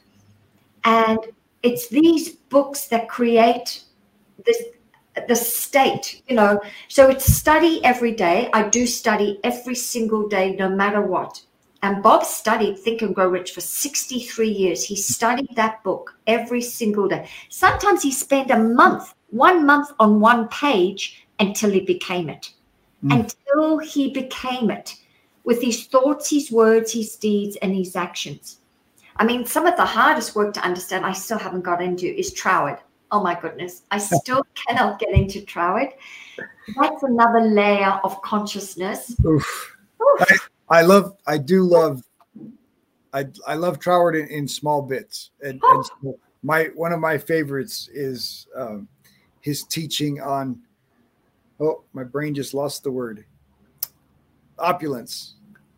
And 0.84 1.18
it's 1.62 1.88
these 1.88 2.30
books 2.30 2.86
that 2.88 3.08
create 3.08 3.84
this 4.44 4.62
the 5.28 5.36
state 5.36 6.22
you 6.26 6.34
know. 6.34 6.58
So 6.88 7.08
it's 7.10 7.26
study 7.26 7.84
every 7.84 8.12
day. 8.12 8.48
I 8.54 8.68
do 8.68 8.86
study 8.86 9.38
every 9.44 9.74
single 9.74 10.26
day 10.26 10.56
no 10.56 10.70
matter 10.70 11.02
what. 11.02 11.42
And 11.82 12.02
bob 12.02 12.24
studied 12.24 12.78
think 12.78 13.02
and 13.02 13.14
grow 13.14 13.28
rich 13.28 13.52
for 13.52 13.60
63 13.60 14.48
years. 14.48 14.84
He 14.84 14.96
studied 14.96 15.54
that 15.56 15.82
book 15.82 16.16
every 16.26 16.62
single 16.62 17.08
day. 17.08 17.28
Sometimes 17.50 18.02
he 18.02 18.12
spent 18.12 18.50
a 18.50 18.58
month 18.58 19.14
one 19.30 19.66
month 19.66 19.90
on 19.98 20.20
one 20.20 20.48
page 20.48 21.26
until 21.40 21.70
he 21.70 21.80
became 21.80 22.28
it. 22.30 22.52
Mm. 23.04 23.26
until 23.26 23.78
he 23.78 24.12
became 24.12 24.70
it 24.70 24.94
with 25.44 25.62
his 25.62 25.86
thoughts 25.86 26.30
his 26.30 26.50
words 26.50 26.92
his 26.92 27.16
deeds 27.16 27.56
and 27.62 27.74
his 27.74 27.96
actions 27.96 28.58
I 29.16 29.24
mean, 29.24 29.44
some 29.46 29.66
of 29.66 29.76
the 29.76 29.84
hardest 29.84 30.34
work 30.34 30.54
to 30.54 30.60
understand, 30.60 31.04
I 31.04 31.12
still 31.12 31.38
haven't 31.38 31.62
got 31.62 31.82
into, 31.82 32.06
is 32.06 32.32
Troward. 32.32 32.78
Oh 33.10 33.22
my 33.22 33.38
goodness, 33.38 33.82
I 33.90 33.98
still 34.20 34.44
cannot 34.54 34.98
get 34.98 35.10
into 35.10 35.42
Troward. 35.42 35.92
That's 36.76 37.02
another 37.02 37.40
layer 37.40 38.00
of 38.04 38.20
consciousness. 38.22 39.14
Oof. 39.24 39.76
Oof. 40.00 40.48
I, 40.70 40.78
I, 40.78 40.82
love, 40.82 41.16
I 41.26 41.38
do 41.38 41.62
love, 41.62 42.02
I, 43.12 43.26
I 43.46 43.54
love 43.54 43.78
Troward 43.78 44.18
in, 44.18 44.28
in 44.28 44.48
small 44.48 44.82
bits. 44.82 45.30
And, 45.42 45.60
oh. 45.62 45.84
and 46.02 46.14
my 46.42 46.64
one 46.74 46.92
of 46.92 46.98
my 46.98 47.18
favorites 47.18 47.88
is 47.92 48.48
um, 48.56 48.88
his 49.40 49.62
teaching 49.64 50.20
on. 50.20 50.60
Oh, 51.60 51.84
my 51.92 52.02
brain 52.02 52.34
just 52.34 52.54
lost 52.54 52.82
the 52.82 52.90
word. 52.90 53.24
Opulence 54.62 55.34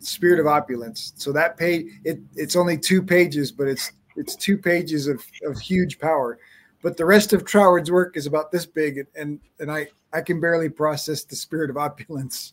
spirit 0.06 0.38
of 0.38 0.46
opulence. 0.46 1.12
So 1.16 1.32
that 1.32 1.56
page, 1.56 1.86
it, 2.04 2.20
it's 2.34 2.56
only 2.56 2.78
two 2.78 3.02
pages, 3.02 3.50
but 3.50 3.66
it's 3.66 3.92
it's 4.16 4.36
two 4.36 4.56
pages 4.56 5.08
of, 5.08 5.24
of 5.44 5.58
huge 5.58 5.98
power. 5.98 6.38
But 6.82 6.96
the 6.96 7.04
rest 7.04 7.32
of 7.32 7.44
Troward's 7.44 7.90
work 7.90 8.16
is 8.16 8.26
about 8.26 8.52
this 8.52 8.66
big, 8.66 9.06
and 9.16 9.40
and 9.58 9.70
I 9.70 9.88
I 10.12 10.20
can 10.20 10.40
barely 10.40 10.68
process 10.68 11.24
the 11.24 11.36
spirit 11.36 11.70
of 11.70 11.76
opulence. 11.76 12.52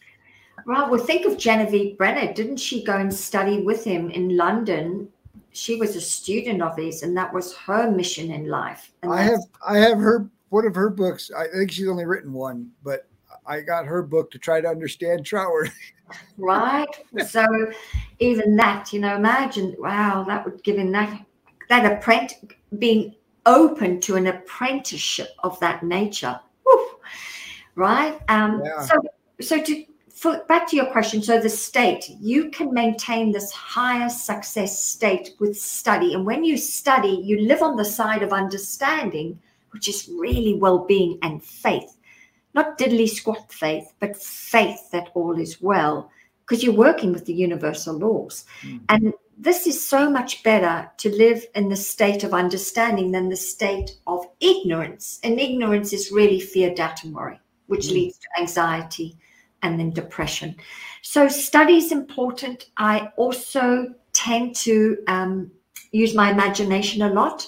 Right. 0.65 0.89
Well, 0.89 0.99
think 0.99 1.25
of 1.25 1.37
Genevieve 1.37 1.97
Behrend. 1.97 2.35
Didn't 2.35 2.57
she 2.57 2.83
go 2.83 2.97
and 2.97 3.13
study 3.13 3.61
with 3.61 3.83
him 3.83 4.09
in 4.11 4.37
London? 4.37 5.09
She 5.53 5.75
was 5.75 5.95
a 5.95 6.01
student 6.01 6.61
of 6.61 6.77
his, 6.77 7.03
and 7.03 7.15
that 7.17 7.33
was 7.33 7.55
her 7.57 7.91
mission 7.91 8.31
in 8.31 8.47
life. 8.47 8.91
And 9.03 9.11
I 9.11 9.21
have 9.21 9.41
I 9.67 9.77
have 9.77 9.97
her 9.97 10.29
one 10.49 10.65
of 10.65 10.75
her 10.75 10.89
books. 10.89 11.31
I 11.35 11.47
think 11.47 11.71
she's 11.71 11.87
only 11.87 12.05
written 12.05 12.31
one, 12.31 12.71
but 12.83 13.07
I 13.45 13.61
got 13.61 13.85
her 13.85 14.01
book 14.01 14.31
to 14.31 14.39
try 14.39 14.61
to 14.61 14.67
understand 14.67 15.25
Troward. 15.25 15.71
right? 16.37 16.87
So 17.27 17.45
even 18.19 18.55
that, 18.57 18.93
you 18.93 18.99
know, 18.99 19.15
imagine, 19.15 19.75
wow, 19.79 20.23
that 20.27 20.45
would 20.45 20.63
give 20.63 20.77
him 20.77 20.91
that 20.91 21.25
that 21.69 21.89
apprentice 21.89 22.37
being 22.79 23.15
open 23.45 24.01
to 24.01 24.15
an 24.15 24.27
apprenticeship 24.27 25.29
of 25.39 25.59
that 25.61 25.83
nature. 25.83 26.39
Woo, 26.65 26.87
right? 27.75 28.19
Um, 28.27 28.61
yeah. 28.63 28.81
so 28.81 28.95
so 29.39 29.63
to 29.63 29.85
for, 30.09 30.43
back 30.47 30.67
to 30.69 30.75
your 30.75 30.85
question, 30.85 31.23
so 31.23 31.39
the 31.39 31.49
state, 31.49 32.07
you 32.19 32.51
can 32.51 32.71
maintain 32.71 33.31
this 33.31 33.51
higher 33.51 34.07
success 34.07 34.85
state 34.85 35.31
with 35.39 35.57
study. 35.57 36.13
And 36.13 36.27
when 36.27 36.43
you 36.43 36.57
study, 36.57 37.21
you 37.23 37.39
live 37.39 37.63
on 37.63 37.75
the 37.75 37.85
side 37.85 38.21
of 38.21 38.31
understanding, 38.31 39.39
which 39.71 39.87
is 39.87 40.11
really 40.13 40.53
well-being 40.53 41.17
and 41.23 41.43
faith 41.43 41.97
not 42.53 42.77
diddly 42.77 43.09
squat 43.09 43.51
faith, 43.51 43.93
but 43.99 44.17
faith 44.17 44.91
that 44.91 45.09
all 45.13 45.39
is 45.39 45.61
well, 45.61 46.09
because 46.41 46.63
you're 46.63 46.73
working 46.73 47.13
with 47.13 47.25
the 47.25 47.33
universal 47.33 47.97
laws. 47.97 48.45
Mm. 48.61 48.81
And 48.89 49.13
this 49.37 49.65
is 49.65 49.83
so 49.83 50.09
much 50.09 50.43
better 50.43 50.89
to 50.97 51.15
live 51.15 51.45
in 51.55 51.69
the 51.69 51.75
state 51.75 52.23
of 52.23 52.33
understanding 52.33 53.11
than 53.11 53.29
the 53.29 53.35
state 53.35 53.91
of 54.05 54.25
ignorance. 54.39 55.19
And 55.23 55.39
ignorance 55.39 55.93
is 55.93 56.11
really 56.11 56.39
fear, 56.39 56.73
doubt, 56.73 57.03
and 57.03 57.13
worry, 57.13 57.39
which 57.67 57.87
mm. 57.87 57.93
leads 57.93 58.17
to 58.19 58.27
anxiety 58.39 59.17
and 59.63 59.79
then 59.79 59.91
depression. 59.91 60.55
So, 61.01 61.27
study 61.27 61.77
is 61.77 61.91
important. 61.91 62.69
I 62.77 63.11
also 63.15 63.93
tend 64.13 64.55
to 64.57 64.97
um, 65.07 65.51
use 65.91 66.13
my 66.13 66.31
imagination 66.31 67.01
a 67.01 67.09
lot. 67.09 67.47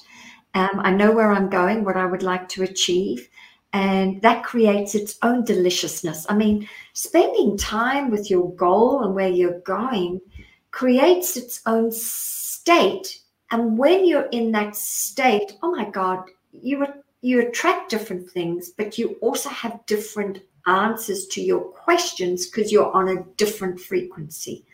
Um, 0.55 0.79
I 0.79 0.91
know 0.91 1.11
where 1.11 1.31
I'm 1.31 1.49
going, 1.49 1.83
what 1.83 1.97
I 1.97 2.05
would 2.05 2.23
like 2.23 2.47
to 2.49 2.63
achieve 2.63 3.29
and 3.73 4.21
that 4.21 4.43
creates 4.43 4.93
its 4.93 5.17
own 5.23 5.43
deliciousness. 5.43 6.27
I 6.29 6.35
mean, 6.35 6.69
spending 6.93 7.57
time 7.57 8.11
with 8.11 8.29
your 8.29 8.53
goal 8.55 9.03
and 9.03 9.15
where 9.15 9.29
you're 9.29 9.59
going 9.61 10.21
creates 10.69 11.35
its 11.35 11.61
own 11.65 11.91
state. 11.91 13.19
And 13.49 13.77
when 13.77 14.05
you're 14.05 14.29
in 14.31 14.51
that 14.51 14.75
state, 14.75 15.53
oh 15.63 15.71
my 15.71 15.89
God, 15.89 16.29
you 16.51 16.85
you 17.21 17.47
attract 17.47 17.89
different 17.89 18.29
things, 18.29 18.71
but 18.77 18.97
you 18.97 19.15
also 19.21 19.49
have 19.49 19.85
different 19.85 20.41
answers 20.67 21.25
to 21.27 21.41
your 21.41 21.61
questions 21.61 22.47
because 22.47 22.71
you're 22.71 22.91
on 22.91 23.09
a 23.09 23.23
different 23.37 23.79
frequency. 23.79 24.65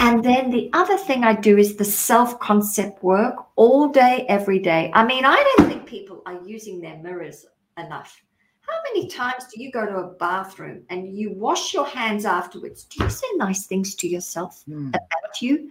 And 0.00 0.24
then 0.24 0.50
the 0.50 0.70
other 0.72 0.98
thing 0.98 1.22
I 1.22 1.34
do 1.34 1.56
is 1.56 1.76
the 1.76 1.84
self 1.84 2.38
concept 2.40 3.02
work 3.02 3.36
all 3.56 3.88
day, 3.88 4.26
every 4.28 4.58
day. 4.58 4.90
I 4.92 5.06
mean, 5.06 5.24
I 5.24 5.54
don't 5.56 5.68
think 5.68 5.86
people 5.86 6.20
are 6.26 6.40
using 6.44 6.80
their 6.80 6.96
mirrors 6.98 7.46
enough. 7.78 8.22
How 8.62 8.74
many 8.92 9.08
times 9.08 9.44
do 9.52 9.62
you 9.62 9.70
go 9.70 9.84
to 9.84 9.96
a 9.96 10.14
bathroom 10.14 10.84
and 10.88 11.14
you 11.14 11.32
wash 11.32 11.74
your 11.74 11.86
hands 11.86 12.24
afterwards? 12.24 12.84
Do 12.84 13.04
you 13.04 13.10
say 13.10 13.26
nice 13.36 13.66
things 13.66 13.94
to 13.96 14.08
yourself 14.08 14.62
mm. 14.68 14.88
about 14.88 15.42
you? 15.42 15.70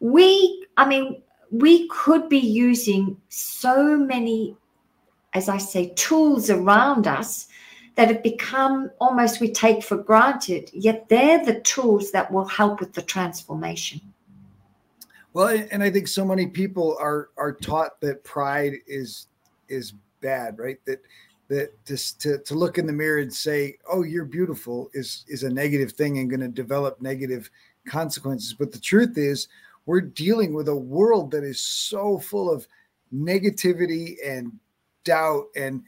We, 0.00 0.66
I 0.76 0.86
mean, 0.86 1.22
we 1.50 1.86
could 1.88 2.28
be 2.28 2.38
using 2.38 3.16
so 3.28 3.96
many, 3.96 4.56
as 5.32 5.48
I 5.48 5.58
say, 5.58 5.92
tools 5.94 6.50
around 6.50 7.06
us 7.06 7.46
that 7.94 8.08
have 8.08 8.24
become 8.24 8.90
almost 9.00 9.40
we 9.40 9.52
take 9.52 9.84
for 9.84 9.96
granted, 9.96 10.70
yet 10.72 11.08
they're 11.08 11.44
the 11.44 11.60
tools 11.60 12.10
that 12.10 12.32
will 12.32 12.46
help 12.46 12.80
with 12.80 12.92
the 12.92 13.02
transformation. 13.02 14.00
Well, 15.32 15.64
and 15.70 15.82
I 15.82 15.90
think 15.90 16.08
so 16.08 16.24
many 16.24 16.46
people 16.46 16.96
are 17.00 17.30
are 17.36 17.52
taught 17.52 18.00
that 18.00 18.24
pride 18.24 18.74
is 18.86 19.26
is 19.68 19.92
bad, 20.20 20.58
right? 20.58 20.78
That 20.86 21.02
that 21.54 21.84
to, 21.86 22.18
to, 22.18 22.38
to 22.38 22.54
look 22.54 22.78
in 22.78 22.86
the 22.86 22.92
mirror 22.92 23.20
and 23.20 23.32
say, 23.32 23.78
"Oh, 23.90 24.02
you're 24.02 24.24
beautiful," 24.24 24.90
is 24.92 25.24
is 25.28 25.42
a 25.42 25.50
negative 25.50 25.92
thing 25.92 26.18
and 26.18 26.28
going 26.28 26.40
to 26.40 26.48
develop 26.48 27.00
negative 27.00 27.50
consequences. 27.86 28.54
But 28.54 28.72
the 28.72 28.80
truth 28.80 29.16
is, 29.16 29.48
we're 29.86 30.00
dealing 30.00 30.54
with 30.54 30.68
a 30.68 30.76
world 30.76 31.30
that 31.30 31.44
is 31.44 31.60
so 31.60 32.18
full 32.18 32.50
of 32.50 32.66
negativity 33.12 34.16
and 34.24 34.52
doubt, 35.04 35.46
and 35.56 35.82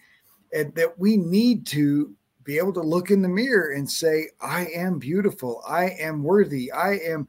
and 0.55 0.75
that 0.75 0.99
we 0.99 1.17
need 1.17 1.67
to 1.69 2.15
be 2.45 2.59
able 2.59 2.73
to 2.73 2.83
look 2.83 3.11
in 3.11 3.23
the 3.23 3.29
mirror 3.29 3.73
and 3.73 3.91
say, 3.91 4.29
"I 4.41 4.67
am 4.67 4.99
beautiful. 4.99 5.63
I 5.67 5.91
am 5.99 6.23
worthy. 6.23 6.71
I 6.71 6.95
am, 6.99 7.27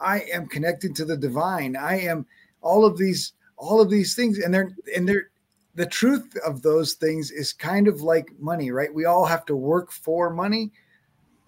I 0.00 0.20
am 0.32 0.46
connected 0.46 0.96
to 0.96 1.04
the 1.04 1.16
divine. 1.16 1.76
I 1.76 2.00
am." 2.00 2.26
All 2.62 2.86
of 2.86 2.96
these, 2.96 3.34
all 3.58 3.80
of 3.80 3.90
these 3.90 4.14
things, 4.14 4.38
and 4.38 4.54
they're 4.54 4.74
and 4.96 5.06
they're 5.06 5.28
the 5.74 5.86
truth 5.86 6.36
of 6.46 6.62
those 6.62 6.94
things 6.94 7.30
is 7.30 7.52
kind 7.52 7.88
of 7.88 8.00
like 8.00 8.30
money, 8.38 8.70
right? 8.70 8.92
We 8.92 9.04
all 9.04 9.24
have 9.24 9.44
to 9.46 9.56
work 9.56 9.90
for 9.90 10.30
money 10.30 10.72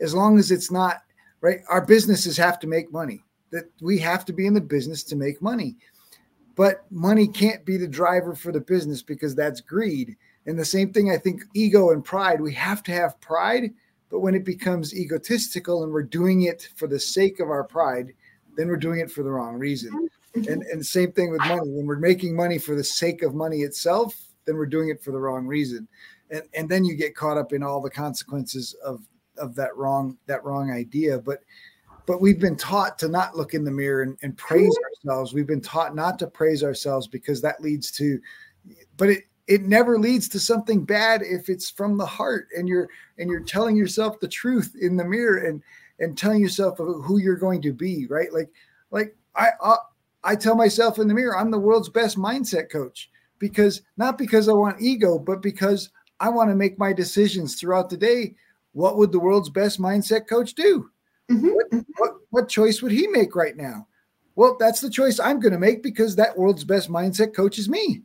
as 0.00 0.14
long 0.14 0.38
as 0.38 0.50
it's 0.50 0.70
not 0.70 1.02
right. 1.40 1.60
Our 1.68 1.84
businesses 1.84 2.36
have 2.36 2.58
to 2.60 2.66
make 2.66 2.92
money, 2.92 3.22
that 3.50 3.70
we 3.80 3.98
have 3.98 4.24
to 4.26 4.32
be 4.32 4.46
in 4.46 4.54
the 4.54 4.60
business 4.60 5.02
to 5.04 5.16
make 5.16 5.40
money. 5.40 5.76
But 6.56 6.90
money 6.90 7.28
can't 7.28 7.64
be 7.64 7.76
the 7.76 7.86
driver 7.86 8.34
for 8.34 8.50
the 8.50 8.60
business 8.60 9.02
because 9.02 9.34
that's 9.34 9.60
greed. 9.60 10.16
And 10.46 10.58
the 10.58 10.64
same 10.64 10.92
thing, 10.92 11.10
I 11.10 11.18
think, 11.18 11.42
ego 11.54 11.90
and 11.90 12.04
pride, 12.04 12.40
we 12.40 12.54
have 12.54 12.82
to 12.84 12.92
have 12.92 13.20
pride. 13.20 13.72
But 14.10 14.20
when 14.20 14.34
it 14.34 14.44
becomes 14.44 14.94
egotistical 14.94 15.82
and 15.82 15.92
we're 15.92 16.02
doing 16.02 16.42
it 16.42 16.68
for 16.76 16.86
the 16.86 16.98
sake 16.98 17.40
of 17.40 17.50
our 17.50 17.64
pride, 17.64 18.14
then 18.56 18.68
we're 18.68 18.76
doing 18.76 19.00
it 19.00 19.10
for 19.10 19.22
the 19.22 19.30
wrong 19.30 19.56
reason 19.56 20.08
and 20.36 20.62
and 20.62 20.84
same 20.84 21.12
thing 21.12 21.30
with 21.30 21.40
money. 21.40 21.68
When 21.70 21.86
we're 21.86 21.98
making 21.98 22.36
money 22.36 22.58
for 22.58 22.74
the 22.74 22.84
sake 22.84 23.22
of 23.22 23.34
money 23.34 23.58
itself 23.58 24.26
then 24.46 24.56
we're 24.56 24.66
doing 24.66 24.88
it 24.88 25.02
for 25.02 25.10
the 25.10 25.18
wrong 25.18 25.46
reason. 25.46 25.86
And 26.30 26.42
and 26.54 26.68
then 26.68 26.84
you 26.84 26.94
get 26.94 27.14
caught 27.14 27.36
up 27.36 27.52
in 27.52 27.62
all 27.62 27.82
the 27.82 27.90
consequences 27.90 28.74
of 28.84 29.06
of 29.36 29.54
that 29.56 29.76
wrong 29.76 30.16
that 30.26 30.42
wrong 30.44 30.70
idea. 30.70 31.18
But 31.18 31.40
but 32.06 32.20
we've 32.20 32.40
been 32.40 32.56
taught 32.56 32.98
to 33.00 33.08
not 33.08 33.36
look 33.36 33.52
in 33.52 33.64
the 33.64 33.70
mirror 33.70 34.02
and, 34.02 34.16
and 34.22 34.36
praise 34.36 34.74
ourselves. 34.84 35.34
We've 35.34 35.46
been 35.46 35.60
taught 35.60 35.94
not 35.94 36.18
to 36.20 36.28
praise 36.28 36.62
ourselves 36.62 37.08
because 37.08 37.42
that 37.42 37.60
leads 37.60 37.90
to, 37.92 38.20
but 38.96 39.10
it 39.10 39.24
it 39.46 39.62
never 39.62 39.98
leads 39.98 40.28
to 40.30 40.40
something 40.40 40.84
bad 40.84 41.22
if 41.22 41.48
it's 41.48 41.70
from 41.70 41.98
the 41.98 42.06
heart 42.06 42.48
and 42.56 42.68
you're 42.68 42.88
and 43.18 43.30
you're 43.30 43.44
telling 43.44 43.76
yourself 43.76 44.18
the 44.20 44.28
truth 44.28 44.74
in 44.80 44.96
the 44.96 45.04
mirror 45.04 45.38
and 45.38 45.62
and 45.98 46.18
telling 46.18 46.40
yourself 46.40 46.78
who 46.78 47.18
you're 47.18 47.36
going 47.36 47.62
to 47.62 47.72
be 47.72 48.06
right? 48.08 48.32
Like 48.32 48.50
like 48.90 49.16
i 49.34 49.50
i, 49.60 49.76
I 50.26 50.34
tell 50.36 50.56
myself 50.56 50.98
in 50.98 51.08
the 51.08 51.14
mirror 51.14 51.36
i'm 51.36 51.50
the 51.50 51.58
world's 51.58 51.88
best 51.88 52.16
mindset 52.18 52.70
coach 52.70 53.10
because 53.38 53.82
not 53.96 54.18
because 54.18 54.48
i 54.48 54.52
want 54.52 54.80
ego 54.80 55.18
but 55.18 55.40
because 55.40 55.90
i 56.20 56.28
want 56.28 56.50
to 56.50 56.56
make 56.56 56.78
my 56.78 56.92
decisions 56.92 57.54
throughout 57.54 57.88
the 57.88 57.96
day 57.96 58.34
what 58.72 58.96
would 58.96 59.12
the 59.12 59.20
world's 59.20 59.50
best 59.50 59.80
mindset 59.80 60.28
coach 60.28 60.54
do 60.54 60.90
mm-hmm. 61.30 61.48
what, 61.48 61.66
what, 61.96 62.10
what 62.30 62.48
choice 62.48 62.82
would 62.82 62.92
he 62.92 63.06
make 63.06 63.34
right 63.34 63.56
now 63.56 63.86
well 64.34 64.56
that's 64.58 64.80
the 64.80 64.90
choice 64.90 65.20
i'm 65.20 65.40
going 65.40 65.52
to 65.52 65.58
make 65.58 65.82
because 65.82 66.16
that 66.16 66.36
world's 66.36 66.64
best 66.64 66.90
mindset 66.90 67.34
coach 67.34 67.58
is 67.58 67.68
me 67.68 68.02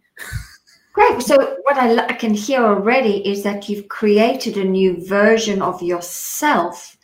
Great. 0.94 1.22
So, 1.22 1.38
what 1.64 1.78
I, 1.78 2.06
I 2.08 2.14
can 2.14 2.34
hear 2.34 2.64
already 2.64 3.26
is 3.26 3.44
that 3.44 3.70
you've 3.70 3.88
created 3.88 4.58
a 4.58 4.64
new 4.64 5.06
version 5.08 5.62
of 5.62 5.82
yourself. 5.82 6.98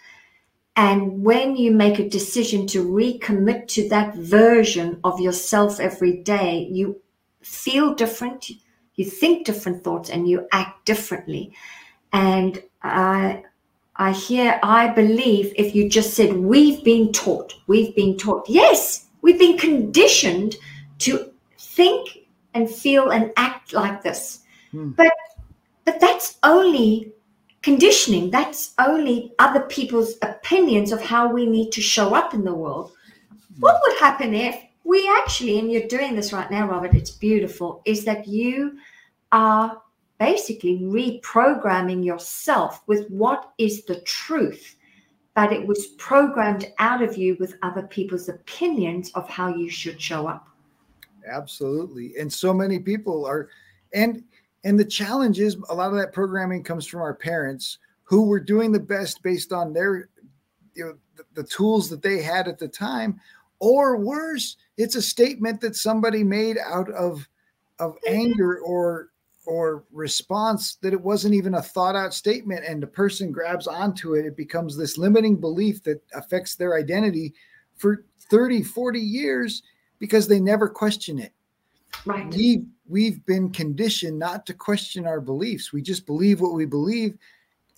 And 0.78 1.24
when 1.24 1.56
you 1.56 1.72
make 1.72 1.98
a 1.98 2.08
decision 2.08 2.68
to 2.68 2.86
recommit 2.86 3.68
to 3.70 3.90
that 3.90 4.16
version 4.16 5.00
of 5.04 5.20
yourself 5.20 5.80
every 5.80 6.18
day, 6.18 6.68
you 6.72 7.02
feel 7.42 7.96
different, 7.96 8.52
you 8.94 9.04
think 9.04 9.46
different 9.46 9.84
thoughts, 9.84 10.12
and 10.12 10.30
you 10.30 10.48
act 10.52 10.86
differently. 10.86 11.52
And 12.14 12.62
I, 12.84 13.44
I 13.96 14.12
hear, 14.12 14.60
I 14.62 14.90
believe 14.90 15.52
if 15.56 15.74
you 15.74 15.90
just 15.90 16.14
said, 16.14 16.34
We've 16.34 16.84
been 16.84 17.12
taught, 17.12 17.56
we've 17.66 17.96
been 17.96 18.16
taught, 18.16 18.48
yes, 18.48 19.08
we've 19.24 19.40
been 19.40 19.58
conditioned 19.58 20.58
to 21.00 21.34
think 21.58 22.28
and 22.54 22.70
feel 22.70 23.10
and 23.10 23.32
act 23.36 23.74
like 23.74 24.04
this. 24.04 24.42
Hmm. 24.72 24.92
But 24.92 25.12
but 25.86 26.00
that's 26.02 26.38
only 26.44 27.14
conditioning. 27.68 28.32
That's 28.32 28.74
only 28.80 29.34
other 29.40 29.60
people's 29.60 30.16
opinions 30.22 30.94
of 30.94 31.02
how 31.02 31.28
we 31.28 31.46
need 31.46 31.74
to 31.74 31.82
show 31.82 32.16
up 32.16 32.34
in 32.34 32.46
the 32.46 32.56
world. 32.56 32.94
What 33.60 33.82
would 33.82 34.00
happen 34.00 34.34
if 34.34 34.58
we 34.86 35.06
actually, 35.20 35.60
and 35.60 35.70
you're 35.70 35.86
doing 35.86 36.16
this 36.16 36.32
right 36.32 36.50
now, 36.50 36.66
Robert, 36.66 36.94
it's 36.94 37.12
beautiful, 37.12 37.82
is 37.84 38.06
that 38.06 38.26
you 38.26 38.78
are 39.34 39.82
basically 40.18 40.80
reprogramming 40.80 42.06
yourself 42.06 42.88
with 42.88 43.06
what 43.10 43.52
is 43.58 43.84
the 43.84 44.00
truth, 44.04 44.78
but 45.36 45.52
it 45.52 45.68
was 45.68 45.88
programmed 45.98 46.72
out 46.80 47.02
of 47.02 47.18
you 47.18 47.36
with 47.38 47.58
other 47.64 47.84
people's 47.84 48.30
opinions 48.30 49.12
of 49.12 49.28
how 49.28 49.54
you 49.54 49.70
should 49.70 50.02
show 50.02 50.26
up 50.26 50.48
absolutely 51.30 52.14
and 52.18 52.32
so 52.32 52.54
many 52.54 52.80
people 52.80 53.26
are 53.26 53.50
and 53.94 54.24
and 54.64 54.80
the 54.80 54.86
challenge 54.86 55.40
is 55.40 55.58
a 55.70 55.76
lot 55.76 55.92
of 55.92 55.98
that 55.98 56.14
programming 56.14 56.64
comes 56.64 56.86
from 56.86 57.02
our 57.02 57.14
parents 57.14 57.80
who 58.04 58.24
were 58.24 58.40
doing 58.40 58.72
the 58.72 58.80
best 58.80 59.22
based 59.24 59.52
on 59.52 59.74
their 59.74 60.10
you 60.74 60.86
know 60.86 60.94
the, 61.16 61.42
the 61.42 61.48
tools 61.48 61.90
that 61.90 62.02
they 62.02 62.22
had 62.22 62.48
at 62.48 62.58
the 62.58 62.68
time 62.68 63.20
or 63.60 63.98
worse 63.98 64.58
it's 64.78 64.96
a 64.96 65.02
statement 65.02 65.62
that 65.62 65.76
somebody 65.76 66.24
made 66.24 66.58
out 66.66 66.90
of 66.92 67.28
of 67.80 67.94
mm-hmm. 67.94 68.14
anger 68.14 68.60
or 68.60 69.10
or 69.46 69.86
response 69.94 70.76
that 70.82 70.92
it 70.92 71.02
wasn't 71.02 71.34
even 71.34 71.54
a 71.54 71.62
thought 71.62 71.96
out 71.96 72.14
statement 72.14 72.66
and 72.68 72.84
the 72.84 72.88
person 72.88 73.32
grabs 73.32 73.68
onto 73.68 74.14
it 74.14 74.26
it 74.26 74.36
becomes 74.36 74.76
this 74.76 74.98
limiting 74.98 75.36
belief 75.38 75.82
that 75.84 76.02
affects 76.14 76.56
their 76.56 76.76
identity 76.76 77.34
for 77.78 78.06
30 78.30 78.64
40 78.64 79.00
years 79.00 79.64
because 80.00 80.28
they 80.28 80.40
never 80.40 80.68
question 80.68 81.20
it. 81.20 81.34
Right. 82.06 82.34
We've 82.34 82.66
we've 82.88 83.26
been 83.26 83.52
conditioned 83.52 84.20
not 84.20 84.46
to 84.46 84.54
question 84.54 85.06
our 85.06 85.22
beliefs. 85.22 85.74
We 85.74 85.82
just 85.82 86.06
believe 86.06 86.42
what 86.42 86.54
we 86.54 86.66
believe. 86.66 87.18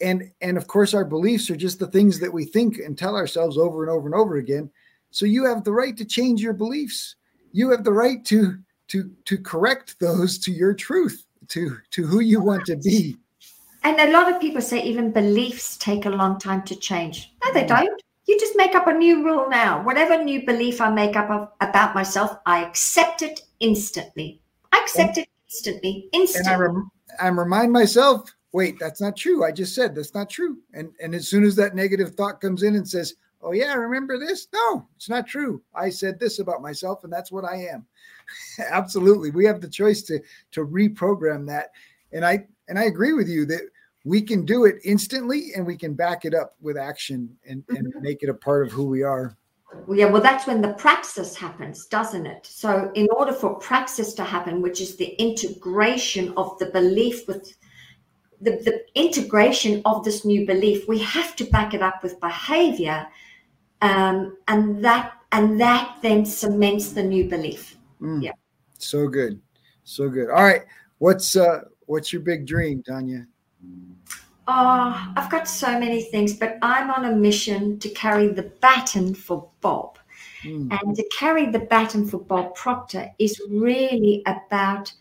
And 0.01 0.32
and 0.41 0.57
of 0.57 0.68
course 0.68 0.93
our 0.93 1.05
beliefs 1.05 1.49
are 1.49 1.55
just 1.55 1.80
the 1.80 1.88
things 1.88 2.20
that 2.20 2.32
we 2.32 2.45
think 2.45 2.78
and 2.78 2.97
tell 2.97 3.16
ourselves 3.16 3.57
over 3.57 3.84
and 3.84 3.91
over 3.91 4.07
and 4.07 4.16
over 4.16 4.38
again. 4.38 4.70
So 5.12 5.26
you 5.26 5.45
have 5.45 5.64
the 5.64 5.74
right 5.74 5.97
to 5.97 6.05
change 6.05 6.41
your 6.41 6.53
beliefs. 6.53 7.16
You 7.51 7.72
have 7.72 7.84
the 7.84 7.93
right 7.93 8.24
to 8.26 8.57
to 8.89 9.12
to 9.26 9.38
correct 9.38 9.99
those 9.99 10.38
to 10.39 10.51
your 10.51 10.74
truth, 10.74 11.26
to 11.49 11.78
to 11.91 12.07
who 12.07 12.22
you 12.22 12.41
want 12.41 12.66
to 12.68 12.78
be. 12.78 13.18
And 13.84 13.99
a 13.99 14.12
lot 14.12 14.32
of 14.32 14.41
people 14.41 14.62
say 14.62 14.82
even 14.84 15.12
beliefs 15.12 15.78
take 15.78 16.05
a 16.05 16.10
long 16.10 16.38
time 16.38 16.64
to 16.64 16.76
change. 16.76 17.34
No, 17.43 17.53
they 17.53 17.64
mm. 17.64 17.68
don't 17.68 18.01
you 18.30 18.39
just 18.39 18.55
make 18.55 18.76
up 18.76 18.86
a 18.86 18.93
new 18.93 19.24
rule 19.24 19.49
now. 19.49 19.82
Whatever 19.84 20.24
new 20.24 20.45
belief 20.45 20.80
I 20.80 20.91
make 20.91 21.16
up 21.16 21.32
of, 21.32 21.49
about 21.62 21.95
myself, 21.95 22.38
I 22.45 22.64
accept 22.64 23.24
it 23.24 23.41
instantly. 23.60 24.39
I 24.72 24.80
accept 24.80 25.17
and, 25.17 25.26
it 25.26 25.30
instantly, 25.47 26.09
instantly. 26.13 26.53
And 26.53 26.61
I, 26.61 26.65
rem- 26.65 26.91
I 27.20 27.28
remind 27.28 27.72
myself, 27.72 28.34
wait, 28.51 28.80
that's 28.80 29.01
not 29.01 29.15
true. 29.15 29.43
I 29.43 29.51
just 29.51 29.76
said 29.76 29.95
that's 29.95 30.13
not 30.13 30.30
true. 30.30 30.57
And 30.74 30.91
and 31.01 31.13
as 31.13 31.28
soon 31.28 31.43
as 31.43 31.55
that 31.55 31.76
negative 31.76 32.15
thought 32.15 32.41
comes 32.41 32.63
in 32.63 32.76
and 32.76 32.88
says, 32.88 33.15
oh 33.41 33.51
yeah, 33.51 33.74
remember 33.74 34.17
this? 34.17 34.47
No, 34.53 34.88
it's 34.95 35.09
not 35.09 35.28
true. 35.28 35.61
I 35.74 35.89
said 35.89 36.20
this 36.20 36.39
about 36.39 36.61
myself, 36.61 37.03
and 37.03 37.11
that's 37.11 37.32
what 37.32 37.45
I 37.45 37.67
am. 37.72 37.86
Absolutely, 38.72 39.32
we 39.32 39.45
have 39.45 39.61
the 39.61 39.70
choice 39.70 40.01
to 40.03 40.20
to 40.51 40.65
reprogram 40.65 41.45
that. 41.47 41.72
And 42.11 42.26
I 42.26 42.47
and 42.67 42.78
I 42.78 42.86
agree 42.86 43.13
with 43.13 43.28
you 43.28 43.45
that 43.45 43.61
we 44.05 44.22
can 44.22 44.45
do 44.45 44.65
it 44.65 44.78
instantly 44.84 45.51
and 45.55 45.65
we 45.65 45.76
can 45.76 45.93
back 45.93 46.24
it 46.24 46.34
up 46.34 46.55
with 46.61 46.78
action 46.78 47.36
and, 47.47 47.63
and 47.70 47.88
mm-hmm. 47.88 48.01
make 48.01 48.24
it 48.24 48.30
a 48.30 48.34
part 48.34 48.65
of 48.65 48.72
who 48.72 48.86
we 48.86 49.03
are. 49.03 49.38
Yeah, 49.88 50.05
well, 50.05 50.22
that's 50.22 50.47
when 50.47 50.61
the 50.61 50.74
praxis 50.74 51.36
happens, 51.36 51.86
doesn't 51.86 52.26
it? 52.26 52.45
So, 52.45 52.91
in 52.95 53.07
order 53.15 53.34
for 53.34 53.55
praxis 53.55 54.13
to 54.15 54.24
happen, 54.24 54.61
which 54.61 54.82
is 54.82 54.95
the 54.95 55.15
integration 55.22 56.34
of 56.38 56.57
the 56.57 56.67
belief 56.67 57.28
with 57.28 57.55
the, 58.41 58.51
the 58.51 58.84
integration 58.95 59.82
of 59.86 60.03
this 60.03 60.26
new 60.26 60.45
belief, 60.45 60.88
we 60.88 60.97
have 60.99 61.36
to 61.36 61.43
back 61.45 61.74
it 61.74 61.82
up 61.82 62.01
with 62.01 62.20
behavior, 62.20 63.07
um, 63.82 64.38
and 64.47 64.84
that 64.84 65.13
and 65.32 65.59
that 65.61 65.97
then 66.01 66.26
cements 66.26 66.91
the 66.93 67.03
new 67.03 67.26
belief. 67.26 67.78
Mm, 68.01 68.24
yeah, 68.24 68.34
so 68.80 69.07
good, 69.07 69.39
so 69.84 70.09
good. 70.09 70.30
All 70.30 70.43
right, 70.43 70.63
what's 70.97 71.36
uh, 71.36 71.61
what's 71.86 72.11
your 72.11 72.24
big 72.24 72.47
dream, 72.47 72.82
Tanya? 72.82 73.28
Oh, 74.51 75.13
I've 75.15 75.29
got 75.29 75.47
so 75.47 75.79
many 75.79 76.01
things, 76.01 76.33
but 76.33 76.57
I'm 76.63 76.89
on 76.89 77.05
a 77.05 77.15
mission 77.15 77.77
to 77.77 77.89
carry 77.89 78.29
the 78.29 78.51
baton 78.61 79.13
for 79.13 79.47
Bob. 79.61 79.99
Mm. 80.41 80.71
And 80.71 80.95
to 80.95 81.07
carry 81.15 81.51
the 81.51 81.59
baton 81.59 82.07
for 82.07 82.17
Bob 82.17 82.55
Proctor 82.55 83.11
is 83.19 83.39
really 83.47 84.23
about 84.25 84.91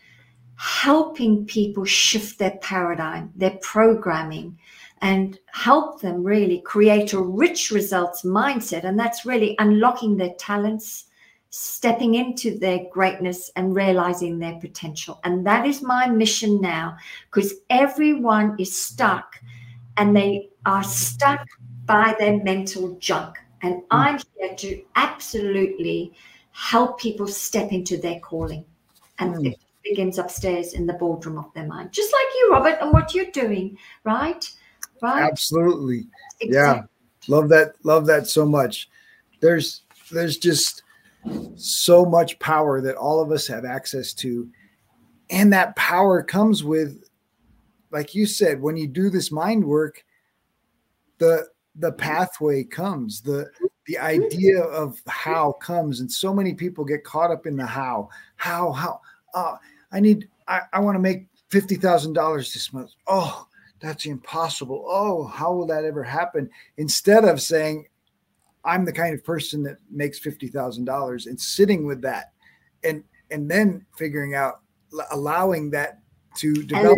helping 0.55 1.47
people 1.47 1.83
shift 1.83 2.37
their 2.37 2.59
paradigm, 2.61 3.31
their 3.35 3.57
programming, 3.63 4.59
and 5.01 5.39
help 5.51 5.99
them 5.99 6.23
really 6.23 6.61
create 6.61 7.13
a 7.13 7.19
rich 7.19 7.71
results 7.71 8.21
mindset. 8.21 8.83
And 8.83 8.99
that's 8.99 9.25
really 9.25 9.55
unlocking 9.57 10.15
their 10.15 10.35
talents, 10.37 11.05
stepping 11.49 12.15
into 12.15 12.57
their 12.57 12.79
greatness 12.91 13.49
and 13.55 13.75
realizing 13.75 14.37
their 14.37 14.59
potential. 14.59 15.19
And 15.23 15.45
that 15.47 15.65
is 15.65 15.81
my 15.81 16.07
mission 16.07 16.61
now 16.61 16.97
because 17.31 17.53
everyone 17.69 18.55
is 18.59 18.75
stuck 18.75 19.35
and 19.97 20.15
they 20.15 20.49
are 20.65 20.83
stuck 20.83 21.45
by 21.85 22.15
their 22.19 22.41
mental 22.43 22.95
junk. 22.99 23.37
And 23.61 23.75
mm. 23.75 23.85
I'm 23.91 24.19
here 24.37 24.55
to 24.55 24.81
absolutely 24.95 26.13
help 26.51 26.99
people 26.99 27.27
step 27.27 27.71
into 27.71 27.97
their 27.97 28.19
calling. 28.19 28.65
And 29.17 29.35
mm. 29.35 29.51
it 29.51 29.59
begins 29.83 30.19
upstairs 30.19 30.73
in 30.73 30.85
the 30.85 30.93
boardroom 30.93 31.37
of 31.39 31.51
their 31.53 31.65
mind, 31.65 31.91
just 31.91 32.13
like 32.13 32.27
you, 32.35 32.49
Robert, 32.51 32.77
and 32.81 32.93
what 32.93 33.13
you're 33.15 33.31
doing, 33.31 33.77
right? 34.03 34.49
Right. 35.01 35.23
Absolutely. 35.23 36.07
Exactly. 36.41 36.49
Yeah. 36.51 36.83
Love 37.27 37.49
that. 37.49 37.73
Love 37.83 38.05
that 38.07 38.27
so 38.27 38.45
much. 38.45 38.89
There's 39.39 39.81
there's 40.11 40.37
just 40.37 40.83
so 41.55 42.05
much 42.05 42.39
power 42.39 42.81
that 42.81 42.95
all 42.95 43.19
of 43.19 43.31
us 43.31 43.47
have 43.47 43.65
access 43.65 44.13
to. 44.13 44.49
And 45.29 45.53
that 45.53 45.75
power 45.75 46.23
comes 46.23 46.63
with, 46.63 47.03
like 47.91 48.15
you 48.15 48.25
said, 48.25 48.61
when 48.61 48.77
you 48.77 48.87
do 48.87 49.09
this 49.09 49.31
mind 49.31 49.63
work, 49.65 50.03
the 51.17 51.47
the 51.75 51.91
pathway 51.91 52.63
comes, 52.63 53.21
the 53.21 53.49
the 53.85 53.97
idea 53.97 54.61
of 54.61 55.01
how 55.07 55.53
comes, 55.53 55.99
and 55.99 56.11
so 56.11 56.33
many 56.33 56.53
people 56.53 56.85
get 56.85 57.03
caught 57.03 57.31
up 57.31 57.47
in 57.47 57.55
the 57.55 57.65
how, 57.65 58.09
how, 58.35 58.71
how. 58.71 59.01
Uh, 59.33 59.55
I 59.91 59.99
need, 59.99 60.27
I, 60.47 60.61
I 60.73 60.79
want 60.79 60.95
to 60.95 60.99
make 60.99 61.27
fifty 61.49 61.75
thousand 61.75 62.13
dollars 62.13 62.53
this 62.53 62.71
month. 62.71 62.91
Oh, 63.07 63.47
that's 63.79 64.05
impossible. 64.05 64.85
Oh, 64.87 65.25
how 65.25 65.53
will 65.53 65.67
that 65.67 65.85
ever 65.85 66.03
happen? 66.03 66.49
Instead 66.77 67.25
of 67.25 67.41
saying, 67.41 67.87
I'm 68.69 68.85
the 68.85 68.93
kind 68.93 69.13
of 69.13 69.23
person 69.23 69.63
that 69.63 69.77
makes 69.89 70.19
fifty 70.19 70.47
thousand 70.47 70.85
dollars 70.85 71.25
and 71.25 71.39
sitting 71.39 71.85
with 71.85 72.01
that, 72.03 72.33
and 72.83 73.03
and 73.31 73.49
then 73.49 73.85
figuring 73.97 74.35
out 74.35 74.61
allowing 75.11 75.71
that 75.71 75.99
to 76.37 76.53
develop. 76.53 76.97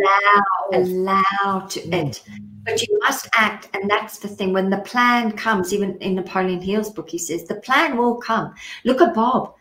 Allow, 0.74 0.84
allow 0.84 1.68
to 1.70 1.80
mm. 1.82 2.08
it. 2.10 2.24
But 2.64 2.82
you 2.82 3.00
must 3.02 3.28
act. 3.34 3.70
And 3.74 3.90
that's 3.90 4.20
the 4.20 4.28
thing. 4.28 4.54
When 4.54 4.70
the 4.70 4.80
plan 4.80 5.32
comes, 5.32 5.74
even 5.74 5.98
in 5.98 6.16
Napoleon 6.16 6.62
Hill's 6.62 6.92
book, 6.92 7.10
he 7.10 7.18
says, 7.18 7.46
the 7.46 7.56
plan 7.56 7.98
will 7.98 8.16
come. 8.16 8.54
Look 8.86 9.02
at 9.02 9.16
Bob. 9.16 9.56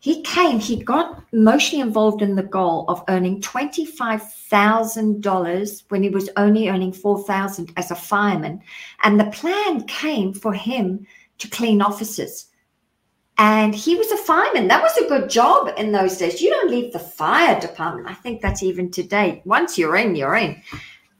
He 0.00 0.22
came, 0.22 0.60
he 0.60 0.80
got 0.82 1.24
emotionally 1.32 1.82
involved 1.82 2.22
in 2.22 2.36
the 2.36 2.44
goal 2.44 2.84
of 2.88 3.02
earning 3.08 3.40
$25,000 3.40 5.82
when 5.88 6.04
he 6.04 6.08
was 6.08 6.30
only 6.36 6.68
earning 6.68 6.92
4000 6.92 7.72
as 7.76 7.90
a 7.90 7.96
fireman. 7.96 8.60
And 9.02 9.18
the 9.18 9.26
plan 9.26 9.82
came 9.88 10.32
for 10.32 10.52
him 10.52 11.04
to 11.38 11.48
clean 11.48 11.82
offices. 11.82 12.46
And 13.38 13.74
he 13.74 13.96
was 13.96 14.10
a 14.10 14.16
fireman. 14.16 14.68
That 14.68 14.82
was 14.82 14.96
a 14.96 15.08
good 15.08 15.30
job 15.30 15.72
in 15.76 15.92
those 15.92 16.16
days. 16.16 16.42
You 16.42 16.50
don't 16.50 16.70
leave 16.70 16.92
the 16.92 16.98
fire 16.98 17.60
department. 17.60 18.08
I 18.08 18.14
think 18.14 18.40
that's 18.40 18.62
even 18.62 18.90
today. 18.90 19.42
Once 19.44 19.78
you're 19.78 19.96
in, 19.96 20.16
you're 20.16 20.34
in. 20.34 20.60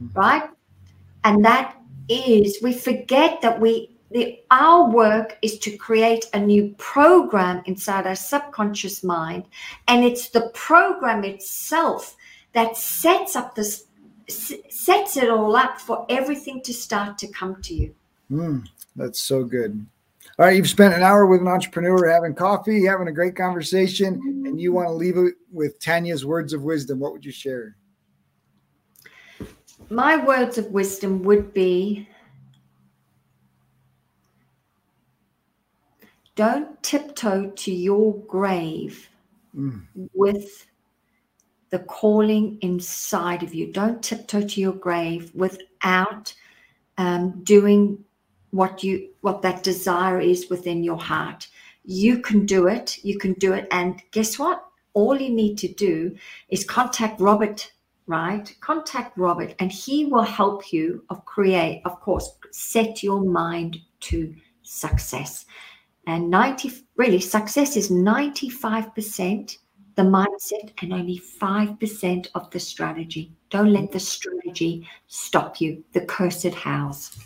mm-hmm. 0.00 0.18
right? 0.18 0.48
And 1.24 1.44
that 1.44 1.76
is, 2.08 2.58
we 2.62 2.72
forget 2.72 3.42
that 3.42 3.60
we, 3.60 3.90
the, 4.10 4.40
our 4.50 4.90
work 4.90 5.38
is 5.42 5.58
to 5.60 5.76
create 5.76 6.24
a 6.34 6.40
new 6.40 6.74
program 6.76 7.62
inside 7.66 8.04
our 8.06 8.16
subconscious 8.16 9.04
mind. 9.04 9.44
And 9.88 10.04
it's 10.04 10.30
the 10.30 10.50
program 10.54 11.24
itself 11.24 12.16
that 12.52 12.76
sets 12.76 13.36
up 13.36 13.54
this, 13.54 13.84
sets 14.28 15.16
it 15.16 15.30
all 15.30 15.56
up 15.56 15.80
for 15.80 16.04
everything 16.08 16.60
to 16.62 16.74
start 16.74 17.18
to 17.18 17.28
come 17.28 17.62
to 17.62 17.74
you. 17.74 17.94
Mm, 18.32 18.66
that's 18.96 19.20
so 19.20 19.44
good. 19.44 19.86
All 20.38 20.46
right, 20.46 20.56
you've 20.56 20.68
spent 20.68 20.94
an 20.94 21.02
hour 21.02 21.26
with 21.26 21.42
an 21.42 21.48
entrepreneur 21.48 22.08
having 22.08 22.34
coffee, 22.34 22.86
having 22.86 23.08
a 23.08 23.12
great 23.12 23.36
conversation, 23.36 24.14
and 24.46 24.58
you 24.58 24.72
want 24.72 24.88
to 24.88 24.92
leave 24.92 25.18
it 25.18 25.34
with 25.52 25.78
Tanya's 25.78 26.24
words 26.24 26.54
of 26.54 26.62
wisdom. 26.62 26.98
What 26.98 27.12
would 27.12 27.24
you 27.24 27.32
share? 27.32 27.76
My 29.90 30.16
words 30.24 30.56
of 30.56 30.66
wisdom 30.68 31.22
would 31.24 31.52
be 31.52 32.08
don't 36.34 36.82
tiptoe 36.82 37.50
to 37.50 37.72
your 37.72 38.16
grave 38.26 39.10
mm. 39.54 39.84
with 40.14 40.66
the 41.68 41.80
calling 41.80 42.56
inside 42.62 43.42
of 43.42 43.52
you. 43.52 43.70
Don't 43.70 44.02
tiptoe 44.02 44.46
to 44.46 44.60
your 44.60 44.72
grave 44.72 45.30
without 45.34 46.32
um, 46.96 47.42
doing 47.44 48.02
what 48.52 48.84
you 48.84 49.08
what 49.22 49.42
that 49.42 49.62
desire 49.62 50.20
is 50.20 50.48
within 50.48 50.84
your 50.84 50.98
heart. 50.98 51.48
You 51.84 52.18
can 52.18 52.46
do 52.46 52.68
it 52.68 52.98
you 53.02 53.18
can 53.18 53.32
do 53.34 53.52
it 53.54 53.66
and 53.72 54.00
guess 54.12 54.38
what? 54.38 54.64
All 54.94 55.20
you 55.20 55.30
need 55.30 55.56
to 55.58 55.68
do 55.68 56.14
is 56.48 56.64
contact 56.64 57.20
robert 57.20 57.72
right? 58.06 58.54
Contact 58.60 59.16
robert 59.16 59.54
and 59.58 59.72
he 59.72 60.04
will 60.04 60.22
help 60.22 60.72
you 60.72 61.02
of 61.08 61.24
create 61.24 61.82
of 61.84 61.98
course 62.00 62.30
set 62.52 63.02
your 63.02 63.22
mind 63.22 63.78
to 64.00 64.34
success. 64.62 65.46
And 66.06 66.30
90 66.30 66.72
really 66.96 67.20
success 67.20 67.76
is 67.76 67.90
95% 67.90 69.56
the 69.94 70.02
mindset 70.02 70.72
and 70.80 70.92
only 70.92 71.18
5% 71.18 72.26
of 72.34 72.50
the 72.50 72.60
strategy. 72.60 73.30
Don't 73.50 73.72
let 73.72 73.92
the 73.92 74.00
strategy 74.00 74.88
stop 75.06 75.60
you. 75.60 75.84
The 75.92 76.00
cursed 76.02 76.54
house 76.54 77.18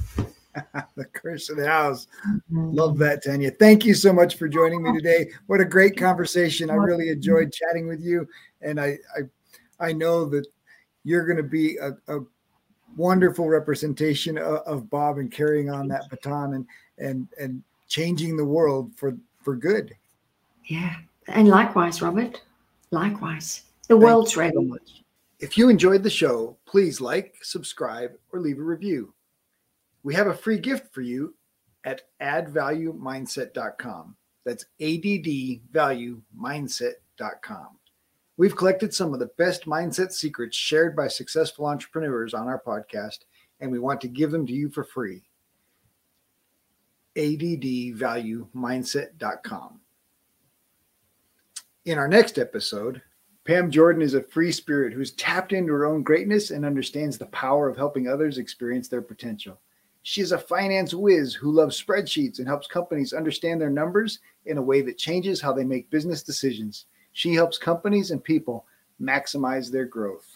the 0.97 1.05
curse 1.07 1.49
of 1.51 1.57
the 1.57 1.67
house. 1.67 2.07
Mm-hmm. 2.27 2.73
Love 2.73 2.99
that, 2.99 3.25
Tanya. 3.25 3.51
Thank 3.51 3.85
you 3.85 3.95
so 3.95 4.13
much 4.13 4.37
for 4.37 4.49
joining 4.49 4.83
me 4.83 4.93
today. 4.93 5.31
What 5.47 5.61
a 5.61 5.65
great 5.65 5.97
conversation. 5.97 6.71
I 6.71 6.75
really 6.75 7.11
enjoyed 7.11 7.53
chatting 7.53 7.87
with 7.87 8.01
you. 8.01 8.27
And 8.61 8.81
I 8.81 8.99
I, 9.17 9.89
I 9.89 9.93
know 9.93 10.25
that 10.27 10.47
you're 11.05 11.25
going 11.25 11.37
to 11.37 11.43
be 11.43 11.77
a, 11.77 11.91
a 12.09 12.21
wonderful 12.97 13.49
representation 13.49 14.39
of, 14.39 14.59
of, 14.67 14.91
Bob 14.91 15.19
and 15.19 15.31
carrying 15.31 15.71
on 15.71 15.87
that 15.89 16.09
baton 16.09 16.55
and 16.55 16.67
and 16.99 17.29
and 17.39 17.63
changing 17.89 18.37
the 18.37 18.45
world 18.45 18.93
for 18.97 19.17
for 19.43 19.55
good. 19.57 19.95
Yeah. 20.65 20.97
And 21.29 21.49
likewise, 21.49 22.03
Robert. 22.03 22.43
Likewise. 22.91 23.63
The 23.89 23.95
Thank 23.95 24.05
world's 24.05 24.37
ready. 24.37 24.55
So 24.55 24.79
if 25.39 25.59
you 25.59 25.69
enjoyed 25.69 26.03
the 26.03 26.11
show, 26.11 26.57
please 26.67 27.01
like, 27.01 27.35
subscribe, 27.43 28.13
or 28.33 28.41
leave 28.41 28.59
a 28.59 28.63
review. 28.63 29.13
We 30.07 30.15
have 30.15 30.29
a 30.29 30.35
free 30.35 30.61
gift 30.61 30.95
for 30.95 31.01
you 31.01 31.35
at 31.83 32.03
addvaluemindset.com. 32.23 34.17
That's 34.45 34.67
addvaluemindset.com. 34.81 37.69
We've 38.37 38.55
collected 38.55 38.95
some 38.95 39.13
of 39.13 39.19
the 39.19 39.33
best 39.37 39.67
mindset 39.67 40.13
secrets 40.13 40.57
shared 40.57 40.95
by 40.95 41.09
successful 41.09 41.67
entrepreneurs 41.67 42.35
on 42.35 42.47
our 42.47 42.63
podcast, 42.65 43.25
and 43.59 43.73
we 43.73 43.81
want 43.81 44.01
to 44.03 44.07
give 44.07 44.31
them 44.31 44.47
to 44.47 44.53
you 44.53 44.69
for 44.69 44.85
free. 44.85 45.25
addvaluemindset.com. 47.17 49.81
In 51.85 51.99
our 51.99 52.07
next 52.07 52.39
episode, 52.39 53.03
Pam 53.45 53.73
Jordan 53.73 54.03
is 54.03 54.15
a 54.15 54.23
free 54.23 54.53
spirit 54.53 54.93
who's 54.93 55.11
tapped 55.11 55.53
into 55.53 55.73
her 55.73 55.85
own 55.85 56.05
greatness 56.05 56.53
and 56.53 56.65
understands 56.65 57.19
the 57.19 57.27
power 57.27 57.69
of 57.69 57.77
helping 57.77 58.07
others 58.07 58.39
experience 58.39 58.87
their 58.87 59.03
potential. 59.03 59.59
She's 60.09 60.31
a 60.31 60.39
finance 60.39 60.95
whiz 60.95 61.35
who 61.35 61.51
loves 61.51 61.83
spreadsheets 61.83 62.39
and 62.39 62.47
helps 62.47 62.69
companies 62.69 63.13
understand 63.13 63.61
their 63.61 63.71
numbers 63.71 64.21
in 64.45 64.57
a 64.57 64.63
way 64.63 64.81
that 64.83 64.99
changes 64.99 65.41
how 65.41 65.53
they 65.53 65.65
make 65.65 65.91
business 65.91 66.23
decisions. 66.23 66.87
She 67.11 67.35
helps 67.35 67.59
companies 67.59 68.13
and 68.13 68.23
people 68.23 68.67
maximize 69.03 69.69
their 69.69 69.85
growth. 69.85 70.36